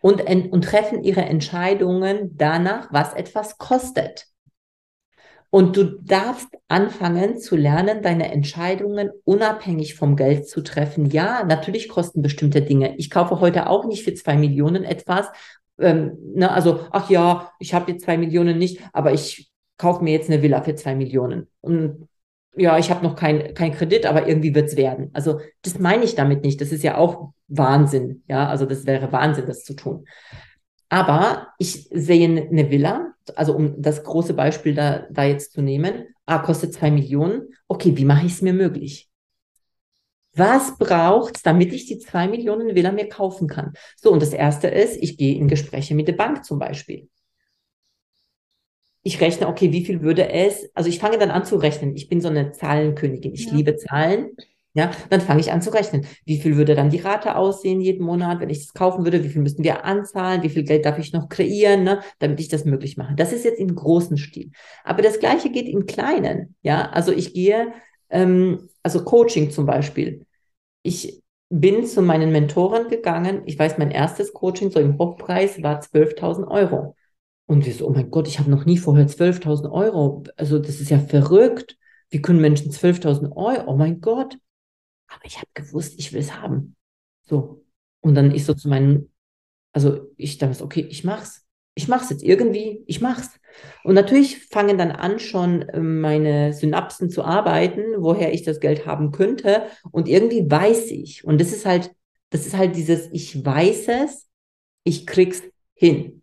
und, 0.00 0.20
und 0.22 0.64
treffen 0.64 1.04
ihre 1.04 1.22
Entscheidungen 1.22 2.36
danach, 2.36 2.92
was 2.92 3.14
etwas 3.14 3.56
kostet. 3.56 4.26
Und 5.54 5.76
du 5.76 5.84
darfst 5.84 6.48
anfangen 6.68 7.36
zu 7.36 7.56
lernen, 7.56 8.00
deine 8.00 8.32
Entscheidungen 8.32 9.10
unabhängig 9.24 9.94
vom 9.94 10.16
Geld 10.16 10.48
zu 10.48 10.62
treffen. 10.62 11.10
Ja, 11.10 11.44
natürlich 11.44 11.90
kosten 11.90 12.22
bestimmte 12.22 12.62
Dinge. 12.62 12.96
Ich 12.96 13.10
kaufe 13.10 13.38
heute 13.38 13.68
auch 13.68 13.84
nicht 13.84 14.02
für 14.02 14.14
zwei 14.14 14.34
Millionen 14.34 14.82
etwas. 14.82 15.26
Ähm, 15.78 16.16
ne, 16.34 16.50
also, 16.50 16.86
ach 16.90 17.10
ja, 17.10 17.52
ich 17.58 17.74
habe 17.74 17.92
jetzt 17.92 18.06
zwei 18.06 18.16
Millionen 18.16 18.56
nicht, 18.56 18.80
aber 18.94 19.12
ich 19.12 19.50
kaufe 19.76 20.02
mir 20.02 20.12
jetzt 20.14 20.30
eine 20.30 20.40
Villa 20.40 20.62
für 20.62 20.74
zwei 20.74 20.94
Millionen. 20.94 21.48
Und 21.60 22.08
ja, 22.56 22.78
ich 22.78 22.90
habe 22.90 23.04
noch 23.04 23.14
kein, 23.14 23.52
kein 23.52 23.72
Kredit, 23.72 24.06
aber 24.06 24.26
irgendwie 24.26 24.54
wird's 24.54 24.76
werden. 24.78 25.10
Also 25.12 25.40
das 25.60 25.78
meine 25.78 26.04
ich 26.04 26.14
damit 26.14 26.44
nicht. 26.44 26.62
Das 26.62 26.72
ist 26.72 26.82
ja 26.82 26.96
auch 26.96 27.34
Wahnsinn. 27.48 28.22
Ja, 28.26 28.48
also 28.48 28.64
das 28.64 28.86
wäre 28.86 29.12
Wahnsinn, 29.12 29.44
das 29.46 29.64
zu 29.64 29.74
tun. 29.74 30.06
Aber 30.92 31.48
ich 31.56 31.88
sehe 31.90 32.28
eine 32.28 32.70
Villa, 32.70 33.14
also 33.34 33.56
um 33.56 33.80
das 33.80 34.04
große 34.04 34.34
Beispiel 34.34 34.74
da, 34.74 35.06
da 35.10 35.24
jetzt 35.24 35.54
zu 35.54 35.62
nehmen, 35.62 36.04
ah, 36.26 36.40
kostet 36.40 36.74
zwei 36.74 36.90
Millionen. 36.90 37.54
Okay, 37.66 37.96
wie 37.96 38.04
mache 38.04 38.26
ich 38.26 38.32
es 38.32 38.42
mir 38.42 38.52
möglich? 38.52 39.08
Was 40.34 40.76
braucht 40.76 41.36
es, 41.36 41.42
damit 41.42 41.72
ich 41.72 41.86
die 41.86 41.98
zwei 41.98 42.28
Millionen 42.28 42.74
Villa 42.74 42.92
mir 42.92 43.08
kaufen 43.08 43.48
kann? 43.48 43.72
So, 43.96 44.12
und 44.12 44.20
das 44.20 44.34
erste 44.34 44.68
ist, 44.68 45.02
ich 45.02 45.16
gehe 45.16 45.34
in 45.34 45.48
Gespräche 45.48 45.94
mit 45.94 46.08
der 46.08 46.12
Bank 46.12 46.44
zum 46.44 46.58
Beispiel. 46.58 47.08
ich 49.02 49.18
rechne, 49.22 49.48
okay, 49.48 49.72
wie 49.72 49.86
viel 49.86 50.02
würde 50.02 50.28
es, 50.30 50.70
also 50.74 50.90
ich 50.90 50.98
fange 50.98 51.16
dann 51.16 51.30
an 51.30 51.46
zu 51.46 51.56
rechnen. 51.56 51.96
Ich 51.96 52.10
bin 52.10 52.20
so 52.20 52.28
eine 52.28 52.52
Zahlenkönigin. 52.52 53.32
Ich 53.32 53.46
ja. 53.46 53.54
liebe 53.54 53.76
Zahlen. 53.76 54.36
Ja, 54.74 54.90
dann 55.10 55.20
fange 55.20 55.40
ich 55.40 55.52
an 55.52 55.60
zu 55.60 55.70
rechnen. 55.70 56.06
Wie 56.24 56.40
viel 56.40 56.56
würde 56.56 56.74
dann 56.74 56.88
die 56.88 57.00
Rate 57.00 57.36
aussehen 57.36 57.80
jeden 57.82 58.04
Monat, 58.04 58.40
wenn 58.40 58.48
ich 58.48 58.60
das 58.60 58.72
kaufen 58.72 59.04
würde? 59.04 59.22
Wie 59.22 59.28
viel 59.28 59.42
müssten 59.42 59.64
wir 59.64 59.84
anzahlen? 59.84 60.42
Wie 60.42 60.48
viel 60.48 60.64
Geld 60.64 60.86
darf 60.86 60.98
ich 60.98 61.12
noch 61.12 61.28
kreieren, 61.28 61.84
ne, 61.84 62.00
damit 62.20 62.40
ich 62.40 62.48
das 62.48 62.64
möglich 62.64 62.96
mache? 62.96 63.14
Das 63.14 63.32
ist 63.32 63.44
jetzt 63.44 63.60
im 63.60 63.74
großen 63.74 64.16
Stil. 64.16 64.50
Aber 64.82 65.02
das 65.02 65.20
Gleiche 65.20 65.50
geht 65.50 65.68
im 65.68 65.84
Kleinen. 65.84 66.54
Ja, 66.62 66.90
also 66.90 67.12
ich 67.12 67.34
gehe, 67.34 67.72
ähm, 68.08 68.68
also 68.82 69.04
Coaching 69.04 69.50
zum 69.50 69.66
Beispiel. 69.66 70.24
Ich 70.82 71.22
bin 71.50 71.84
zu 71.86 72.00
meinen 72.00 72.32
Mentoren 72.32 72.88
gegangen. 72.88 73.42
Ich 73.44 73.58
weiß, 73.58 73.76
mein 73.76 73.90
erstes 73.90 74.32
Coaching 74.32 74.70
so 74.70 74.80
im 74.80 74.98
Hochpreis 74.98 75.62
war 75.62 75.80
12.000 75.80 76.48
Euro. 76.48 76.96
Und 77.46 77.66
wir 77.66 77.74
so, 77.74 77.86
oh 77.88 77.90
mein 77.90 78.10
Gott, 78.10 78.26
ich 78.26 78.38
habe 78.38 78.50
noch 78.50 78.64
nie 78.64 78.78
vorher 78.78 79.06
12.000 79.06 79.70
Euro. 79.70 80.22
Also 80.36 80.58
das 80.58 80.80
ist 80.80 80.90
ja 80.90 80.98
verrückt. 80.98 81.76
Wie 82.08 82.22
können 82.22 82.40
Menschen 82.40 82.70
12.000 82.70 83.36
Euro? 83.36 83.70
Oh 83.70 83.76
mein 83.76 84.00
Gott. 84.00 84.38
Aber 85.14 85.24
ich 85.24 85.36
habe 85.36 85.48
gewusst, 85.54 85.94
ich 85.98 86.12
will 86.12 86.20
es 86.20 86.40
haben. 86.40 86.76
So. 87.22 87.64
Und 88.00 88.14
dann 88.14 88.34
ich 88.34 88.44
so 88.44 88.54
zu 88.54 88.68
meinen, 88.68 89.12
also 89.72 90.08
ich 90.16 90.38
dachte, 90.38 90.64
okay, 90.64 90.86
ich 90.88 91.04
mach's. 91.04 91.46
Ich 91.74 91.88
mach's 91.88 92.10
jetzt 92.10 92.22
irgendwie, 92.22 92.84
ich 92.86 93.00
mach's. 93.00 93.30
Und 93.82 93.94
natürlich 93.94 94.46
fangen 94.46 94.76
dann 94.76 94.92
an, 94.92 95.18
schon 95.18 95.64
ähm, 95.72 96.00
meine 96.00 96.52
Synapsen 96.52 97.08
zu 97.08 97.24
arbeiten, 97.24 97.82
woher 97.98 98.32
ich 98.34 98.42
das 98.42 98.60
Geld 98.60 98.86
haben 98.86 99.10
könnte. 99.10 99.66
Und 99.90 100.08
irgendwie 100.08 100.50
weiß 100.50 100.90
ich. 100.90 101.24
Und 101.24 101.40
das 101.40 101.52
ist 101.52 101.64
halt, 101.64 101.94
das 102.30 102.46
ist 102.46 102.56
halt 102.56 102.76
dieses, 102.76 103.08
ich 103.12 103.44
weiß 103.44 103.88
es, 103.88 104.28
ich 104.84 105.06
krieg's 105.06 105.42
hin. 105.74 106.22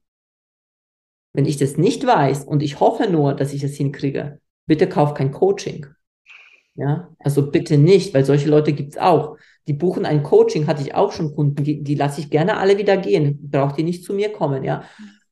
Wenn 1.33 1.45
ich 1.45 1.57
das 1.57 1.77
nicht 1.77 2.05
weiß 2.05 2.43
und 2.43 2.61
ich 2.63 2.79
hoffe 2.79 3.09
nur, 3.09 3.33
dass 3.33 3.53
ich 3.53 3.63
es 3.63 3.75
hinkriege, 3.75 4.39
bitte 4.65 4.89
kauf 4.89 5.13
kein 5.13 5.31
Coaching. 5.31 5.87
Ja, 6.79 7.09
also 7.19 7.51
bitte 7.51 7.77
nicht, 7.77 8.13
weil 8.13 8.23
solche 8.23 8.49
Leute 8.49 8.71
gibt 8.71 8.93
es 8.93 8.97
auch. 8.97 9.35
Die 9.67 9.73
buchen 9.73 10.05
ein 10.05 10.23
Coaching, 10.23 10.65
hatte 10.65 10.81
ich 10.81 10.95
auch 10.95 11.11
schon 11.11 11.35
Kunden, 11.35 11.61
die, 11.63 11.83
die 11.83 11.95
lasse 11.95 12.21
ich 12.21 12.29
gerne 12.29 12.55
alle 12.57 12.77
wieder 12.77 12.95
gehen. 12.95 13.37
Braucht 13.51 13.77
die 13.77 13.83
nicht 13.83 14.05
zu 14.05 14.13
mir 14.13 14.31
kommen, 14.31 14.63
ja. 14.63 14.83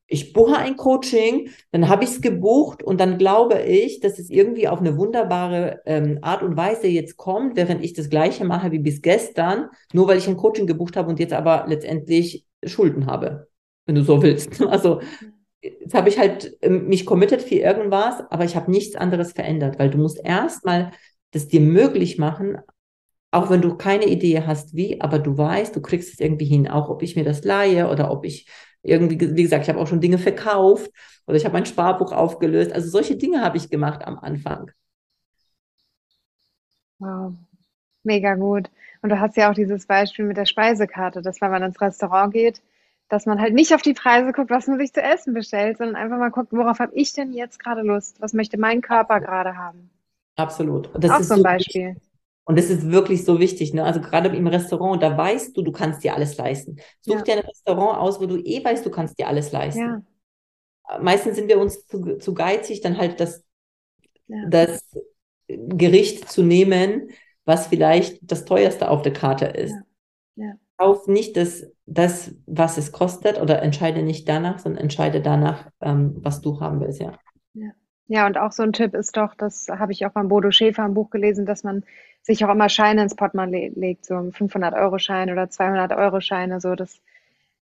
Ich 0.09 0.33
buche 0.33 0.57
ein 0.57 0.75
Coaching, 0.77 1.49
dann 1.71 1.87
habe 1.89 2.03
ich 2.03 2.11
es 2.11 2.21
gebucht 2.21 2.83
und 2.83 2.99
dann 2.99 3.17
glaube 3.17 3.61
ich, 3.61 3.99
dass 4.01 4.19
es 4.19 4.29
irgendwie 4.29 4.67
auf 4.67 4.79
eine 4.79 4.97
wunderbare 4.97 5.81
ähm, 5.85 6.19
Art 6.21 6.43
und 6.43 6.57
Weise 6.57 6.87
jetzt 6.87 7.17
kommt, 7.17 7.55
während 7.55 7.83
ich 7.83 7.93
das 7.93 8.09
gleiche 8.09 8.45
mache 8.45 8.71
wie 8.71 8.79
bis 8.79 9.01
gestern, 9.01 9.69
nur 9.93 10.07
weil 10.07 10.17
ich 10.17 10.27
ein 10.27 10.37
Coaching 10.37 10.67
gebucht 10.67 10.97
habe 10.97 11.09
und 11.09 11.19
jetzt 11.19 11.33
aber 11.33 11.65
letztendlich 11.67 12.45
Schulden 12.65 13.05
habe, 13.05 13.47
wenn 13.85 13.95
du 13.95 14.03
so 14.03 14.21
willst. 14.21 14.61
Also 14.67 15.01
jetzt 15.61 15.93
habe 15.93 16.09
ich 16.09 16.19
halt 16.19 16.57
ähm, 16.61 16.87
mich 16.87 17.05
committed 17.05 17.41
für 17.41 17.55
irgendwas, 17.55 18.21
aber 18.29 18.45
ich 18.45 18.55
habe 18.55 18.71
nichts 18.71 18.95
anderes 18.95 19.33
verändert, 19.33 19.79
weil 19.79 19.89
du 19.89 19.97
musst 19.97 20.19
erstmal 20.23 20.91
das 21.37 21.47
dir 21.47 21.61
möglich 21.61 22.17
machen, 22.17 22.57
auch 23.31 23.49
wenn 23.49 23.61
du 23.61 23.75
keine 23.77 24.05
Idee 24.05 24.43
hast, 24.45 24.75
wie, 24.75 25.01
aber 25.01 25.19
du 25.19 25.37
weißt, 25.37 25.75
du 25.75 25.81
kriegst 25.81 26.13
es 26.13 26.19
irgendwie 26.19 26.45
hin, 26.45 26.67
auch 26.67 26.89
ob 26.89 27.03
ich 27.03 27.15
mir 27.15 27.25
das 27.25 27.43
leihe 27.43 27.89
oder 27.89 28.11
ob 28.11 28.25
ich 28.25 28.47
irgendwie, 28.83 29.19
wie 29.35 29.43
gesagt, 29.43 29.63
ich 29.63 29.69
habe 29.69 29.79
auch 29.79 29.87
schon 29.87 30.01
Dinge 30.01 30.17
verkauft 30.17 30.91
oder 31.27 31.37
ich 31.37 31.45
habe 31.45 31.53
mein 31.53 31.65
Sparbuch 31.65 32.11
aufgelöst. 32.13 32.71
Also 32.73 32.89
solche 32.89 33.17
Dinge 33.17 33.41
habe 33.41 33.57
ich 33.57 33.69
gemacht 33.69 34.05
am 34.05 34.17
Anfang. 34.19 34.71
Wow, 36.99 37.33
mega 38.03 38.35
gut. 38.35 38.69
Und 39.01 39.09
du 39.11 39.19
hast 39.19 39.37
ja 39.37 39.49
auch 39.51 39.55
dieses 39.55 39.87
Beispiel 39.87 40.25
mit 40.25 40.37
der 40.37 40.45
Speisekarte, 40.45 41.21
dass 41.21 41.41
wenn 41.41 41.51
man 41.51 41.63
ins 41.63 41.81
Restaurant 41.81 42.33
geht, 42.33 42.61
dass 43.09 43.25
man 43.25 43.39
halt 43.41 43.53
nicht 43.53 43.73
auf 43.73 43.81
die 43.81 43.93
Preise 43.93 44.33
guckt, 44.33 44.49
was 44.51 44.67
man 44.67 44.79
sich 44.79 44.93
zu 44.93 45.01
essen 45.01 45.33
bestellt, 45.33 45.77
sondern 45.77 45.95
einfach 45.95 46.17
mal 46.17 46.31
guckt, 46.31 46.51
worauf 46.53 46.79
habe 46.79 46.95
ich 46.95 47.13
denn 47.13 47.33
jetzt 47.33 47.59
gerade 47.59 47.81
Lust? 47.81 48.21
Was 48.21 48.33
möchte 48.33 48.57
mein 48.59 48.81
Körper 48.81 49.19
gerade 49.21 49.57
haben? 49.57 49.89
Absolut. 50.37 50.89
Das 50.97 51.11
Auch 51.11 51.19
ist 51.19 51.27
so 51.27 51.33
ein 51.33 51.43
Beispiel. 51.43 51.87
Wichtig. 51.89 52.03
Und 52.45 52.57
das 52.57 52.69
ist 52.69 52.89
wirklich 52.89 53.25
so 53.25 53.39
wichtig. 53.39 53.73
Ne? 53.73 53.83
Also 53.83 53.99
gerade 53.99 54.29
im 54.29 54.47
Restaurant, 54.47 55.03
da 55.03 55.17
weißt 55.17 55.57
du, 55.57 55.63
du 55.63 55.73
kannst 55.73 56.03
dir 56.05 56.15
alles 56.15 56.37
leisten. 56.37 56.77
Such 57.01 57.15
ja. 57.15 57.21
dir 57.23 57.33
ein 57.33 57.39
Restaurant 57.45 57.99
aus, 57.99 58.21
wo 58.21 58.25
du 58.25 58.37
eh 58.37 58.63
weißt, 58.63 58.85
du 58.85 58.89
kannst 58.89 59.19
dir 59.19 59.27
alles 59.27 59.51
leisten. 59.51 60.05
Ja. 60.89 60.99
Meistens 61.01 61.35
sind 61.35 61.49
wir 61.49 61.59
uns 61.59 61.85
zu, 61.87 62.17
zu 62.17 62.33
geizig, 62.33 62.79
dann 62.79 62.97
halt 62.97 63.19
das, 63.19 63.43
ja. 64.27 64.45
das 64.47 64.89
Gericht 65.47 66.31
zu 66.31 66.41
nehmen, 66.41 67.09
was 67.43 67.67
vielleicht 67.67 68.19
das 68.21 68.45
teuerste 68.45 68.89
auf 68.89 69.01
der 69.01 69.13
Karte 69.13 69.47
ist. 69.47 69.75
Kauf 70.77 71.07
nicht 71.07 71.35
das, 71.35 71.65
das, 71.85 72.35
was 72.45 72.77
es 72.77 72.91
kostet 72.91 73.41
oder 73.41 73.61
entscheide 73.63 74.03
nicht 74.03 74.29
danach, 74.29 74.59
sondern 74.59 74.83
entscheide 74.83 75.21
danach, 75.21 75.69
ähm, 75.81 76.17
was 76.19 76.41
du 76.41 76.59
haben 76.61 76.79
willst, 76.79 77.01
ja. 77.01 77.17
Ja. 78.07 78.25
Und 78.25 78.37
auch 78.37 78.51
so 78.51 78.63
ein 78.63 78.73
Tipp 78.73 78.93
ist 78.93 79.15
doch, 79.17 79.35
das 79.35 79.67
habe 79.69 79.91
ich 79.91 80.05
auch 80.05 80.11
beim 80.11 80.27
Bodo 80.27 80.51
Schäfer 80.51 80.85
im 80.85 80.93
Buch 80.93 81.09
gelesen, 81.09 81.45
dass 81.45 81.63
man 81.63 81.83
sich 82.27 82.43
auch 82.43 82.49
immer 82.49 82.69
Scheine 82.69 83.03
ins 83.03 83.15
Portemonnaie 83.15 83.71
legt, 83.75 84.05
so 84.05 84.15
ein 84.15 84.31
500-Euro-Schein 84.31 85.31
oder 85.31 85.43
200-Euro-Scheine, 85.43 86.59
so 86.59 86.75
dass, 86.75 87.01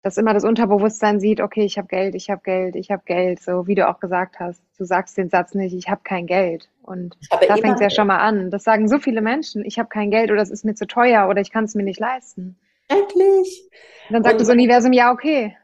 dass 0.03 0.19
immer 0.19 0.35
das 0.35 0.45
Unterbewusstsein 0.45 1.19
sieht, 1.19 1.41
okay, 1.41 1.65
ich 1.65 1.79
habe 1.79 1.89
Geld, 1.89 2.15
ich 2.15 2.31
habe 2.31 2.43
Geld, 2.45 2.77
ich 2.77 2.91
habe 2.91 3.03
Geld, 3.05 3.43
so 3.43 3.67
wie 3.67 3.75
du 3.75 3.89
auch 3.89 3.99
gesagt 3.99 4.39
hast. 4.39 4.63
Du 4.79 4.85
sagst 4.85 5.19
den 5.19 5.31
Satz 5.31 5.55
nicht, 5.55 5.75
ich 5.75 5.89
habe 5.89 6.03
kein 6.05 6.27
Geld. 6.27 6.69
Und 6.83 7.17
da 7.31 7.57
fängt 7.57 7.75
es 7.75 7.81
ja 7.81 7.91
schon 7.91 8.07
mal 8.07 8.19
an. 8.19 8.51
Das 8.51 8.63
sagen 8.63 8.89
so 8.89 8.99
viele 8.99 9.21
Menschen, 9.21 9.65
ich 9.65 9.79
habe 9.79 9.89
kein 9.89 10.11
Geld 10.11 10.31
oder 10.31 10.43
es 10.43 10.51
ist 10.51 10.65
mir 10.65 10.75
zu 10.75 10.87
teuer 10.87 11.29
oder 11.29 11.41
ich 11.41 11.51
kann 11.51 11.65
es 11.65 11.75
mir 11.75 11.85
nicht 11.85 12.01
leisten. 12.01 12.57
Schrecklich. 12.91 13.69
Und 14.09 14.15
dann 14.15 14.23
sagt 14.23 14.35
und 14.35 14.41
das 14.43 14.49
Universum, 14.49 14.93
ja, 14.93 15.13
okay. 15.13 15.57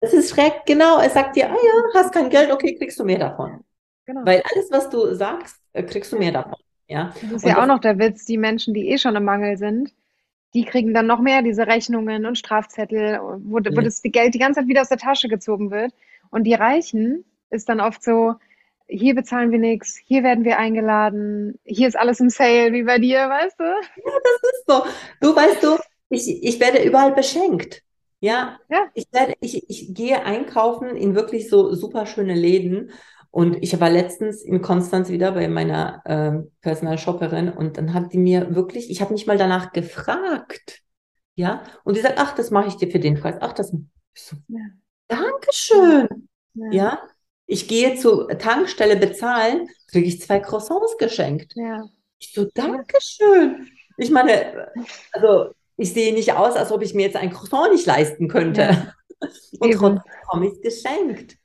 Es 0.00 0.14
ist 0.14 0.30
schrecklich, 0.30 0.64
genau. 0.64 1.00
Es 1.00 1.12
sagt 1.12 1.36
dir, 1.36 1.50
ah 1.50 1.54
ja, 1.54 2.00
hast 2.00 2.12
kein 2.12 2.30
Geld, 2.30 2.50
okay, 2.50 2.74
kriegst 2.74 2.98
du 2.98 3.04
mehr 3.04 3.18
davon. 3.18 3.64
Genau. 4.06 4.22
Weil 4.24 4.42
alles, 4.52 4.70
was 4.70 4.90
du 4.90 5.14
sagst, 5.14 5.56
äh, 5.72 5.82
kriegst 5.82 6.12
du 6.12 6.18
mehr 6.18 6.32
davon. 6.32 6.58
Ja? 6.88 7.12
Das 7.14 7.22
ist 7.22 7.32
und 7.32 7.48
ja 7.48 7.54
das 7.54 7.62
auch 7.62 7.66
noch 7.66 7.80
der 7.80 7.98
Witz, 7.98 8.24
die 8.24 8.38
Menschen, 8.38 8.74
die 8.74 8.88
eh 8.88 8.98
schon 8.98 9.16
im 9.16 9.24
Mangel 9.24 9.56
sind, 9.56 9.94
die 10.54 10.64
kriegen 10.64 10.92
dann 10.92 11.06
noch 11.06 11.20
mehr 11.20 11.42
diese 11.42 11.66
Rechnungen 11.66 12.26
und 12.26 12.36
Strafzettel, 12.36 13.20
wo, 13.20 13.58
ja. 13.58 13.76
wo 13.76 13.80
das 13.80 14.02
Geld 14.02 14.34
die 14.34 14.38
ganze 14.38 14.60
Zeit 14.60 14.68
wieder 14.68 14.80
aus 14.82 14.88
der 14.88 14.98
Tasche 14.98 15.28
gezogen 15.28 15.70
wird. 15.70 15.92
Und 16.30 16.44
die 16.44 16.54
Reichen 16.54 17.24
ist 17.50 17.68
dann 17.68 17.80
oft 17.80 18.02
so, 18.02 18.34
hier 18.88 19.14
bezahlen 19.14 19.52
wir 19.52 19.58
nichts, 19.58 20.00
hier 20.04 20.24
werden 20.24 20.44
wir 20.44 20.58
eingeladen, 20.58 21.58
hier 21.64 21.86
ist 21.86 21.96
alles 21.96 22.18
im 22.18 22.28
Sale, 22.28 22.72
wie 22.72 22.82
bei 22.82 22.98
dir, 22.98 23.28
weißt 23.28 23.60
du? 23.60 23.64
Ja, 23.64 24.12
das 24.24 24.50
ist 24.52 24.64
so. 24.66 24.82
Du 25.20 25.36
weißt 25.36 25.62
du, 25.62 25.76
ich, 26.08 26.42
ich 26.42 26.58
werde 26.58 26.82
überall 26.82 27.12
beschenkt. 27.12 27.82
Ja, 28.18 28.58
ja. 28.68 28.86
Ich, 28.94 29.06
werde, 29.12 29.34
ich, 29.40 29.70
ich 29.70 29.94
gehe 29.94 30.22
einkaufen 30.24 30.96
in 30.96 31.14
wirklich 31.14 31.48
so 31.48 31.74
super 31.74 32.04
schöne 32.04 32.34
Läden 32.34 32.90
und 33.30 33.62
ich 33.62 33.78
war 33.80 33.90
letztens 33.90 34.42
in 34.42 34.60
Konstanz 34.60 35.08
wieder 35.08 35.32
bei 35.32 35.46
meiner 35.48 36.02
äh, 36.04 36.48
Personal 36.60 36.98
Shopperin 36.98 37.48
und 37.48 37.76
dann 37.76 37.94
hat 37.94 38.12
die 38.12 38.18
mir 38.18 38.54
wirklich, 38.54 38.90
ich 38.90 39.00
habe 39.00 39.12
nicht 39.12 39.26
mal 39.26 39.38
danach 39.38 39.72
gefragt, 39.72 40.80
ja, 41.36 41.62
und 41.84 41.96
die 41.96 42.00
sagt, 42.00 42.18
ach, 42.18 42.34
das 42.34 42.50
mache 42.50 42.68
ich 42.68 42.76
dir 42.76 42.90
für 42.90 42.98
den 42.98 43.20
Preis, 43.20 43.36
ach, 43.40 43.52
das, 43.52 43.72
so, 44.14 44.36
ja. 44.48 44.60
Dankeschön, 45.08 46.28
ja. 46.54 46.70
ja. 46.72 47.02
Ich 47.46 47.66
gehe 47.66 47.96
zur 47.96 48.28
Tankstelle 48.38 48.96
bezahlen, 48.96 49.68
kriege 49.88 50.06
ich 50.06 50.20
zwei 50.20 50.38
Croissants 50.38 50.96
geschenkt. 50.98 51.52
Ja. 51.56 51.82
Ich 52.20 52.32
so, 52.32 52.46
Dankeschön. 52.54 53.68
Ich 53.96 54.10
meine, 54.10 54.68
also 55.12 55.52
ich 55.76 55.92
sehe 55.92 56.12
nicht 56.12 56.32
aus, 56.32 56.54
als 56.54 56.70
ob 56.70 56.82
ich 56.82 56.94
mir 56.94 57.06
jetzt 57.06 57.16
ein 57.16 57.32
Croissant 57.32 57.72
nicht 57.72 57.86
leisten 57.86 58.28
könnte. 58.28 58.94
Und 59.58 59.72
trotzdem 59.72 60.00
komme 60.28 60.48
ich 60.48 60.62
geschenkt. 60.62 61.36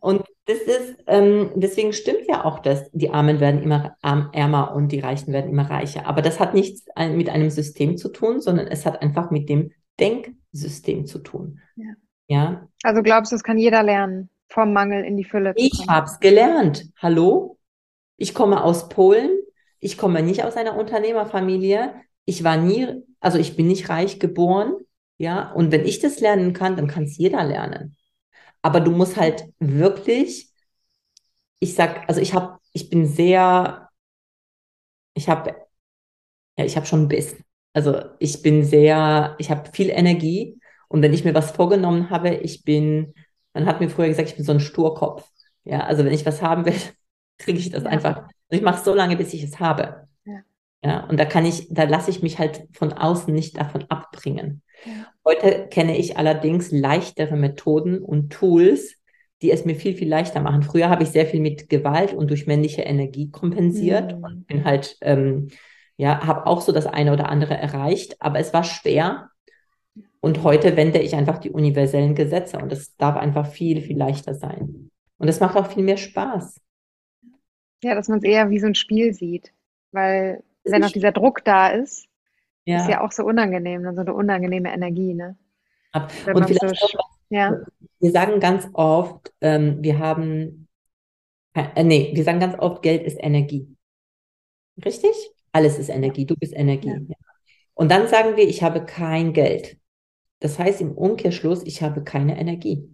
Und 0.00 0.24
das 0.46 0.58
ist, 0.58 0.96
ähm, 1.06 1.50
deswegen 1.54 1.92
stimmt 1.92 2.26
ja 2.28 2.44
auch, 2.44 2.60
dass 2.60 2.90
die 2.92 3.10
Armen 3.10 3.40
werden 3.40 3.62
immer 3.62 3.96
ärmer 4.02 4.74
und 4.74 4.92
die 4.92 5.00
Reichen 5.00 5.32
werden 5.32 5.50
immer 5.50 5.68
reicher. 5.70 6.06
Aber 6.06 6.22
das 6.22 6.40
hat 6.40 6.54
nichts 6.54 6.86
mit 6.96 7.28
einem 7.28 7.50
System 7.50 7.96
zu 7.96 8.08
tun, 8.08 8.40
sondern 8.40 8.66
es 8.66 8.86
hat 8.86 9.02
einfach 9.02 9.30
mit 9.30 9.48
dem 9.48 9.72
Denksystem 10.00 11.06
zu 11.06 11.18
tun. 11.18 11.60
Ja. 11.76 11.92
ja? 12.28 12.68
Also 12.82 13.02
glaubst 13.02 13.32
du, 13.32 13.36
es 13.36 13.42
kann 13.42 13.58
jeder 13.58 13.82
lernen, 13.82 14.30
vom 14.48 14.72
Mangel 14.72 15.04
in 15.04 15.16
die 15.16 15.24
Fülle? 15.24 15.52
Ich 15.56 15.86
habe 15.88 16.06
es 16.06 16.20
gelernt. 16.20 16.86
Hallo? 16.96 17.58
Ich 18.16 18.34
komme 18.34 18.64
aus 18.64 18.88
Polen. 18.88 19.30
Ich 19.80 19.98
komme 19.98 20.22
nicht 20.22 20.44
aus 20.44 20.56
einer 20.56 20.76
Unternehmerfamilie. 20.76 21.94
Ich 22.24 22.42
war 22.42 22.56
nie, 22.56 22.88
also 23.20 23.38
ich 23.38 23.56
bin 23.56 23.66
nicht 23.66 23.88
reich 23.90 24.18
geboren. 24.18 24.74
Ja, 25.18 25.52
und 25.52 25.70
wenn 25.70 25.84
ich 25.84 26.00
das 26.00 26.20
lernen 26.20 26.54
kann, 26.54 26.76
dann 26.76 26.88
kann 26.88 27.04
es 27.04 27.18
jeder 27.18 27.44
lernen. 27.44 27.96
Aber 28.64 28.80
du 28.80 28.90
musst 28.92 29.18
halt 29.18 29.44
wirklich, 29.58 30.50
ich 31.58 31.74
sag, 31.74 32.08
also 32.08 32.22
ich 32.22 32.32
habe, 32.32 32.58
ich 32.72 32.88
bin 32.88 33.06
sehr, 33.06 33.90
ich 35.12 35.28
habe, 35.28 35.54
ja, 36.56 36.64
ich 36.64 36.74
habe 36.74 36.86
schon 36.86 37.02
ein 37.02 37.08
bisschen. 37.08 37.44
Also 37.74 38.00
ich 38.20 38.40
bin 38.40 38.64
sehr, 38.64 39.34
ich 39.38 39.50
habe 39.50 39.70
viel 39.70 39.90
Energie 39.90 40.58
und 40.88 41.02
wenn 41.02 41.12
ich 41.12 41.26
mir 41.26 41.34
was 41.34 41.50
vorgenommen 41.50 42.08
habe, 42.08 42.36
ich 42.36 42.64
bin, 42.64 43.12
man 43.52 43.66
hat 43.66 43.80
mir 43.80 43.90
früher 43.90 44.08
gesagt, 44.08 44.30
ich 44.30 44.36
bin 44.36 44.46
so 44.46 44.52
ein 44.52 44.60
Sturkopf. 44.60 45.28
Ja, 45.64 45.80
also 45.80 46.02
wenn 46.02 46.14
ich 46.14 46.24
was 46.24 46.40
haben 46.40 46.64
will, 46.64 46.72
kriege 47.38 47.58
ich 47.58 47.68
das 47.68 47.84
ja. 47.84 47.90
einfach. 47.90 48.22
Und 48.22 48.56
ich 48.56 48.62
mache 48.62 48.78
es 48.78 48.84
so 48.84 48.94
lange, 48.94 49.18
bis 49.18 49.34
ich 49.34 49.42
es 49.42 49.60
habe. 49.60 50.08
Ja. 50.24 50.40
ja. 50.82 51.04
Und 51.04 51.20
da 51.20 51.26
kann 51.26 51.44
ich, 51.44 51.68
da 51.68 51.84
lasse 51.84 52.10
ich 52.10 52.22
mich 52.22 52.38
halt 52.38 52.66
von 52.72 52.94
außen 52.94 53.34
nicht 53.34 53.58
davon 53.58 53.84
abbringen. 53.90 54.62
Heute 55.24 55.68
kenne 55.70 55.96
ich 55.96 56.16
allerdings 56.16 56.70
leichtere 56.70 57.36
Methoden 57.36 57.98
und 58.02 58.32
Tools, 58.32 58.96
die 59.42 59.50
es 59.50 59.64
mir 59.64 59.74
viel, 59.74 59.94
viel 59.94 60.08
leichter 60.08 60.40
machen. 60.40 60.62
Früher 60.62 60.88
habe 60.88 61.02
ich 61.02 61.10
sehr 61.10 61.26
viel 61.26 61.40
mit 61.40 61.68
Gewalt 61.68 62.12
und 62.12 62.30
durch 62.30 62.46
männliche 62.46 62.82
Energie 62.82 63.30
kompensiert 63.30 64.16
mhm. 64.16 64.24
und 64.24 64.46
bin 64.46 64.64
halt, 64.64 64.96
ähm, 65.00 65.48
ja, 65.96 66.26
habe 66.26 66.46
auch 66.46 66.60
so 66.60 66.72
das 66.72 66.86
eine 66.86 67.12
oder 67.12 67.28
andere 67.28 67.54
erreicht, 67.54 68.16
aber 68.20 68.38
es 68.38 68.52
war 68.52 68.64
schwer. 68.64 69.30
Und 70.20 70.42
heute 70.42 70.76
wende 70.76 71.00
ich 71.00 71.14
einfach 71.14 71.38
die 71.38 71.50
universellen 71.50 72.14
Gesetze 72.14 72.58
und 72.58 72.72
es 72.72 72.96
darf 72.96 73.16
einfach 73.16 73.46
viel, 73.46 73.82
viel 73.82 73.98
leichter 73.98 74.34
sein. 74.34 74.90
Und 75.18 75.28
es 75.28 75.40
macht 75.40 75.56
auch 75.56 75.70
viel 75.70 75.82
mehr 75.82 75.98
Spaß. 75.98 76.60
Ja, 77.82 77.94
dass 77.94 78.08
man 78.08 78.18
es 78.18 78.24
eher 78.24 78.48
wie 78.50 78.58
so 78.58 78.66
ein 78.66 78.74
Spiel 78.74 79.12
sieht. 79.12 79.52
Weil 79.92 80.42
wenn 80.64 80.80
noch 80.80 80.90
dieser 80.90 81.12
Druck 81.12 81.44
da 81.44 81.68
ist, 81.68 82.08
ja. 82.64 82.82
ist 82.82 82.88
ja 82.88 83.00
auch 83.02 83.12
so 83.12 83.24
unangenehm, 83.24 83.82
so 83.94 84.00
eine 84.00 84.14
unangenehme 84.14 84.72
Energie, 84.72 85.14
ne? 85.14 85.36
Und 85.94 86.46
vielleicht 86.46 86.76
so, 86.76 86.98
auch, 86.98 87.10
ja. 87.28 87.60
wir 88.00 88.10
sagen 88.10 88.40
ganz 88.40 88.68
oft, 88.72 89.32
ähm, 89.40 89.78
wir 89.80 89.98
haben, 89.98 90.66
äh, 91.54 91.84
nee, 91.84 92.10
wir 92.14 92.24
sagen 92.24 92.40
ganz 92.40 92.58
oft, 92.58 92.82
Geld 92.82 93.04
ist 93.04 93.16
Energie. 93.20 93.76
Richtig? 94.84 95.12
Alles 95.52 95.78
ist 95.78 95.88
Energie, 95.88 96.26
du 96.26 96.34
bist 96.34 96.52
Energie. 96.52 96.88
Ja. 96.88 97.16
Und 97.74 97.90
dann 97.90 98.08
sagen 98.08 98.36
wir, 98.36 98.48
ich 98.48 98.62
habe 98.62 98.84
kein 98.84 99.32
Geld. 99.32 99.78
Das 100.40 100.58
heißt 100.58 100.80
im 100.80 100.92
Umkehrschluss, 100.92 101.62
ich 101.64 101.82
habe 101.82 102.02
keine 102.02 102.38
Energie 102.38 102.90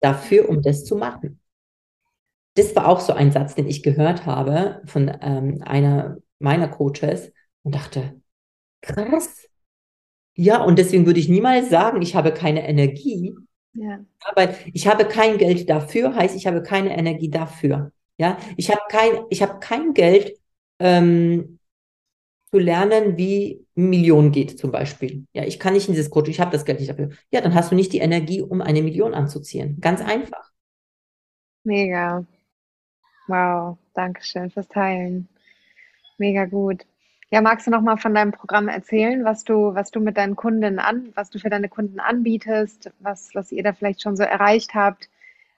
dafür, 0.00 0.48
um 0.48 0.62
das 0.62 0.84
zu 0.84 0.96
machen. 0.96 1.40
Das 2.54 2.74
war 2.74 2.88
auch 2.88 3.00
so 3.00 3.12
ein 3.12 3.30
Satz, 3.30 3.54
den 3.54 3.68
ich 3.68 3.82
gehört 3.82 4.26
habe 4.26 4.82
von 4.86 5.14
ähm, 5.20 5.62
einer 5.64 6.16
meiner 6.38 6.68
Coaches 6.68 7.32
und 7.62 7.74
dachte, 7.74 8.17
krass, 8.80 9.48
ja, 10.40 10.62
und 10.62 10.78
deswegen 10.78 11.04
würde 11.04 11.18
ich 11.18 11.28
niemals 11.28 11.68
sagen, 11.68 12.00
ich 12.00 12.14
habe 12.14 12.32
keine 12.32 12.66
Energie. 12.68 13.34
Ja. 13.72 13.98
Aber 14.20 14.54
ich 14.72 14.86
habe 14.86 15.04
kein 15.04 15.36
Geld 15.36 15.68
dafür, 15.68 16.14
heißt, 16.14 16.36
ich 16.36 16.46
habe 16.46 16.62
keine 16.62 16.96
Energie 16.96 17.28
dafür. 17.28 17.90
Ja, 18.18 18.38
ich 18.56 18.70
habe 18.70 18.82
kein, 18.88 19.24
ich 19.30 19.42
habe 19.42 19.58
kein 19.58 19.94
Geld 19.94 20.38
ähm, 20.78 21.58
zu 22.52 22.58
lernen, 22.58 23.16
wie 23.16 23.66
Million 23.74 24.30
geht 24.30 24.60
zum 24.60 24.70
Beispiel. 24.70 25.26
Ja, 25.32 25.42
ich 25.42 25.58
kann 25.58 25.74
nicht 25.74 25.88
in 25.88 25.94
dieses 25.94 26.08
Coaching, 26.10 26.30
ich 26.30 26.40
habe 26.40 26.52
das 26.52 26.64
Geld 26.64 26.78
nicht 26.78 26.90
dafür. 26.90 27.10
Ja, 27.32 27.40
dann 27.40 27.54
hast 27.54 27.72
du 27.72 27.74
nicht 27.74 27.92
die 27.92 27.98
Energie, 27.98 28.40
um 28.40 28.62
eine 28.62 28.80
Million 28.80 29.14
anzuziehen. 29.14 29.80
Ganz 29.80 30.00
einfach. 30.00 30.52
Mega. 31.64 32.24
Wow, 33.26 33.76
danke 33.94 34.22
schön 34.22 34.52
fürs 34.52 34.68
Teilen. 34.68 35.28
Mega 36.16 36.44
gut. 36.44 36.86
Ja, 37.30 37.42
magst 37.42 37.66
du 37.66 37.70
noch 37.70 37.82
mal 37.82 37.98
von 37.98 38.14
deinem 38.14 38.32
Programm 38.32 38.68
erzählen, 38.68 39.22
was 39.22 39.44
du, 39.44 39.74
was 39.74 39.90
du 39.90 40.00
mit 40.00 40.16
deinen 40.16 40.34
Kunden 40.34 40.78
an, 40.78 41.12
was 41.14 41.28
du 41.28 41.38
für 41.38 41.50
deine 41.50 41.68
Kunden 41.68 42.00
anbietest, 42.00 42.90
was, 43.00 43.34
was 43.34 43.52
ihr 43.52 43.62
da 43.62 43.74
vielleicht 43.74 44.00
schon 44.00 44.16
so 44.16 44.22
erreicht 44.22 44.74
habt? 44.74 45.10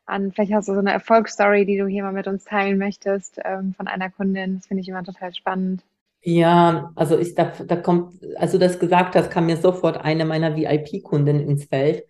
An, 0.04 0.32
vielleicht 0.32 0.52
hast 0.52 0.68
du 0.68 0.72
so 0.74 0.80
eine 0.80 0.92
Erfolgsstory, 0.92 1.64
die 1.66 1.78
du 1.78 1.86
hier 1.86 2.02
mal 2.02 2.12
mit 2.12 2.26
uns 2.26 2.44
teilen 2.44 2.76
möchtest 2.76 3.38
ähm, 3.44 3.72
von 3.76 3.86
einer 3.86 4.10
Kundin. 4.10 4.56
Das 4.56 4.66
finde 4.66 4.80
ich 4.80 4.88
immer 4.88 5.04
total 5.04 5.32
spannend. 5.32 5.84
Ja, 6.22 6.90
also 6.96 7.16
ich, 7.18 7.36
da, 7.36 7.52
da 7.64 7.76
kommt, 7.76 8.14
als 8.36 8.50
du 8.50 8.58
das 8.58 8.80
gesagt 8.80 9.14
hast, 9.14 9.30
kam 9.30 9.46
mir 9.46 9.56
sofort 9.56 9.96
eine 10.04 10.24
meiner 10.24 10.56
VIP-Kunden 10.56 11.38
ins 11.38 11.66
Feld. 11.66 12.04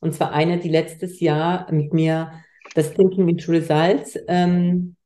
Und 0.00 0.14
zwar 0.14 0.32
eine, 0.32 0.58
die 0.58 0.70
letztes 0.70 1.20
Jahr 1.20 1.70
mit 1.70 1.92
mir 1.92 2.32
das 2.74 2.94
Thinking 2.94 3.28
into 3.28 3.52
Results 3.52 4.18
ähm, 4.26 4.96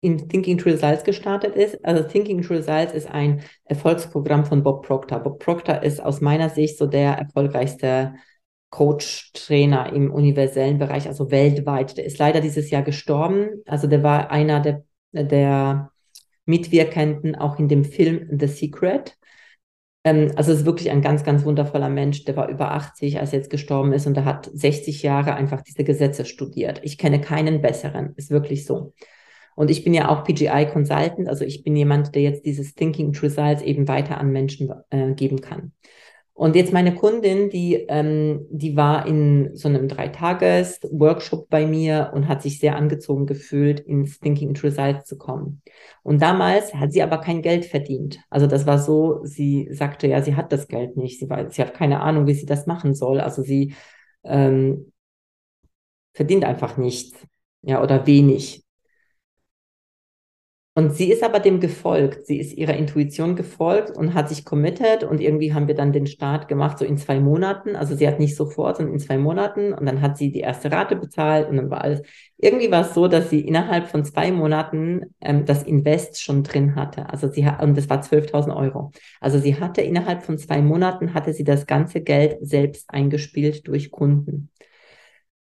in 0.00 0.28
Thinking 0.28 0.58
to 0.58 0.68
Results 0.68 1.04
gestartet 1.04 1.56
ist. 1.56 1.84
Also 1.84 2.04
Thinking 2.04 2.42
to 2.42 2.54
Results 2.54 2.94
ist 2.94 3.08
ein 3.08 3.42
Erfolgsprogramm 3.64 4.44
von 4.44 4.62
Bob 4.62 4.86
Proctor. 4.86 5.20
Bob 5.20 5.40
Proctor 5.40 5.82
ist 5.82 6.00
aus 6.00 6.20
meiner 6.20 6.50
Sicht 6.50 6.78
so 6.78 6.86
der 6.86 7.14
erfolgreichste 7.14 8.14
Coach, 8.70 9.32
Trainer 9.32 9.92
im 9.92 10.10
universellen 10.10 10.78
Bereich, 10.78 11.06
also 11.08 11.30
weltweit. 11.30 11.96
Der 11.96 12.04
ist 12.04 12.18
leider 12.18 12.40
dieses 12.40 12.70
Jahr 12.70 12.82
gestorben. 12.82 13.62
Also 13.66 13.86
der 13.86 14.02
war 14.02 14.30
einer 14.30 14.60
der, 14.60 14.84
der 15.12 15.90
Mitwirkenden 16.44 17.34
auch 17.34 17.58
in 17.58 17.68
dem 17.68 17.84
Film 17.84 18.28
The 18.38 18.46
Secret. 18.46 19.16
Ähm, 20.04 20.32
also 20.36 20.52
es 20.52 20.60
ist 20.60 20.66
wirklich 20.66 20.90
ein 20.90 21.02
ganz, 21.02 21.24
ganz 21.24 21.44
wundervoller 21.44 21.88
Mensch. 21.88 22.24
Der 22.24 22.36
war 22.36 22.48
über 22.48 22.72
80, 22.72 23.18
als 23.18 23.32
er 23.32 23.40
jetzt 23.40 23.50
gestorben 23.50 23.92
ist 23.92 24.06
und 24.06 24.14
der 24.14 24.24
hat 24.24 24.50
60 24.52 25.02
Jahre 25.02 25.34
einfach 25.34 25.62
diese 25.62 25.82
Gesetze 25.82 26.24
studiert. 26.24 26.80
Ich 26.84 26.98
kenne 26.98 27.20
keinen 27.20 27.62
besseren. 27.62 28.14
Ist 28.16 28.30
wirklich 28.30 28.64
so. 28.64 28.92
Und 29.58 29.72
ich 29.72 29.82
bin 29.82 29.92
ja 29.92 30.08
auch 30.08 30.22
PGI 30.22 30.68
Consultant, 30.72 31.28
also 31.28 31.44
ich 31.44 31.64
bin 31.64 31.74
jemand, 31.74 32.14
der 32.14 32.22
jetzt 32.22 32.46
dieses 32.46 32.76
Thinking 32.76 33.12
Results 33.16 33.60
eben 33.60 33.88
weiter 33.88 34.18
an 34.18 34.30
Menschen 34.30 34.72
äh, 34.90 35.14
geben 35.14 35.40
kann. 35.40 35.72
Und 36.32 36.54
jetzt 36.54 36.72
meine 36.72 36.94
Kundin, 36.94 37.50
die, 37.50 37.74
ähm, 37.88 38.46
die 38.50 38.76
war 38.76 39.04
in 39.08 39.56
so 39.56 39.66
einem 39.66 39.88
Dreitages-Workshop 39.88 41.48
bei 41.48 41.66
mir 41.66 42.12
und 42.14 42.28
hat 42.28 42.40
sich 42.40 42.60
sehr 42.60 42.76
angezogen 42.76 43.26
gefühlt, 43.26 43.80
ins 43.80 44.20
Thinking 44.20 44.56
Results 44.56 45.08
zu 45.08 45.18
kommen. 45.18 45.60
Und 46.04 46.22
damals 46.22 46.72
hat 46.72 46.92
sie 46.92 47.02
aber 47.02 47.18
kein 47.18 47.42
Geld 47.42 47.64
verdient. 47.64 48.20
Also 48.30 48.46
das 48.46 48.64
war 48.64 48.78
so, 48.78 49.24
sie 49.24 49.70
sagte 49.72 50.06
ja, 50.06 50.22
sie 50.22 50.36
hat 50.36 50.52
das 50.52 50.68
Geld 50.68 50.96
nicht. 50.96 51.18
Sie, 51.18 51.28
war, 51.28 51.50
sie 51.50 51.62
hat 51.62 51.74
keine 51.74 52.00
Ahnung, 52.00 52.28
wie 52.28 52.34
sie 52.34 52.46
das 52.46 52.66
machen 52.68 52.94
soll. 52.94 53.20
Also 53.20 53.42
sie 53.42 53.74
ähm, 54.22 54.92
verdient 56.12 56.44
einfach 56.44 56.76
nichts, 56.76 57.18
ja, 57.62 57.82
oder 57.82 58.06
wenig. 58.06 58.62
Und 60.78 60.94
sie 60.94 61.10
ist 61.10 61.24
aber 61.24 61.40
dem 61.40 61.58
gefolgt. 61.58 62.26
Sie 62.26 62.38
ist 62.38 62.56
ihrer 62.56 62.76
Intuition 62.76 63.34
gefolgt 63.34 63.96
und 63.96 64.14
hat 64.14 64.28
sich 64.28 64.44
committed 64.44 65.02
und 65.02 65.20
irgendwie 65.20 65.52
haben 65.52 65.66
wir 65.66 65.74
dann 65.74 65.92
den 65.92 66.06
Start 66.06 66.46
gemacht, 66.46 66.78
so 66.78 66.84
in 66.84 66.96
zwei 66.96 67.18
Monaten. 67.18 67.74
Also 67.74 67.96
sie 67.96 68.06
hat 68.06 68.20
nicht 68.20 68.36
sofort, 68.36 68.76
sondern 68.76 68.94
in 68.94 69.00
zwei 69.00 69.18
Monaten 69.18 69.72
und 69.72 69.86
dann 69.86 70.00
hat 70.00 70.16
sie 70.16 70.30
die 70.30 70.38
erste 70.38 70.70
Rate 70.70 70.94
bezahlt 70.94 71.48
und 71.48 71.56
dann 71.56 71.68
war 71.68 71.80
alles. 71.82 72.02
Irgendwie 72.36 72.70
war 72.70 72.82
es 72.82 72.94
so, 72.94 73.08
dass 73.08 73.28
sie 73.28 73.40
innerhalb 73.40 73.88
von 73.88 74.04
zwei 74.04 74.30
Monaten 74.30 75.06
ähm, 75.20 75.44
das 75.46 75.64
Invest 75.64 76.22
schon 76.22 76.44
drin 76.44 76.76
hatte. 76.76 77.10
Also 77.10 77.26
sie 77.26 77.44
hat, 77.44 77.60
und 77.60 77.76
das 77.76 77.90
war 77.90 78.00
12.000 78.00 78.54
Euro. 78.54 78.92
Also 79.20 79.40
sie 79.40 79.58
hatte 79.58 79.80
innerhalb 79.80 80.22
von 80.22 80.38
zwei 80.38 80.62
Monaten 80.62 81.12
hatte 81.12 81.32
sie 81.32 81.42
das 81.42 81.66
ganze 81.66 82.02
Geld 82.02 82.36
selbst 82.40 82.88
eingespielt 82.88 83.66
durch 83.66 83.90
Kunden. 83.90 84.50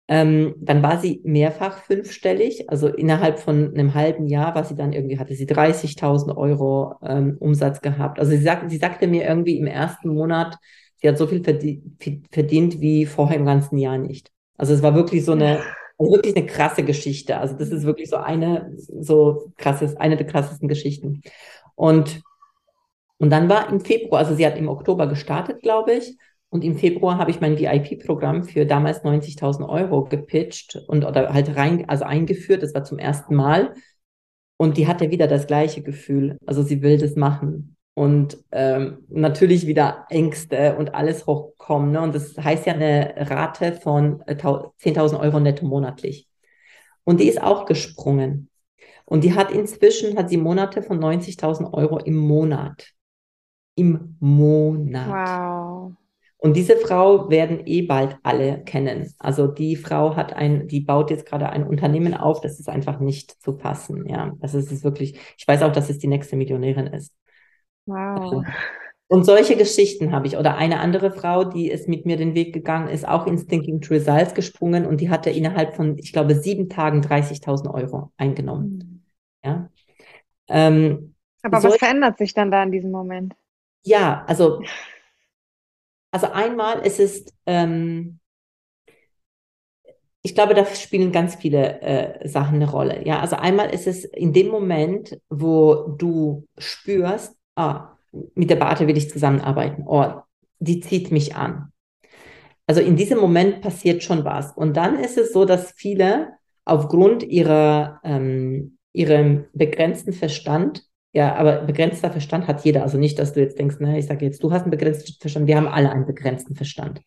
Ähm, 0.08 0.54
dann 0.60 0.84
war 0.84 1.00
sie 1.00 1.22
mehrfach 1.24 1.80
fünfstellig, 1.80 2.70
also 2.70 2.88
innerhalb 2.88 3.40
von 3.40 3.74
einem 3.74 3.96
halben 3.96 4.28
Jahr 4.28 4.54
war 4.54 4.64
sie 4.64 4.76
dann 4.76 4.94
irgendwie, 4.94 5.18
hatte 5.18 5.34
sie 5.34 5.48
30.000 5.48 6.38
Euro 6.38 6.96
ähm, 7.02 7.38
Umsatz 7.40 7.82
gehabt. 7.82 8.20
Also 8.20 8.32
sie, 8.32 8.44
sagt, 8.44 8.70
sie 8.70 8.78
sagte 8.78 9.08
mir 9.08 9.24
irgendwie 9.28 9.58
im 9.58 9.66
ersten 9.66 10.10
Monat, 10.10 10.58
sie 11.02 11.08
hat 11.10 11.18
so 11.18 11.26
viel 11.26 11.44
verdient, 11.44 11.84
verdient 12.32 12.82
wie 12.82 13.08
vorher 13.08 13.38
im 13.38 13.46
ganzen 13.46 13.78
Jahr 13.80 13.98
nicht. 13.98 14.32
Also 14.58 14.74
es 14.74 14.84
war 14.84 14.94
wirklich 14.94 15.26
so 15.26 15.32
eine, 15.32 15.60
also 15.98 16.12
wirklich 16.14 16.36
eine 16.36 16.46
krasse 16.46 16.84
Geschichte. 16.84 17.38
Also 17.38 17.56
das 17.56 17.70
ist 17.70 17.84
wirklich 17.84 18.10
so 18.10 18.18
eine, 18.18 18.72
so 18.78 19.52
krasses, 19.58 19.96
eine 19.98 20.18
der 20.18 20.28
krassesten 20.28 20.68
Geschichten. 20.68 21.22
Und, 21.74 22.22
und 23.18 23.32
dann 23.32 23.50
war 23.50 23.70
im 23.70 23.80
Februar, 23.80 24.20
also 24.20 24.36
sie 24.36 24.46
hat 24.46 24.58
im 24.58 24.70
Oktober 24.70 25.08
gestartet, 25.08 25.62
glaube 25.64 25.94
ich. 25.94 26.16
Und 26.56 26.64
im 26.64 26.78
Februar 26.78 27.18
habe 27.18 27.32
ich 27.32 27.42
mein 27.42 27.60
VIP-Programm 27.60 28.46
für 28.46 28.66
damals 28.66 29.04
90.000 29.04 29.68
Euro 29.68 30.06
gepitcht 30.06 30.78
und 30.88 31.04
oder 31.04 31.34
halt 31.34 31.54
rein, 31.58 31.84
also 31.90 32.06
eingeführt. 32.06 32.64
Das 32.64 32.74
war 32.74 32.86
zum 32.86 32.98
ersten 32.98 33.36
Mal. 33.36 33.74
Und 34.56 34.78
die 34.78 34.88
hatte 34.88 35.12
wieder 35.12 35.28
das 35.28 35.48
gleiche 35.48 35.84
Gefühl. 35.84 36.38
Also 36.46 36.64
sie 36.64 36.82
will 36.82 36.98
das 36.98 37.18
machen. 37.18 37.76
Und 37.94 38.38
ähm, 38.54 39.00
natürlich 39.10 39.68
wieder 39.68 40.06
Ängste 40.08 40.78
und 40.78 40.96
alles 40.96 41.28
hochkommen. 41.28 41.92
Ne? 41.92 42.00
Und 42.00 42.16
das 42.16 42.38
heißt 42.38 42.66
ja 42.68 42.72
eine 42.72 43.16
Rate 43.18 43.74
von 43.74 44.24
10.000 44.24 45.14
äh, 45.14 45.18
Euro 45.18 45.42
netto 45.42 45.66
monatlich. 45.66 46.30
Und 47.04 47.20
die 47.20 47.28
ist 47.28 47.44
auch 47.44 47.66
gesprungen. 47.66 48.50
Und 49.04 49.26
die 49.26 49.34
hat 49.34 49.52
inzwischen, 49.52 50.18
hat 50.18 50.30
sie 50.30 50.38
Monate 50.38 50.82
von 50.82 51.04
90.000 51.04 51.74
Euro 51.74 51.98
im 51.98 52.16
Monat. 52.16 52.94
Im 53.76 54.16
Monat. 54.22 55.10
Wow. 55.10 55.98
Und 56.46 56.56
diese 56.56 56.78
Frau 56.78 57.32
werden 57.32 57.66
eh 57.66 57.82
bald 57.82 58.18
alle 58.22 58.64
kennen. 58.66 59.12
Also 59.18 59.48
die 59.48 59.76
Frau 59.76 60.16
hat 60.16 60.34
ein, 60.34 60.68
die 60.68 60.80
baut 60.80 61.10
jetzt 61.10 61.26
gerade 61.26 61.50
ein 61.50 61.66
Unternehmen 61.66 62.14
auf, 62.14 62.40
das 62.40 62.60
ist 62.60 62.70
einfach 62.70 63.00
nicht 63.00 63.42
zu 63.42 63.58
fassen. 63.58 64.08
Ja, 64.08 64.32
das 64.38 64.54
ist 64.54 64.72
es 64.72 64.84
wirklich. 64.84 65.18
Ich 65.40 65.48
weiß 65.48 65.64
auch, 65.64 65.72
dass 65.72 65.90
es 65.90 65.98
die 65.98 66.06
nächste 66.06 66.36
Millionärin 66.36 66.86
ist. 66.86 67.16
Wow. 67.88 68.46
Und 69.08 69.26
solche 69.26 69.56
Geschichten 69.56 70.12
habe 70.12 70.28
ich. 70.28 70.38
Oder 70.38 70.56
eine 70.56 70.82
andere 70.82 71.10
Frau, 71.10 71.46
die 71.46 71.68
ist 71.68 71.90
mit 71.90 72.06
mir 72.06 72.16
den 72.16 72.36
Weg 72.36 72.54
gegangen, 72.54 72.90
ist 72.90 73.08
auch 73.08 73.26
ins 73.26 73.48
Thinking 73.48 73.82
to 73.82 73.96
Results 73.96 74.36
gesprungen 74.36 74.86
und 74.86 75.02
die 75.02 75.10
hatte 75.10 75.32
innerhalb 75.32 75.76
von, 75.76 75.98
ich 75.98 76.14
glaube, 76.14 76.36
sieben 76.36 76.70
Tagen 76.70 77.02
30.000 77.02 77.74
Euro 77.74 78.12
eingenommen. 78.18 79.02
Mhm. 79.44 79.50
Ja. 79.50 79.70
Ähm, 80.50 81.16
Aber 81.42 81.64
was 81.64 81.78
verändert 81.78 82.20
sich 82.20 82.36
dann 82.36 82.52
da 82.52 82.62
in 82.62 82.72
diesem 82.72 82.92
Moment? 82.92 83.34
Ja, 83.84 84.24
also 84.28 84.62
also 86.16 86.28
einmal 86.28 86.80
ist 86.88 87.02
es, 87.02 87.26
ähm, 87.46 88.22
ich 90.22 90.34
glaube, 90.34 90.54
da 90.54 90.66
spielen 90.66 91.12
ganz 91.12 91.36
viele 91.36 91.82
äh, 91.82 92.26
Sachen 92.26 92.56
eine 92.56 92.72
Rolle. 92.72 93.06
Ja, 93.06 93.20
also 93.20 93.36
einmal 93.36 93.70
ist 93.72 93.86
es 93.86 94.06
in 94.06 94.32
dem 94.32 94.48
Moment, 94.48 95.20
wo 95.28 95.94
du 95.98 96.48
spürst, 96.58 97.36
ah, 97.58 97.98
mit 98.34 98.50
der 98.50 98.56
Barte 98.56 98.88
will 98.88 98.96
ich 98.96 99.10
zusammenarbeiten, 99.10 99.84
oh, 99.88 100.22
die 100.60 100.80
zieht 100.80 101.12
mich 101.12 101.36
an. 101.36 101.74
Also 102.66 102.80
in 102.80 102.96
diesem 102.96 103.20
Moment 103.20 103.60
passiert 103.60 104.02
schon 104.02 104.24
was. 104.24 104.54
Und 104.54 104.78
dann 104.78 104.98
ist 104.98 105.18
es 105.18 105.34
so, 105.34 105.44
dass 105.44 105.74
viele 105.74 106.30
aufgrund 106.64 107.24
ihrer, 107.24 108.00
ähm, 108.06 108.78
ihrem 108.94 109.48
begrenzten 109.52 110.14
Verstand, 110.14 110.86
ja, 111.16 111.34
aber 111.36 111.62
begrenzter 111.62 112.12
Verstand 112.12 112.46
hat 112.46 112.66
jeder, 112.66 112.84
also 112.84 112.98
nicht, 112.98 113.18
dass 113.20 113.32
du 113.32 113.40
jetzt 113.40 113.58
denkst, 113.58 113.80
ne, 113.80 113.98
ich 113.98 114.06
sage 114.06 114.26
jetzt, 114.26 114.44
du 114.44 114.52
hast 114.52 114.64
einen 114.64 114.72
begrenzten 114.72 115.14
Verstand, 115.18 115.48
wir 115.48 115.56
haben 115.56 115.70
alle 115.70 115.90
einen 115.90 116.06
begrenzten 116.06 116.56
Verstand. 116.56 117.02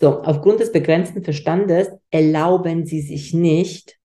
So, 0.00 0.22
aufgrund 0.22 0.60
des 0.60 0.72
begrenzten 0.72 1.22
Verstandes 1.22 1.88
erlauben 2.10 2.86
sie 2.86 3.02
sich 3.02 3.34
nicht, 3.34 3.98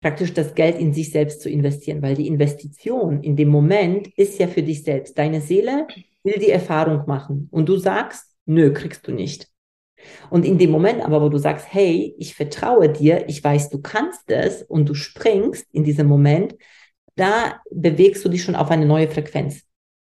praktisch 0.00 0.32
das 0.32 0.54
Geld 0.54 0.78
in 0.78 0.94
sich 0.94 1.10
selbst 1.10 1.42
zu 1.42 1.50
investieren, 1.50 2.00
weil 2.00 2.14
die 2.14 2.28
Investition 2.28 3.22
in 3.22 3.36
dem 3.36 3.48
Moment 3.48 4.08
ist 4.16 4.38
ja 4.38 4.46
für 4.46 4.62
dich 4.62 4.84
selbst. 4.84 5.18
Deine 5.18 5.42
Seele 5.42 5.86
will 6.22 6.38
die 6.40 6.50
Erfahrung 6.50 7.02
machen 7.06 7.48
und 7.50 7.68
du 7.68 7.76
sagst, 7.76 8.24
nö, 8.46 8.72
kriegst 8.72 9.06
du 9.06 9.12
nicht. 9.12 9.48
Und 10.30 10.46
in 10.46 10.56
dem 10.56 10.70
Moment 10.70 11.04
aber, 11.04 11.20
wo 11.20 11.28
du 11.28 11.36
sagst, 11.36 11.66
hey, 11.70 12.14
ich 12.18 12.34
vertraue 12.34 12.88
dir, 12.88 13.28
ich 13.28 13.44
weiß, 13.44 13.68
du 13.68 13.82
kannst 13.82 14.30
es 14.30 14.62
und 14.62 14.88
du 14.88 14.94
springst 14.94 15.66
in 15.72 15.84
diesem 15.84 16.06
Moment, 16.06 16.54
da 17.16 17.60
bewegst 17.70 18.24
du 18.24 18.28
dich 18.28 18.42
schon 18.42 18.56
auf 18.56 18.70
eine 18.70 18.86
neue 18.86 19.08
Frequenz. 19.08 19.62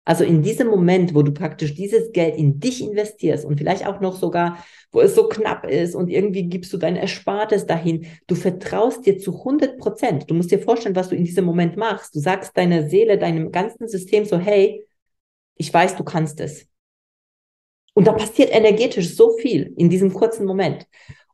Also 0.06 0.24
in 0.24 0.42
diesem 0.42 0.68
Moment, 0.68 1.14
wo 1.14 1.22
du 1.22 1.32
praktisch 1.32 1.76
dieses 1.76 2.12
Geld 2.12 2.36
in 2.36 2.60
dich 2.60 2.82
investierst 2.82 3.46
und 3.46 3.58
vielleicht 3.58 3.86
auch 3.86 4.00
noch 4.00 4.16
sogar, 4.16 4.58
wo 4.92 5.02
es 5.02 5.14
so 5.14 5.28
knapp 5.28 5.66
ist 5.70 5.94
und 5.94 6.10
irgendwie 6.10 6.44
gibst 6.44 6.74
du 6.74 6.78
dein 6.78 6.96
Erspartes 6.96 7.68
dahin, 7.68 8.08
du 8.26 8.34
vertraust 8.34 9.06
dir 9.06 9.20
zu 9.20 9.38
100 9.38 9.78
Prozent. 9.78 10.30
Du 10.30 10.34
musst 10.34 10.50
dir 10.50 10.60
vorstellen, 10.60 10.96
was 10.96 11.10
du 11.10 11.16
in 11.16 11.26
diesem 11.26 11.46
Moment 11.46 11.78
machst. 11.78 12.16
Du 12.16 12.20
sagst 12.20 12.58
deiner 12.58 12.90
Seele, 12.90 13.20
deinem 13.20 13.52
ganzen 13.52 13.88
System 13.88 14.26
so, 14.26 14.40
hey, 14.40 14.84
ich 15.56 15.72
weiß, 15.72 15.96
du 15.96 16.04
kannst 16.04 16.40
es. 16.40 16.66
Und 17.94 18.08
da 18.08 18.14
passiert 18.14 18.52
energetisch 18.52 19.16
so 19.16 19.38
viel 19.38 19.74
in 19.78 19.90
diesem 19.90 20.14
kurzen 20.14 20.46
Moment. 20.46 20.88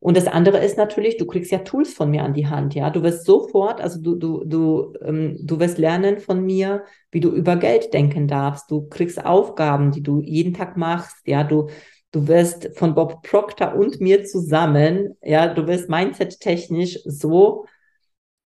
Und 0.06 0.16
das 0.16 0.28
andere 0.28 0.60
ist 0.60 0.78
natürlich, 0.78 1.18
du 1.18 1.26
kriegst 1.26 1.52
ja 1.52 1.58
Tools 1.58 1.92
von 1.92 2.12
mir 2.12 2.22
an 2.22 2.36
die 2.36 2.46
Hand, 2.46 2.76
ja. 2.76 2.92
Du 2.92 3.02
wirst 3.02 3.26
sofort, 3.26 3.82
also 3.82 4.00
du, 4.00 4.14
du, 4.14 4.44
du, 4.46 4.94
ähm, 5.04 5.36
du 5.42 5.60
wirst 5.60 5.80
lernen 5.80 6.20
von 6.20 6.46
mir, 6.46 6.84
wie 7.10 7.22
du 7.22 7.32
über 7.32 7.56
Geld 7.56 7.92
denken 7.92 8.28
darfst. 8.28 8.70
Du 8.70 8.88
kriegst 8.88 9.26
Aufgaben, 9.26 9.90
die 9.90 10.04
du 10.04 10.22
jeden 10.22 10.54
Tag 10.54 10.78
machst, 10.78 11.26
ja. 11.26 11.44
Du, 11.44 11.70
du 12.12 12.28
wirst 12.28 12.78
von 12.78 12.94
Bob 12.94 13.24
Proctor 13.24 13.74
und 13.74 14.00
mir 14.00 14.24
zusammen, 14.26 15.18
ja, 15.24 15.52
du 15.52 15.66
wirst 15.66 15.90
mindset-technisch 15.90 17.00
so 17.06 17.66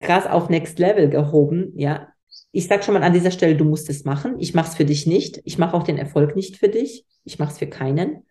krass 0.00 0.26
auf 0.26 0.48
Next 0.48 0.80
Level 0.80 1.08
gehoben, 1.08 1.72
ja. 1.76 2.08
Ich 2.50 2.66
sag 2.66 2.82
schon 2.82 2.94
mal 2.94 3.04
an 3.04 3.12
dieser 3.12 3.30
Stelle, 3.30 3.54
du 3.54 3.64
musst 3.64 3.88
es 3.88 4.04
machen. 4.04 4.40
Ich 4.40 4.54
mache 4.54 4.70
es 4.70 4.74
für 4.74 4.84
dich 4.84 5.06
nicht. 5.06 5.40
Ich 5.44 5.56
mache 5.58 5.76
auch 5.76 5.84
den 5.84 5.98
Erfolg 5.98 6.34
nicht 6.34 6.56
für 6.56 6.68
dich. 6.68 7.06
Ich 7.22 7.38
mache 7.38 7.52
es 7.52 7.58
für 7.58 7.68
keinen. 7.68 8.26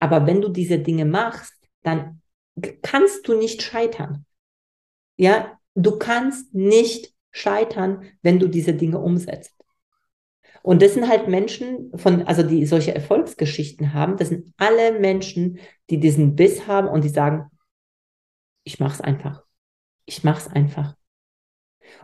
Aber 0.00 0.26
wenn 0.26 0.40
du 0.40 0.48
diese 0.48 0.78
Dinge 0.78 1.04
machst, 1.04 1.52
dann 1.82 2.22
kannst 2.82 3.26
du 3.28 3.36
nicht 3.36 3.62
scheitern. 3.62 4.26
Ja, 5.16 5.58
du 5.74 5.98
kannst 5.98 6.54
nicht 6.54 7.12
scheitern, 7.30 8.04
wenn 8.22 8.38
du 8.38 8.48
diese 8.48 8.74
Dinge 8.74 8.98
umsetzt. 8.98 9.54
Und 10.62 10.80
das 10.80 10.94
sind 10.94 11.08
halt 11.08 11.28
Menschen 11.28 11.90
von, 11.94 12.22
also 12.22 12.42
die 12.42 12.64
solche 12.64 12.94
Erfolgsgeschichten 12.94 13.92
haben, 13.92 14.16
das 14.16 14.30
sind 14.30 14.54
alle 14.56 14.98
Menschen, 14.98 15.58
die 15.90 16.00
diesen 16.00 16.36
Biss 16.36 16.66
haben 16.66 16.88
und 16.88 17.04
die 17.04 17.10
sagen, 17.10 17.50
ich 18.62 18.80
mach's 18.80 19.00
einfach. 19.00 19.44
Ich 20.06 20.24
mach's 20.24 20.48
einfach. 20.48 20.96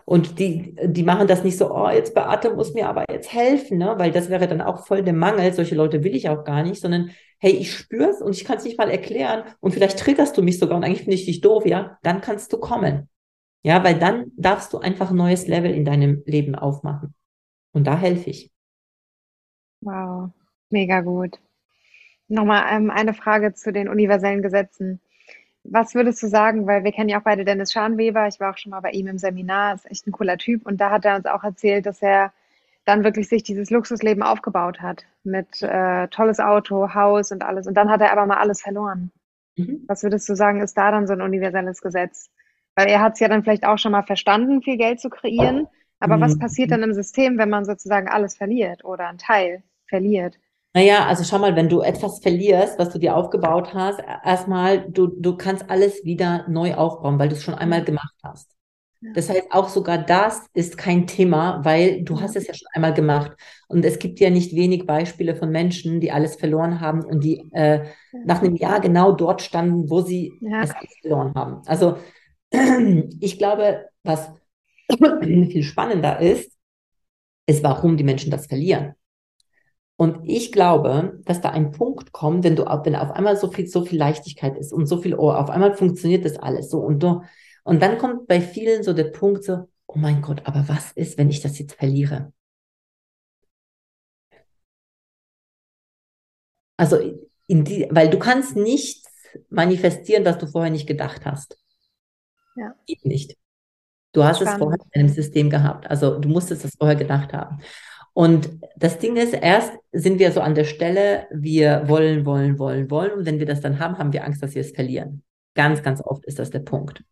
Und 0.05 0.39
die, 0.39 0.77
die 0.85 1.03
machen 1.03 1.27
das 1.27 1.43
nicht 1.43 1.57
so, 1.57 1.75
oh, 1.75 1.89
jetzt 1.89 2.15
Beate 2.15 2.55
muss 2.55 2.75
mir 2.75 2.89
aber 2.89 3.05
jetzt 3.11 3.33
helfen, 3.33 3.79
ne? 3.79 3.95
weil 3.97 4.13
das 4.13 4.29
wäre 4.29 4.47
dann 4.47 4.61
auch 4.61 4.87
voll 4.87 5.03
der 5.03 5.15
Mangel. 5.15 5.53
Solche 5.53 5.75
Leute 5.75 6.05
will 6.05 6.15
ich 6.15 6.29
auch 6.29 6.45
gar 6.45 6.63
nicht, 6.63 6.81
sondern 6.81 7.13
hey, 7.41 7.53
ich 7.53 7.73
spür's 7.73 8.21
und 8.21 8.37
ich 8.37 8.45
kann 8.45 8.59
es 8.59 8.65
nicht 8.65 8.79
mal 8.79 8.91
erklären 8.91 9.45
und 9.61 9.73
vielleicht 9.73 9.99
triggerst 9.99 10.37
du 10.37 10.43
mich 10.43 10.59
sogar 10.59 10.77
und 10.77 10.85
eigentlich 10.85 11.03
finde 11.03 11.15
ich 11.15 11.25
dich 11.25 11.41
doof, 11.41 11.67
ja, 11.67 11.99
dann 12.03 12.21
kannst 12.21 12.53
du 12.53 12.59
kommen. 12.59 13.09
Ja, 13.63 13.83
weil 13.85 13.99
dann 13.99 14.33
darfst 14.37 14.73
du 14.73 14.79
einfach 14.79 15.11
ein 15.11 15.17
neues 15.17 15.47
Level 15.47 15.71
in 15.71 15.85
deinem 15.85 16.23
Leben 16.27 16.55
aufmachen. 16.55 17.15
Und 17.73 17.87
da 17.87 17.99
helfe 17.99 18.31
ich. 18.31 18.51
Wow, 19.83 20.31
mega 20.71 21.01
gut. 21.01 21.39
Nochmal 22.29 22.65
ähm, 22.71 22.91
eine 22.91 23.13
Frage 23.15 23.55
zu 23.55 23.73
den 23.73 23.89
universellen 23.89 24.43
Gesetzen. 24.43 25.01
Was 25.65 25.95
würdest 25.95 26.23
du 26.23 26.29
sagen, 26.29 26.67
weil 26.67 26.85
wir 26.85 26.93
kennen 26.93 27.11
ja 27.11 27.19
auch 27.21 27.25
beide 27.25 27.45
Dennis 27.45 27.73
Scharnweber, 27.73 28.29
ich 28.29 28.41
war 28.41 28.53
auch 28.53 28.57
schon 28.57 28.71
mal 28.71 28.81
bei 28.81 28.93
ihm 28.93 29.09
im 29.09 29.19
Seminar, 29.19 29.75
ist 29.75 29.91
echt 29.91 30.07
ein 30.07 30.13
cooler 30.13 30.39
Typ 30.39 30.65
und 30.65 30.81
da 30.81 30.91
hat 30.91 31.05
er 31.05 31.17
uns 31.17 31.27
auch 31.27 31.45
erzählt, 31.45 31.85
dass 31.85 32.01
er 32.01 32.33
dann 32.91 33.05
wirklich 33.05 33.29
sich 33.29 33.45
dieses 33.45 33.71
Luxusleben 33.71 34.23
aufgebaut 34.23 34.81
hat 34.81 35.07
mit 35.23 35.63
äh, 35.63 36.09
tolles 36.09 36.41
Auto, 36.41 36.93
Haus 36.93 37.31
und 37.31 37.45
alles 37.45 37.69
und 37.69 37.75
dann 37.75 37.89
hat 37.89 38.01
er 38.01 38.11
aber 38.13 38.27
mal 38.27 38.39
alles 38.39 38.61
verloren. 38.61 39.13
Mhm. 39.57 39.85
Was 39.87 40.03
würdest 40.03 40.29
du 40.29 40.35
sagen, 40.35 40.61
ist 40.61 40.77
da 40.77 40.91
dann 40.91 41.07
so 41.07 41.13
ein 41.13 41.23
universelles 41.23 41.81
Gesetz? 41.81 42.31
Weil 42.75 42.89
er 42.89 43.01
hat 43.01 43.15
es 43.15 43.21
ja 43.21 43.29
dann 43.29 43.45
vielleicht 43.45 43.65
auch 43.65 43.79
schon 43.79 43.93
mal 43.93 44.03
verstanden, 44.03 44.61
viel 44.63 44.77
Geld 44.77 45.01
zu 45.01 45.09
kreieren, 45.09 45.69
aber 46.01 46.17
mhm. 46.17 46.21
was 46.23 46.39
passiert 46.39 46.73
dann 46.73 46.83
im 46.83 46.93
System, 46.93 47.39
wenn 47.39 47.51
man 47.51 47.65
sozusagen 47.65 48.09
alles 48.09 48.37
verliert 48.37 48.85
oder 48.85 49.09
einen 49.09 49.19
Teil 49.19 49.63
verliert? 49.87 50.37
Naja, 50.75 51.07
also 51.07 51.25
schau 51.25 51.39
mal, 51.39 51.55
wenn 51.55 51.69
du 51.69 51.81
etwas 51.83 52.21
verlierst, 52.21 52.79
was 52.79 52.91
du 52.91 52.99
dir 52.99 53.17
aufgebaut 53.17 53.73
hast, 53.73 54.01
erstmal, 54.25 54.89
du, 54.91 55.07
du 55.07 55.37
kannst 55.37 55.71
alles 55.71 56.05
wieder 56.05 56.45
neu 56.49 56.75
aufbauen, 56.75 57.19
weil 57.19 57.29
du 57.29 57.35
es 57.35 57.43
schon 57.43 57.55
einmal 57.55 57.85
gemacht 57.85 58.15
hast. 58.23 58.57
Das 59.15 59.31
heißt, 59.31 59.47
auch 59.51 59.71
sogar 59.71 59.97
das 59.97 60.47
ist 60.53 60.77
kein 60.77 61.07
Thema, 61.07 61.65
weil 61.65 62.03
du 62.03 62.21
hast 62.21 62.37
es 62.37 62.47
ja 62.47 62.53
schon 62.53 62.69
einmal 62.75 62.93
gemacht. 62.93 63.33
Und 63.67 63.85
es 63.85 63.99
gibt 63.99 64.21
ja 64.21 64.29
nicht 64.29 64.55
wenig 64.55 64.87
Beispiele 64.87 65.35
von 65.35 65.51
Menschen, 65.51 66.01
die 66.01 66.13
alles 66.13 66.37
verloren 66.37 66.81
haben 66.81 67.03
und 67.03 67.25
die 67.25 67.51
äh, 67.53 67.87
nach 68.27 68.43
einem 68.43 68.57
Jahr 68.57 68.81
genau 68.81 69.13
dort 69.13 69.41
standen, 69.41 69.89
wo 69.89 70.03
sie 70.03 70.33
ja. 70.43 70.63
es 70.63 70.73
verloren 71.01 71.33
haben. 71.35 71.63
Also 71.67 71.97
ich 73.21 73.39
glaube, 73.39 73.87
was 74.03 74.31
viel 75.23 75.63
spannender 75.63 76.21
ist, 76.21 76.53
ist, 77.47 77.63
warum 77.63 77.97
die 77.97 78.05
Menschen 78.05 78.31
das 78.31 78.47
verlieren. 78.47 78.95
Und 79.97 80.21
ich 80.25 80.53
glaube, 80.53 81.21
dass 81.25 81.41
da 81.41 81.51
ein 81.51 81.73
Punkt 81.73 82.13
kommt, 82.13 82.45
wenn 82.45 82.57
du 82.57 82.65
wenn 82.65 82.97
auf 82.97 83.11
einmal 83.13 83.37
so 83.37 83.51
viel, 83.51 83.67
so 83.67 83.85
viel 83.85 83.99
Leichtigkeit 83.99 84.57
ist 84.59 84.73
und 84.73 84.87
so 84.87 84.99
viel, 84.99 85.15
oh, 85.15 85.31
auf 85.31 85.51
einmal 85.51 85.75
funktioniert 85.75 86.25
das 86.25 86.39
alles 86.39 86.71
so 86.71 86.79
und 86.79 87.03
du, 87.03 87.23
und 87.65 87.83
dann 87.83 87.99
kommt 87.99 88.27
bei 88.27 88.41
vielen 88.41 88.83
so 88.83 88.93
der 88.93 89.05
Punkt 89.05 89.45
so, 89.45 89.69
oh 89.87 89.99
mein 89.99 90.23
Gott, 90.23 90.43
aber 90.47 90.69
was 90.69 90.93
ist, 90.93 91.19
wenn 91.19 91.31
ich 91.31 91.41
das 91.41 91.59
jetzt 91.59 91.75
verliere? 91.75 92.33
Also 96.77 96.99
die, 97.49 97.89
weil 97.91 98.09
du 98.09 98.19
kannst 98.19 98.57
nichts 98.57 99.09
manifestieren, 99.49 100.25
was 100.25 100.39
du 100.39 100.47
vorher 100.47 100.71
nicht 100.71 100.87
gedacht 100.87 101.27
hast. 101.27 101.59
Ja. 102.57 102.75
Geht 102.87 103.05
nicht. 103.05 103.37
Du 104.13 104.25
hast 104.25 104.41
Spannend. 104.41 104.55
es 104.55 104.59
vorher 104.59 104.79
in 104.93 105.01
einem 105.01 105.09
System 105.09 105.51
gehabt. 105.51 105.89
Also 105.89 106.19
du 106.19 106.29
musstest 106.29 106.65
es 106.65 106.77
vorher 106.77 106.97
gedacht 106.97 107.33
haben. 107.33 107.61
Und 108.13 108.51
das 108.77 108.99
Ding 108.99 109.17
ist, 109.17 109.35
erst 109.35 109.73
sind 109.93 110.19
wir 110.19 110.33
so 110.33 110.41
an 110.41 110.55
der 110.55 110.65
Stelle, 110.65 111.29
wir 111.33 111.89
wollen, 111.89 112.27
wollen, 112.27 112.59
wollen, 112.59 112.91
wollen. 112.91 113.13
Und 113.13 113.27
wenn 113.27 113.39
wir 113.39 113.47
das 113.47 113.61
dann 113.61 113.79
haben, 113.79 113.99
haben 113.99 114.13
wir 114.13 114.25
Angst, 114.25 114.43
dass 114.43 114.55
wir 114.55 114.63
es 114.63 114.73
verlieren. 114.73 115.23
Ganz, 115.55 115.83
ganz 115.83 116.01
oft 116.01 116.25
ist 116.27 116.39
das 116.39 116.51
der 116.51 116.61
Punkt. 116.61 117.05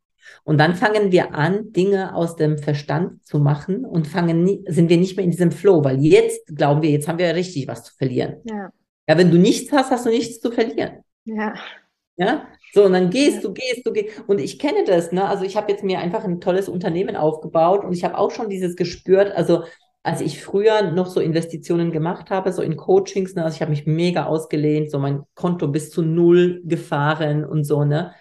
Und 0.44 0.58
dann 0.58 0.74
fangen 0.74 1.12
wir 1.12 1.34
an, 1.34 1.72
Dinge 1.72 2.14
aus 2.14 2.36
dem 2.36 2.58
Verstand 2.58 3.24
zu 3.24 3.38
machen 3.38 3.84
und 3.84 4.06
fangen, 4.06 4.64
sind 4.66 4.88
wir 4.88 4.96
nicht 4.96 5.16
mehr 5.16 5.24
in 5.24 5.30
diesem 5.30 5.52
Flow, 5.52 5.84
weil 5.84 5.98
jetzt 6.00 6.46
glauben 6.54 6.82
wir, 6.82 6.90
jetzt 6.90 7.08
haben 7.08 7.18
wir 7.18 7.26
ja 7.26 7.32
richtig 7.32 7.68
was 7.68 7.84
zu 7.84 7.94
verlieren. 7.94 8.36
Ja. 8.44 8.70
Ja, 9.08 9.16
wenn 9.16 9.30
du 9.30 9.38
nichts 9.38 9.72
hast, 9.72 9.90
hast 9.90 10.06
du 10.06 10.10
nichts 10.10 10.40
zu 10.40 10.50
verlieren. 10.50 11.02
Ja. 11.24 11.54
Ja, 12.20 12.48
so, 12.74 12.84
und 12.84 12.94
dann 12.94 13.10
gehst 13.10 13.44
du, 13.44 13.52
gehst 13.52 13.86
du, 13.86 13.92
gehst. 13.92 14.24
Und 14.26 14.40
ich 14.40 14.58
kenne 14.58 14.82
das, 14.84 15.12
ne? 15.12 15.28
Also 15.28 15.44
ich 15.44 15.56
habe 15.56 15.70
jetzt 15.70 15.84
mir 15.84 16.00
einfach 16.00 16.24
ein 16.24 16.40
tolles 16.40 16.68
Unternehmen 16.68 17.14
aufgebaut 17.14 17.84
und 17.84 17.92
ich 17.92 18.02
habe 18.02 18.18
auch 18.18 18.32
schon 18.32 18.48
dieses 18.48 18.74
gespürt, 18.74 19.30
also 19.30 19.62
als 20.02 20.20
ich 20.20 20.42
früher 20.42 20.90
noch 20.90 21.06
so 21.06 21.20
Investitionen 21.20 21.92
gemacht 21.92 22.30
habe, 22.30 22.52
so 22.52 22.62
in 22.62 22.76
Coachings, 22.76 23.34
ne, 23.34 23.44
also 23.44 23.54
ich 23.54 23.60
habe 23.60 23.70
mich 23.70 23.86
mega 23.86 24.26
ausgelehnt, 24.26 24.90
so 24.90 24.98
mein 24.98 25.22
Konto 25.34 25.68
bis 25.68 25.90
zu 25.90 26.02
null 26.02 26.62
gefahren 26.64 27.44
und 27.44 27.64
so, 27.64 27.84
ne? 27.84 28.12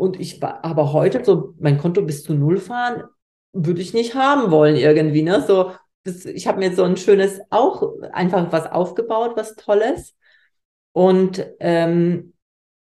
Und 0.00 0.18
ich 0.18 0.40
war 0.40 0.64
aber 0.64 0.94
heute 0.94 1.22
so 1.22 1.52
mein 1.58 1.76
Konto 1.76 2.00
bis 2.00 2.22
zu 2.22 2.32
null 2.32 2.56
fahren, 2.56 3.04
würde 3.52 3.82
ich 3.82 3.92
nicht 3.92 4.14
haben 4.14 4.50
wollen 4.50 4.76
irgendwie, 4.76 5.20
ne? 5.20 5.44
So, 5.46 5.72
das, 6.04 6.24
ich 6.24 6.46
habe 6.46 6.58
mir 6.58 6.74
so 6.74 6.84
ein 6.84 6.96
schönes, 6.96 7.38
auch 7.50 7.82
einfach 8.10 8.50
was 8.50 8.64
aufgebaut, 8.66 9.32
was 9.36 9.56
Tolles. 9.56 10.16
Und 10.92 11.46
ähm, 11.60 12.32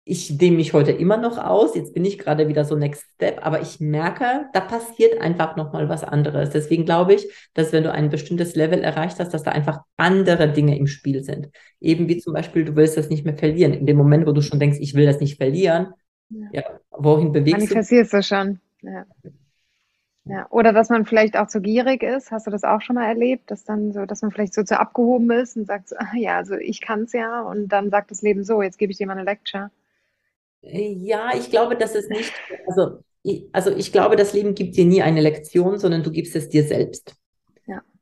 ich 0.03 0.37
dehne 0.37 0.57
mich 0.57 0.73
heute 0.73 0.91
immer 0.91 1.15
noch 1.15 1.37
aus. 1.37 1.75
Jetzt 1.75 1.93
bin 1.93 2.03
ich 2.03 2.17
gerade 2.17 2.49
wieder 2.49 2.65
so 2.65 2.75
Next 2.75 3.05
Step, 3.15 3.39
aber 3.45 3.61
ich 3.61 3.79
merke, 3.79 4.47
da 4.51 4.59
passiert 4.59 5.21
einfach 5.21 5.55
nochmal 5.55 5.87
was 5.87 6.03
anderes. 6.03 6.49
Deswegen 6.49 6.83
glaube 6.83 7.13
ich, 7.13 7.25
dass 7.53 7.71
wenn 7.71 7.85
du 7.85 7.91
ein 7.93 8.09
bestimmtes 8.09 8.53
Level 8.55 8.81
erreicht 8.81 9.17
hast, 9.21 9.33
dass 9.33 9.43
da 9.43 9.51
einfach 9.51 9.79
andere 9.95 10.51
Dinge 10.51 10.77
im 10.77 10.87
Spiel 10.87 11.23
sind. 11.23 11.47
Eben 11.79 12.09
wie 12.09 12.17
zum 12.17 12.33
Beispiel, 12.33 12.65
du 12.65 12.75
willst 12.75 12.97
das 12.97 13.09
nicht 13.09 13.23
mehr 13.23 13.37
verlieren. 13.37 13.71
In 13.71 13.85
dem 13.85 13.95
Moment, 13.95 14.27
wo 14.27 14.33
du 14.33 14.41
schon 14.41 14.59
denkst, 14.59 14.79
ich 14.81 14.93
will 14.93 15.05
das 15.05 15.21
nicht 15.21 15.37
verlieren, 15.37 15.93
ja, 16.29 16.49
ja 16.51 16.76
wohin 16.97 17.31
bewegst 17.31 17.71
Manifestierst 17.71 18.13
du? 18.13 18.13
Manifestierst 18.13 18.13
du 18.13 18.23
schon, 18.23 18.59
ja. 18.81 19.05
Ja, 20.29 20.45
oder 20.49 20.73
dass 20.73 20.89
man 20.89 21.05
vielleicht 21.05 21.37
auch 21.37 21.47
zu 21.47 21.61
gierig 21.61 22.03
ist. 22.03 22.31
Hast 22.31 22.47
du 22.47 22.51
das 22.51 22.63
auch 22.63 22.81
schon 22.81 22.95
mal 22.95 23.07
erlebt, 23.07 23.49
dass 23.49 23.63
dann 23.63 23.93
so, 23.93 24.05
dass 24.05 24.21
man 24.21 24.31
vielleicht 24.31 24.53
so 24.53 24.63
zu 24.63 24.77
abgehoben 24.77 25.31
ist 25.31 25.55
und 25.55 25.67
sagt, 25.67 25.93
ah, 25.97 26.15
ja, 26.15 26.35
also 26.35 26.55
ich 26.55 26.81
kann 26.81 27.03
es 27.03 27.13
ja 27.13 27.41
und 27.41 27.69
dann 27.69 27.89
sagt 27.89 28.11
das 28.11 28.21
Leben 28.21 28.43
so, 28.43 28.61
jetzt 28.61 28.77
gebe 28.77 28.91
ich 28.91 28.97
dir 28.97 29.07
mal 29.07 29.13
eine 29.13 29.23
Lecture. 29.23 29.71
Ja, 30.61 31.31
ich 31.33 31.49
glaube, 31.49 31.77
dass 31.77 31.95
es 31.95 32.09
nicht, 32.09 32.33
also 32.67 33.03
ich, 33.23 33.47
also 33.53 33.71
ich 33.71 33.91
glaube, 33.93 34.17
das 34.17 34.33
Leben 34.33 34.53
gibt 34.53 34.75
dir 34.75 34.85
nie 34.85 35.01
eine 35.01 35.21
Lektion, 35.21 35.77
sondern 35.79 36.03
du 36.03 36.11
gibst 36.11 36.35
es 36.35 36.49
dir 36.49 36.63
selbst. 36.63 37.15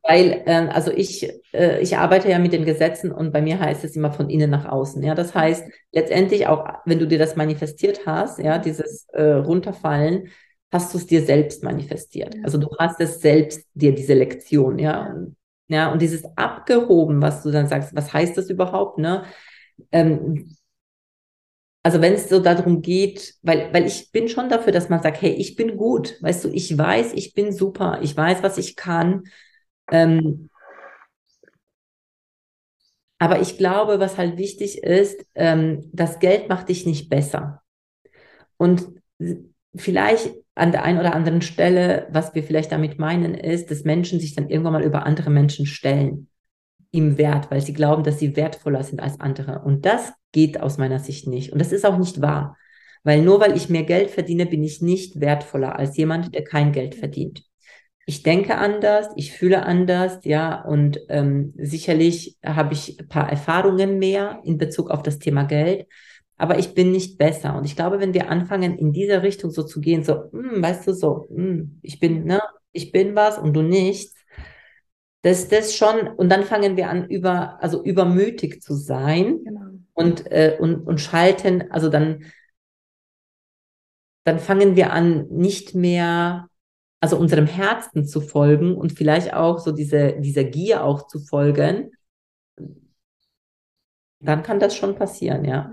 Weil, 0.08 0.44
äh, 0.46 0.68
also 0.72 0.92
ich, 0.92 1.28
äh, 1.54 1.82
ich 1.82 1.98
arbeite 1.98 2.30
ja 2.30 2.38
mit 2.38 2.54
den 2.54 2.64
Gesetzen 2.66 3.12
und 3.12 3.32
bei 3.32 3.42
mir 3.42 3.60
heißt 3.60 3.84
es 3.84 3.96
immer 3.96 4.12
von 4.12 4.30
innen 4.30 4.52
nach 4.52 4.66
außen. 4.66 5.02
Ja, 5.02 5.16
das 5.16 5.34
heißt, 5.34 5.66
letztendlich 5.92 6.48
auch, 6.48 6.64
wenn 6.86 7.00
du 7.00 7.08
dir 7.08 7.18
das 7.18 7.36
manifestiert 7.36 8.02
hast, 8.06 8.38
ja, 8.40 8.60
dieses 8.60 9.08
äh, 9.14 9.24
Runterfallen, 9.24 10.30
hast 10.72 10.94
du 10.94 10.98
es 11.00 11.08
dir 11.08 11.24
selbst 11.24 11.64
manifestiert. 11.64 12.36
Ja. 12.36 12.42
Also 12.44 12.58
du 12.60 12.68
hast 12.78 13.00
es 13.00 13.20
selbst 13.22 13.66
dir 13.74 13.96
diese 13.96 14.14
Lektion, 14.14 14.78
ja. 14.78 15.08
ja. 15.08 15.14
Und, 15.14 15.36
ja, 15.68 15.92
und 15.92 16.02
dieses 16.02 16.24
Abgehoben, 16.38 17.22
was 17.22 17.42
du 17.42 17.50
dann 17.50 17.68
sagst, 17.68 17.96
was 17.96 18.14
heißt 18.14 18.38
das 18.38 18.50
überhaupt, 18.52 19.00
ne? 19.00 19.24
Ähm, 19.92 20.56
also 21.84 22.02
wenn 22.02 22.14
es 22.14 22.30
so 22.30 22.40
darum 22.40 22.82
geht, 22.82 23.36
weil, 23.44 23.72
weil 23.74 23.86
ich 23.86 24.12
bin 24.12 24.28
schon 24.28 24.50
dafür, 24.50 24.74
dass 24.74 24.90
man 24.90 25.02
sagt, 25.04 25.22
hey, 25.22 25.32
ich 25.34 25.56
bin 25.56 25.78
gut, 25.78 26.18
weißt 26.22 26.46
du, 26.46 26.50
ich 26.50 26.76
weiß, 26.76 27.14
ich 27.14 27.34
bin 27.34 27.52
super, 27.52 28.00
ich 28.02 28.18
weiß, 28.18 28.42
was 28.42 28.58
ich 28.58 28.76
kann. 28.76 29.24
Ähm, 29.92 30.50
aber 33.18 33.42
ich 33.42 33.58
glaube, 33.58 34.00
was 34.00 34.18
halt 34.18 34.38
wichtig 34.38 34.84
ist, 34.84 35.26
ähm, 35.36 35.90
das 35.94 36.20
Geld 36.20 36.50
macht 36.50 36.70
dich 36.70 36.86
nicht 36.86 37.10
besser. 37.10 37.62
Und 38.58 38.88
vielleicht 39.76 40.34
an 40.56 40.72
der 40.72 40.84
einen 40.84 41.00
oder 41.00 41.14
anderen 41.14 41.42
Stelle, 41.42 42.08
was 42.12 42.34
wir 42.34 42.44
vielleicht 42.44 42.72
damit 42.72 43.00
meinen, 43.00 43.36
ist, 43.36 43.72
dass 43.72 43.84
Menschen 43.84 44.20
sich 44.20 44.36
dann 44.36 44.50
irgendwann 44.50 44.74
mal 44.74 44.84
über 44.84 45.06
andere 45.06 45.30
Menschen 45.30 45.66
stellen 45.66 46.30
im 46.92 47.18
Wert, 47.18 47.52
weil 47.52 47.62
sie 47.62 47.74
glauben, 47.74 48.04
dass 48.04 48.20
sie 48.20 48.36
wertvoller 48.36 48.84
sind 48.84 49.02
als 49.02 49.20
andere. 49.20 49.60
Und 49.60 49.86
das 49.86 50.14
geht 50.32 50.60
aus 50.62 50.78
meiner 50.78 51.00
Sicht 51.00 51.28
nicht. 51.28 51.52
Und 51.52 51.60
das 51.60 51.74
ist 51.74 51.86
auch 51.86 51.98
nicht 51.98 52.22
wahr. 52.22 52.58
Weil 53.04 53.22
nur 53.22 53.40
weil 53.40 53.56
ich 53.56 53.70
mehr 53.70 53.84
Geld 53.84 54.10
verdiene, 54.10 54.46
bin 54.46 54.64
ich 54.64 54.82
nicht 54.82 55.20
wertvoller 55.20 55.78
als 55.78 55.96
jemand, 55.98 56.34
der 56.34 56.44
kein 56.44 56.72
Geld 56.72 56.96
verdient. 56.96 57.44
Ich 58.08 58.22
denke 58.22 58.58
anders, 58.58 59.08
ich 59.16 59.32
fühle 59.32 59.66
anders, 59.66 60.20
ja, 60.24 60.62
und 60.62 61.00
ähm, 61.10 61.54
sicherlich 61.58 62.38
habe 62.46 62.74
ich 62.74 63.00
ein 63.00 63.08
paar 63.08 63.30
Erfahrungen 63.30 63.98
mehr 63.98 64.42
in 64.44 64.60
Bezug 64.60 64.92
auf 64.92 65.02
das 65.02 65.18
Thema 65.18 65.44
Geld, 65.44 65.88
aber 66.38 66.60
ich 66.60 66.76
bin 66.76 66.92
nicht 66.92 67.18
besser. 67.18 67.56
Und 67.58 67.66
ich 67.66 67.76
glaube, 67.76 68.00
wenn 68.00 68.14
wir 68.14 68.30
anfangen, 68.30 68.78
in 68.78 68.94
diese 68.94 69.24
Richtung 69.24 69.50
so 69.50 69.64
zu 69.64 69.82
gehen, 69.82 70.04
so, 70.04 70.32
hm, 70.32 70.62
weißt 70.62 70.86
du, 70.88 70.94
so, 70.94 71.28
hm, 71.30 71.80
ich 71.82 72.00
bin, 72.00 72.26
ne, 72.26 72.42
ich 72.74 72.92
bin 72.92 73.16
was 73.16 73.40
und 73.40 73.54
du 73.54 73.64
nichts, 73.64 74.14
das, 75.24 75.48
das 75.48 75.76
schon, 75.76 76.08
und 76.08 76.30
dann 76.30 76.44
fangen 76.44 76.78
wir 76.78 76.88
an, 76.88 77.10
über, 77.10 77.58
also 77.64 77.84
übermütig 77.84 78.62
zu 78.62 78.76
sein 78.76 79.44
genau. 79.44 79.62
und, 79.94 80.32
äh, 80.32 80.58
und, 80.60 80.86
und 80.86 81.02
schalten, 81.02 81.72
also 81.72 81.90
dann, 81.90 82.26
dann 84.24 84.38
fangen 84.38 84.76
wir 84.76 84.94
an, 84.94 85.28
nicht 85.30 85.74
mehr, 85.74 86.48
also 87.00 87.18
unserem 87.18 87.46
Herzen 87.46 88.06
zu 88.06 88.22
folgen 88.22 88.76
und 88.76 88.94
vielleicht 88.94 89.34
auch 89.34 89.60
so 89.60 89.72
diese, 89.72 90.20
dieser 90.20 90.44
Gier 90.44 90.84
auch 90.84 91.08
zu 91.08 91.20
folgen, 91.20 91.92
dann 94.20 94.44
kann 94.44 94.60
das 94.60 94.76
schon 94.76 94.96
passieren, 94.96 95.46
ja. 95.46 95.72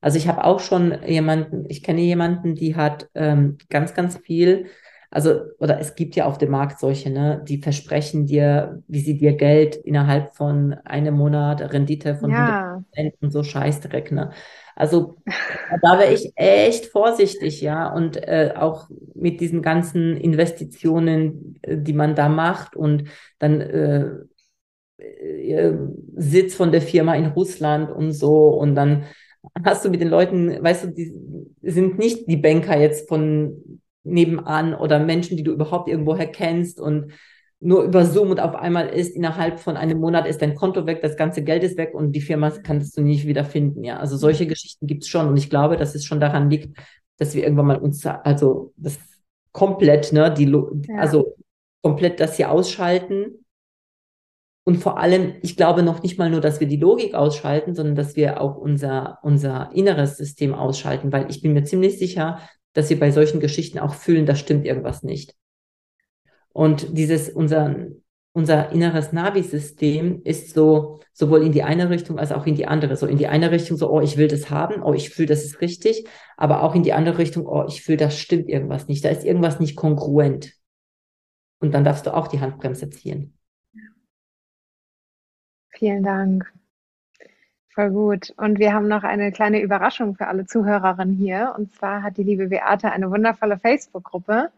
Also 0.00 0.18
ich 0.18 0.26
habe 0.26 0.44
auch 0.44 0.58
schon 0.58 1.02
jemanden, 1.06 1.66
ich 1.68 1.82
kenne 1.82 2.00
jemanden, 2.00 2.54
die 2.54 2.74
hat 2.74 3.08
ähm, 3.14 3.58
ganz, 3.68 3.94
ganz 3.94 4.16
viel 4.18 4.66
also, 5.12 5.42
oder 5.58 5.78
es 5.78 5.94
gibt 5.94 6.16
ja 6.16 6.24
auf 6.24 6.38
dem 6.38 6.50
Markt 6.50 6.80
solche, 6.80 7.10
ne, 7.10 7.44
die 7.46 7.58
versprechen 7.58 8.24
dir, 8.24 8.82
wie 8.88 9.00
sie 9.00 9.18
dir 9.18 9.34
Geld 9.34 9.76
innerhalb 9.76 10.34
von 10.34 10.72
einem 10.84 11.14
Monat 11.14 11.60
Rendite 11.60 12.16
von 12.16 12.30
ja. 12.30 12.82
100% 12.96 13.12
und 13.20 13.30
so 13.30 13.42
Scheißdreck, 13.42 14.10
ne. 14.10 14.30
Also, 14.74 15.16
da 15.82 15.98
wäre 15.98 16.12
ich 16.12 16.32
echt 16.36 16.86
vorsichtig, 16.86 17.60
ja, 17.60 17.92
und 17.92 18.16
äh, 18.16 18.54
auch 18.56 18.88
mit 19.14 19.40
diesen 19.40 19.62
ganzen 19.62 20.16
Investitionen, 20.16 21.58
äh, 21.62 21.76
die 21.78 21.92
man 21.92 22.14
da 22.14 22.28
macht 22.28 22.76
und 22.76 23.04
dann 23.38 23.60
äh, 23.60 24.10
äh, 24.98 25.76
Sitz 26.16 26.54
von 26.54 26.72
der 26.72 26.82
Firma 26.82 27.14
in 27.14 27.26
Russland 27.26 27.90
und 27.90 28.12
so. 28.12 28.48
Und 28.48 28.74
dann 28.74 29.04
hast 29.64 29.84
du 29.84 29.90
mit 29.90 30.00
den 30.00 30.08
Leuten, 30.08 30.62
weißt 30.62 30.84
du, 30.84 30.88
die 30.88 31.12
sind 31.62 31.98
nicht 31.98 32.28
die 32.28 32.36
Banker 32.36 32.78
jetzt 32.78 33.08
von 33.08 33.80
nebenan 34.04 34.74
oder 34.74 34.98
Menschen, 34.98 35.36
die 35.36 35.42
du 35.42 35.52
überhaupt 35.52 35.88
irgendwoher 35.88 36.26
kennst. 36.26 36.80
Und 36.80 37.12
nur 37.62 37.84
über 37.84 38.04
Zoom 38.04 38.30
und 38.30 38.40
auf 38.40 38.54
einmal 38.54 38.88
ist 38.88 39.14
innerhalb 39.14 39.60
von 39.60 39.76
einem 39.76 39.98
Monat 39.98 40.26
ist 40.26 40.42
dein 40.42 40.54
Konto 40.54 40.86
weg, 40.86 41.00
das 41.00 41.16
ganze 41.16 41.42
Geld 41.42 41.62
ist 41.62 41.76
weg 41.76 41.94
und 41.94 42.12
die 42.12 42.20
Firma 42.20 42.50
kannst 42.50 42.96
du 42.96 43.02
nicht 43.02 43.26
wieder 43.26 43.44
finden. 43.44 43.84
Ja, 43.84 43.98
also 43.98 44.16
solche 44.16 44.46
Geschichten 44.46 44.86
gibt 44.86 45.04
es 45.04 45.08
schon 45.08 45.28
und 45.28 45.36
ich 45.36 45.48
glaube, 45.48 45.76
dass 45.76 45.94
es 45.94 46.04
schon 46.04 46.20
daran 46.20 46.50
liegt, 46.50 46.76
dass 47.18 47.34
wir 47.34 47.44
irgendwann 47.44 47.66
mal 47.66 47.78
uns, 47.78 48.04
also 48.04 48.72
das 48.76 48.98
komplett, 49.52 50.12
ne, 50.12 50.32
die, 50.32 50.46
ja. 50.46 50.96
also 50.96 51.36
komplett 51.82 52.20
das 52.20 52.36
hier 52.36 52.50
ausschalten 52.50 53.44
und 54.64 54.76
vor 54.76 54.98
allem, 54.98 55.34
ich 55.42 55.56
glaube 55.56 55.82
noch 55.82 56.02
nicht 56.02 56.18
mal 56.18 56.30
nur, 56.30 56.40
dass 56.40 56.60
wir 56.60 56.68
die 56.68 56.76
Logik 56.76 57.14
ausschalten, 57.14 57.74
sondern 57.74 57.96
dass 57.96 58.16
wir 58.16 58.40
auch 58.40 58.56
unser, 58.56 59.18
unser 59.22 59.70
inneres 59.72 60.16
System 60.16 60.54
ausschalten, 60.54 61.12
weil 61.12 61.30
ich 61.30 61.42
bin 61.42 61.52
mir 61.52 61.64
ziemlich 61.64 61.98
sicher, 61.98 62.38
dass 62.72 62.88
wir 62.88 62.98
bei 62.98 63.10
solchen 63.10 63.40
Geschichten 63.40 63.78
auch 63.78 63.94
fühlen, 63.94 64.26
da 64.26 64.34
stimmt 64.34 64.64
irgendwas 64.64 65.02
nicht. 65.02 65.34
Und 66.52 66.96
dieses, 66.96 67.28
unser, 67.28 67.86
unser 68.32 68.70
inneres 68.72 69.12
Navi-System 69.12 70.22
ist 70.24 70.54
so, 70.54 71.00
sowohl 71.12 71.42
in 71.44 71.52
die 71.52 71.62
eine 71.62 71.90
Richtung 71.90 72.18
als 72.18 72.32
auch 72.32 72.46
in 72.46 72.54
die 72.54 72.66
andere. 72.66 72.96
So 72.96 73.06
in 73.06 73.18
die 73.18 73.28
eine 73.28 73.50
Richtung 73.50 73.76
so, 73.76 73.90
oh, 73.90 74.00
ich 74.00 74.16
will 74.16 74.28
das 74.28 74.50
haben, 74.50 74.82
oh, 74.82 74.92
ich 74.92 75.10
fühle, 75.10 75.28
das 75.28 75.44
ist 75.44 75.60
richtig, 75.60 76.06
aber 76.36 76.62
auch 76.62 76.74
in 76.74 76.82
die 76.82 76.92
andere 76.92 77.18
Richtung, 77.18 77.46
oh, 77.46 77.64
ich 77.66 77.82
fühle, 77.82 77.98
das 77.98 78.18
stimmt 78.18 78.48
irgendwas 78.48 78.88
nicht, 78.88 79.04
da 79.04 79.08
ist 79.08 79.24
irgendwas 79.24 79.60
nicht 79.60 79.76
kongruent. 79.76 80.54
Und 81.60 81.72
dann 81.74 81.84
darfst 81.84 82.06
du 82.06 82.14
auch 82.14 82.28
die 82.28 82.40
Handbremse 82.40 82.90
ziehen. 82.90 83.38
Vielen 85.70 86.02
Dank. 86.02 86.52
Voll 87.74 87.90
gut. 87.90 88.34
Und 88.36 88.58
wir 88.58 88.74
haben 88.74 88.88
noch 88.88 89.02
eine 89.02 89.32
kleine 89.32 89.60
Überraschung 89.60 90.14
für 90.14 90.26
alle 90.26 90.44
Zuhörerinnen 90.44 91.16
hier. 91.16 91.54
Und 91.56 91.72
zwar 91.72 92.02
hat 92.02 92.18
die 92.18 92.22
liebe 92.22 92.48
Beate 92.48 92.90
eine 92.90 93.10
wundervolle 93.10 93.58
Facebook-Gruppe, 93.58 94.50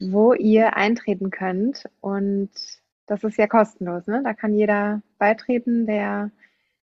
wo 0.00 0.32
ihr 0.32 0.76
eintreten 0.76 1.30
könnt. 1.30 1.84
Und 2.00 2.50
das 3.06 3.22
ist 3.22 3.36
ja 3.36 3.46
kostenlos. 3.46 4.06
Ne? 4.06 4.22
Da 4.24 4.34
kann 4.34 4.54
jeder 4.54 5.02
beitreten, 5.18 5.86
der, 5.86 6.30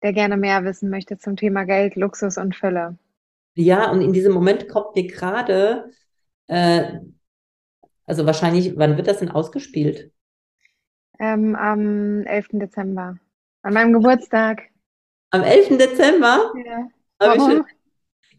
der 0.02 0.14
gerne 0.14 0.38
mehr 0.38 0.64
wissen 0.64 0.90
möchte 0.90 1.18
zum 1.18 1.36
Thema 1.36 1.66
Geld, 1.66 1.96
Luxus 1.96 2.38
und 2.38 2.56
Fülle. 2.56 2.98
Ja, 3.56 3.92
und 3.92 4.02
in 4.02 4.14
diesem 4.14 4.34
Moment 4.34 4.68
kommt 4.68 4.96
mir 4.96 5.06
gerade, 5.06 5.92
äh, 6.48 7.00
also 8.06 8.26
wahrscheinlich, 8.26 8.78
wann 8.78 8.98
wird 8.98 9.08
das 9.08 9.20
denn 9.20 9.30
ausgespielt? 9.30 10.12
Ähm, 11.20 11.56
am 11.56 12.26
11. 12.26 12.48
Dezember. 12.54 13.18
An 13.62 13.74
meinem 13.74 13.94
Geburtstag. 13.94 14.64
Am 15.30 15.44
11. 15.44 15.78
Dezember? 15.78 16.52
Ja. 16.66 16.88
Warum? 17.20 17.66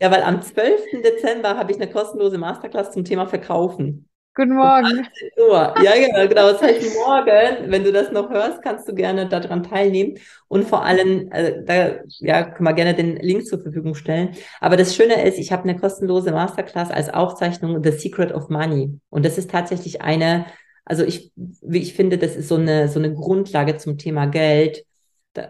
ja, 0.01 0.11
weil 0.11 0.23
am 0.23 0.43
12. 0.43 1.03
Dezember 1.03 1.57
habe 1.57 1.71
ich 1.71 1.81
eine 1.81 1.91
kostenlose 1.91 2.39
Masterclass 2.39 2.93
zum 2.93 3.05
Thema 3.05 3.27
Verkaufen. 3.27 4.09
Guten 4.37 4.57
Morgen. 4.57 5.07
Uhr. 5.37 5.75
Ja, 5.81 5.93
genau, 5.95 6.29
genau. 6.29 6.51
Das 6.51 6.61
heißt, 6.61 6.83
morgen, 6.95 7.71
wenn 7.71 7.85
du 7.85 7.93
das 7.93 8.11
noch 8.11 8.31
hörst, 8.31 8.63
kannst 8.63 8.89
du 8.89 8.95
gerne 8.95 9.29
daran 9.29 9.63
teilnehmen. 9.63 10.19
Und 10.49 10.65
vor 10.65 10.85
allem, 10.85 11.31
äh, 11.31 11.63
da 11.65 12.01
ja, 12.19 12.43
können 12.43 12.69
wir 12.69 12.73
gerne 12.73 12.95
den 12.95 13.15
Link 13.17 13.47
zur 13.47 13.61
Verfügung 13.61 13.95
stellen. 13.95 14.31
Aber 14.61 14.77
das 14.77 14.97
Schöne 14.97 15.25
ist, 15.25 15.39
ich 15.39 15.53
habe 15.53 15.63
eine 15.63 15.77
kostenlose 15.77 16.33
Masterclass 16.33 16.91
als 16.91 17.11
Aufzeichnung 17.11 17.85
The 17.85 17.93
Secret 17.93 18.33
of 18.33 18.49
Money. 18.49 18.99
Und 19.09 19.25
das 19.25 19.39
ist 19.39 19.53
tatsächlich 19.53 20.03
eine, 20.03 20.47
also 20.85 21.05
ich, 21.05 21.31
wie 21.37 21.79
ich 21.79 21.95
finde, 21.95 22.19
das 22.19 22.35
ist 22.35 22.49
so 22.49 22.57
eine, 22.57 22.89
so 22.89 22.99
eine 22.99 23.15
Grundlage 23.15 23.77
zum 23.77 23.99
Thema 23.99 24.27
Geld 24.27 24.85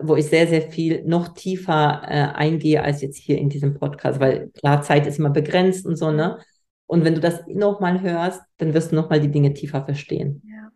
wo 0.00 0.16
ich 0.16 0.24
sehr, 0.26 0.46
sehr 0.46 0.62
viel 0.62 1.04
noch 1.04 1.34
tiefer 1.34 2.00
äh, 2.06 2.34
eingehe 2.34 2.82
als 2.82 3.02
jetzt 3.02 3.18
hier 3.18 3.36
in 3.36 3.50
diesem 3.50 3.74
Podcast, 3.74 4.18
weil 4.18 4.50
klar, 4.58 4.80
Zeit 4.80 5.06
ist 5.06 5.18
immer 5.18 5.28
begrenzt 5.28 5.84
und 5.84 5.96
so, 5.96 6.10
ne? 6.10 6.38
Und 6.86 7.04
wenn 7.04 7.14
du 7.14 7.20
das 7.20 7.46
nochmal 7.46 8.00
hörst, 8.00 8.42
dann 8.58 8.74
wirst 8.74 8.92
du 8.92 8.96
nochmal 8.96 9.20
die 9.20 9.30
Dinge 9.30 9.54
tiefer 9.54 9.84
verstehen. 9.84 10.42
Ja. 10.46 10.70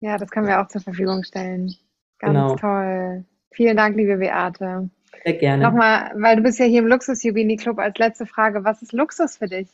ja, 0.00 0.18
das 0.18 0.30
können 0.30 0.46
wir 0.46 0.60
auch 0.60 0.68
zur 0.68 0.80
Verfügung 0.80 1.22
stellen. 1.22 1.74
Ganz 2.18 2.34
genau. 2.34 2.56
toll. 2.56 3.24
Vielen 3.52 3.76
Dank, 3.76 3.96
liebe 3.96 4.16
Beate. 4.16 4.90
Sehr 5.24 5.34
gerne. 5.34 5.62
Nochmal, 5.62 6.12
weil 6.16 6.36
du 6.36 6.42
bist 6.42 6.58
ja 6.58 6.64
hier 6.64 6.80
im 6.80 6.88
Luxus-Jugini-Club 6.88 7.78
als 7.78 7.98
letzte 7.98 8.26
Frage. 8.26 8.64
Was 8.64 8.82
ist 8.82 8.92
Luxus 8.92 9.36
für 9.36 9.46
dich? 9.46 9.68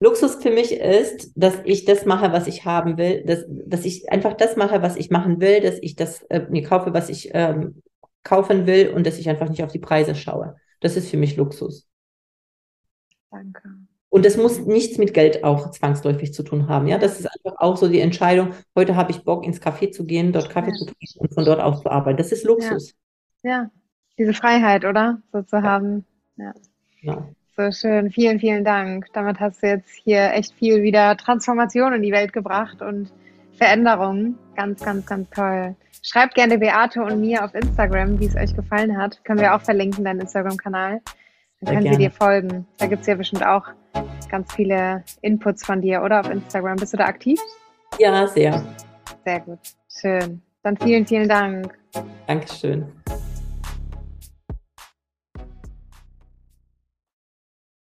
Luxus 0.00 0.36
für 0.36 0.50
mich 0.50 0.72
ist, 0.72 1.32
dass 1.36 1.58
ich 1.64 1.84
das 1.84 2.06
mache, 2.06 2.32
was 2.32 2.46
ich 2.46 2.64
haben 2.64 2.96
will, 2.96 3.22
dass, 3.24 3.44
dass 3.48 3.84
ich 3.84 4.10
einfach 4.10 4.32
das 4.34 4.56
mache, 4.56 4.80
was 4.82 4.96
ich 4.96 5.10
machen 5.10 5.40
will, 5.40 5.60
dass 5.60 5.78
ich 5.80 5.94
das 5.94 6.22
äh, 6.24 6.46
mir 6.48 6.62
kaufe, 6.62 6.94
was 6.94 7.10
ich 7.10 7.30
ähm, 7.34 7.82
kaufen 8.22 8.66
will 8.66 8.88
und 8.88 9.06
dass 9.06 9.18
ich 9.18 9.28
einfach 9.28 9.48
nicht 9.48 9.62
auf 9.62 9.72
die 9.72 9.78
Preise 9.78 10.14
schaue. 10.14 10.56
Das 10.80 10.96
ist 10.96 11.10
für 11.10 11.18
mich 11.18 11.36
Luxus. 11.36 11.86
Danke. 13.30 13.79
Und 14.10 14.26
das 14.26 14.36
muss 14.36 14.58
nichts 14.66 14.98
mit 14.98 15.14
Geld 15.14 15.44
auch 15.44 15.70
zwangsläufig 15.70 16.34
zu 16.34 16.42
tun 16.42 16.68
haben. 16.68 16.88
Ja, 16.88 16.98
das 16.98 17.20
ist 17.20 17.26
einfach 17.26 17.60
auch 17.60 17.76
so 17.76 17.88
die 17.88 18.00
Entscheidung. 18.00 18.54
Heute 18.76 18.96
habe 18.96 19.12
ich 19.12 19.24
Bock, 19.24 19.46
ins 19.46 19.62
Café 19.62 19.92
zu 19.92 20.04
gehen, 20.04 20.32
dort 20.32 20.50
Kaffee 20.50 20.70
ja. 20.70 20.76
zu 20.76 20.86
trinken 20.86 21.18
und 21.18 21.32
von 21.32 21.44
dort 21.44 21.60
aus 21.60 21.80
zu 21.80 21.90
arbeiten. 21.90 22.18
Das 22.18 22.32
ist 22.32 22.44
Luxus. 22.44 22.94
Ja, 23.44 23.50
ja. 23.50 23.70
diese 24.18 24.34
Freiheit, 24.34 24.84
oder? 24.84 25.22
So 25.32 25.42
zu 25.42 25.62
haben. 25.62 26.04
Ja. 26.36 26.52
ja. 27.02 27.28
So 27.56 27.70
schön. 27.70 28.10
Vielen, 28.10 28.40
vielen 28.40 28.64
Dank. 28.64 29.06
Damit 29.12 29.38
hast 29.38 29.62
du 29.62 29.68
jetzt 29.68 29.90
hier 30.02 30.32
echt 30.32 30.54
viel 30.54 30.82
wieder 30.82 31.16
Transformation 31.16 31.92
in 31.92 32.02
die 32.02 32.12
Welt 32.12 32.32
gebracht 32.32 32.82
und 32.82 33.12
Veränderungen. 33.58 34.38
Ganz, 34.56 34.82
ganz, 34.82 35.06
ganz 35.06 35.30
toll. 35.30 35.76
Schreibt 36.02 36.34
gerne 36.34 36.58
Beate 36.58 37.02
und 37.02 37.20
mir 37.20 37.44
auf 37.44 37.54
Instagram, 37.54 38.18
wie 38.18 38.26
es 38.26 38.34
euch 38.34 38.56
gefallen 38.56 38.98
hat. 38.98 39.22
Können 39.24 39.38
wir 39.38 39.54
auch 39.54 39.60
verlinken, 39.60 40.04
deinen 40.04 40.20
Instagram-Kanal. 40.20 41.00
Dann 41.60 41.74
können 41.74 41.92
sie 41.92 41.98
dir 41.98 42.10
folgen. 42.10 42.66
Da 42.78 42.86
gibt 42.86 43.02
es 43.02 43.06
ja 43.06 43.14
bestimmt 43.14 43.44
auch 43.46 43.68
ganz 44.30 44.52
viele 44.54 45.04
Inputs 45.22 45.64
von 45.64 45.80
dir, 45.80 46.02
oder? 46.02 46.20
Auf 46.20 46.30
Instagram. 46.30 46.76
Bist 46.76 46.92
du 46.92 46.96
da 46.96 47.04
aktiv? 47.06 47.40
Ja, 47.98 48.26
sehr. 48.26 48.62
Sehr 49.24 49.40
gut. 49.40 49.58
Schön. 49.88 50.40
Dann 50.62 50.76
vielen, 50.76 51.06
vielen 51.06 51.28
Dank. 51.28 51.78
Dankeschön. 52.26 52.92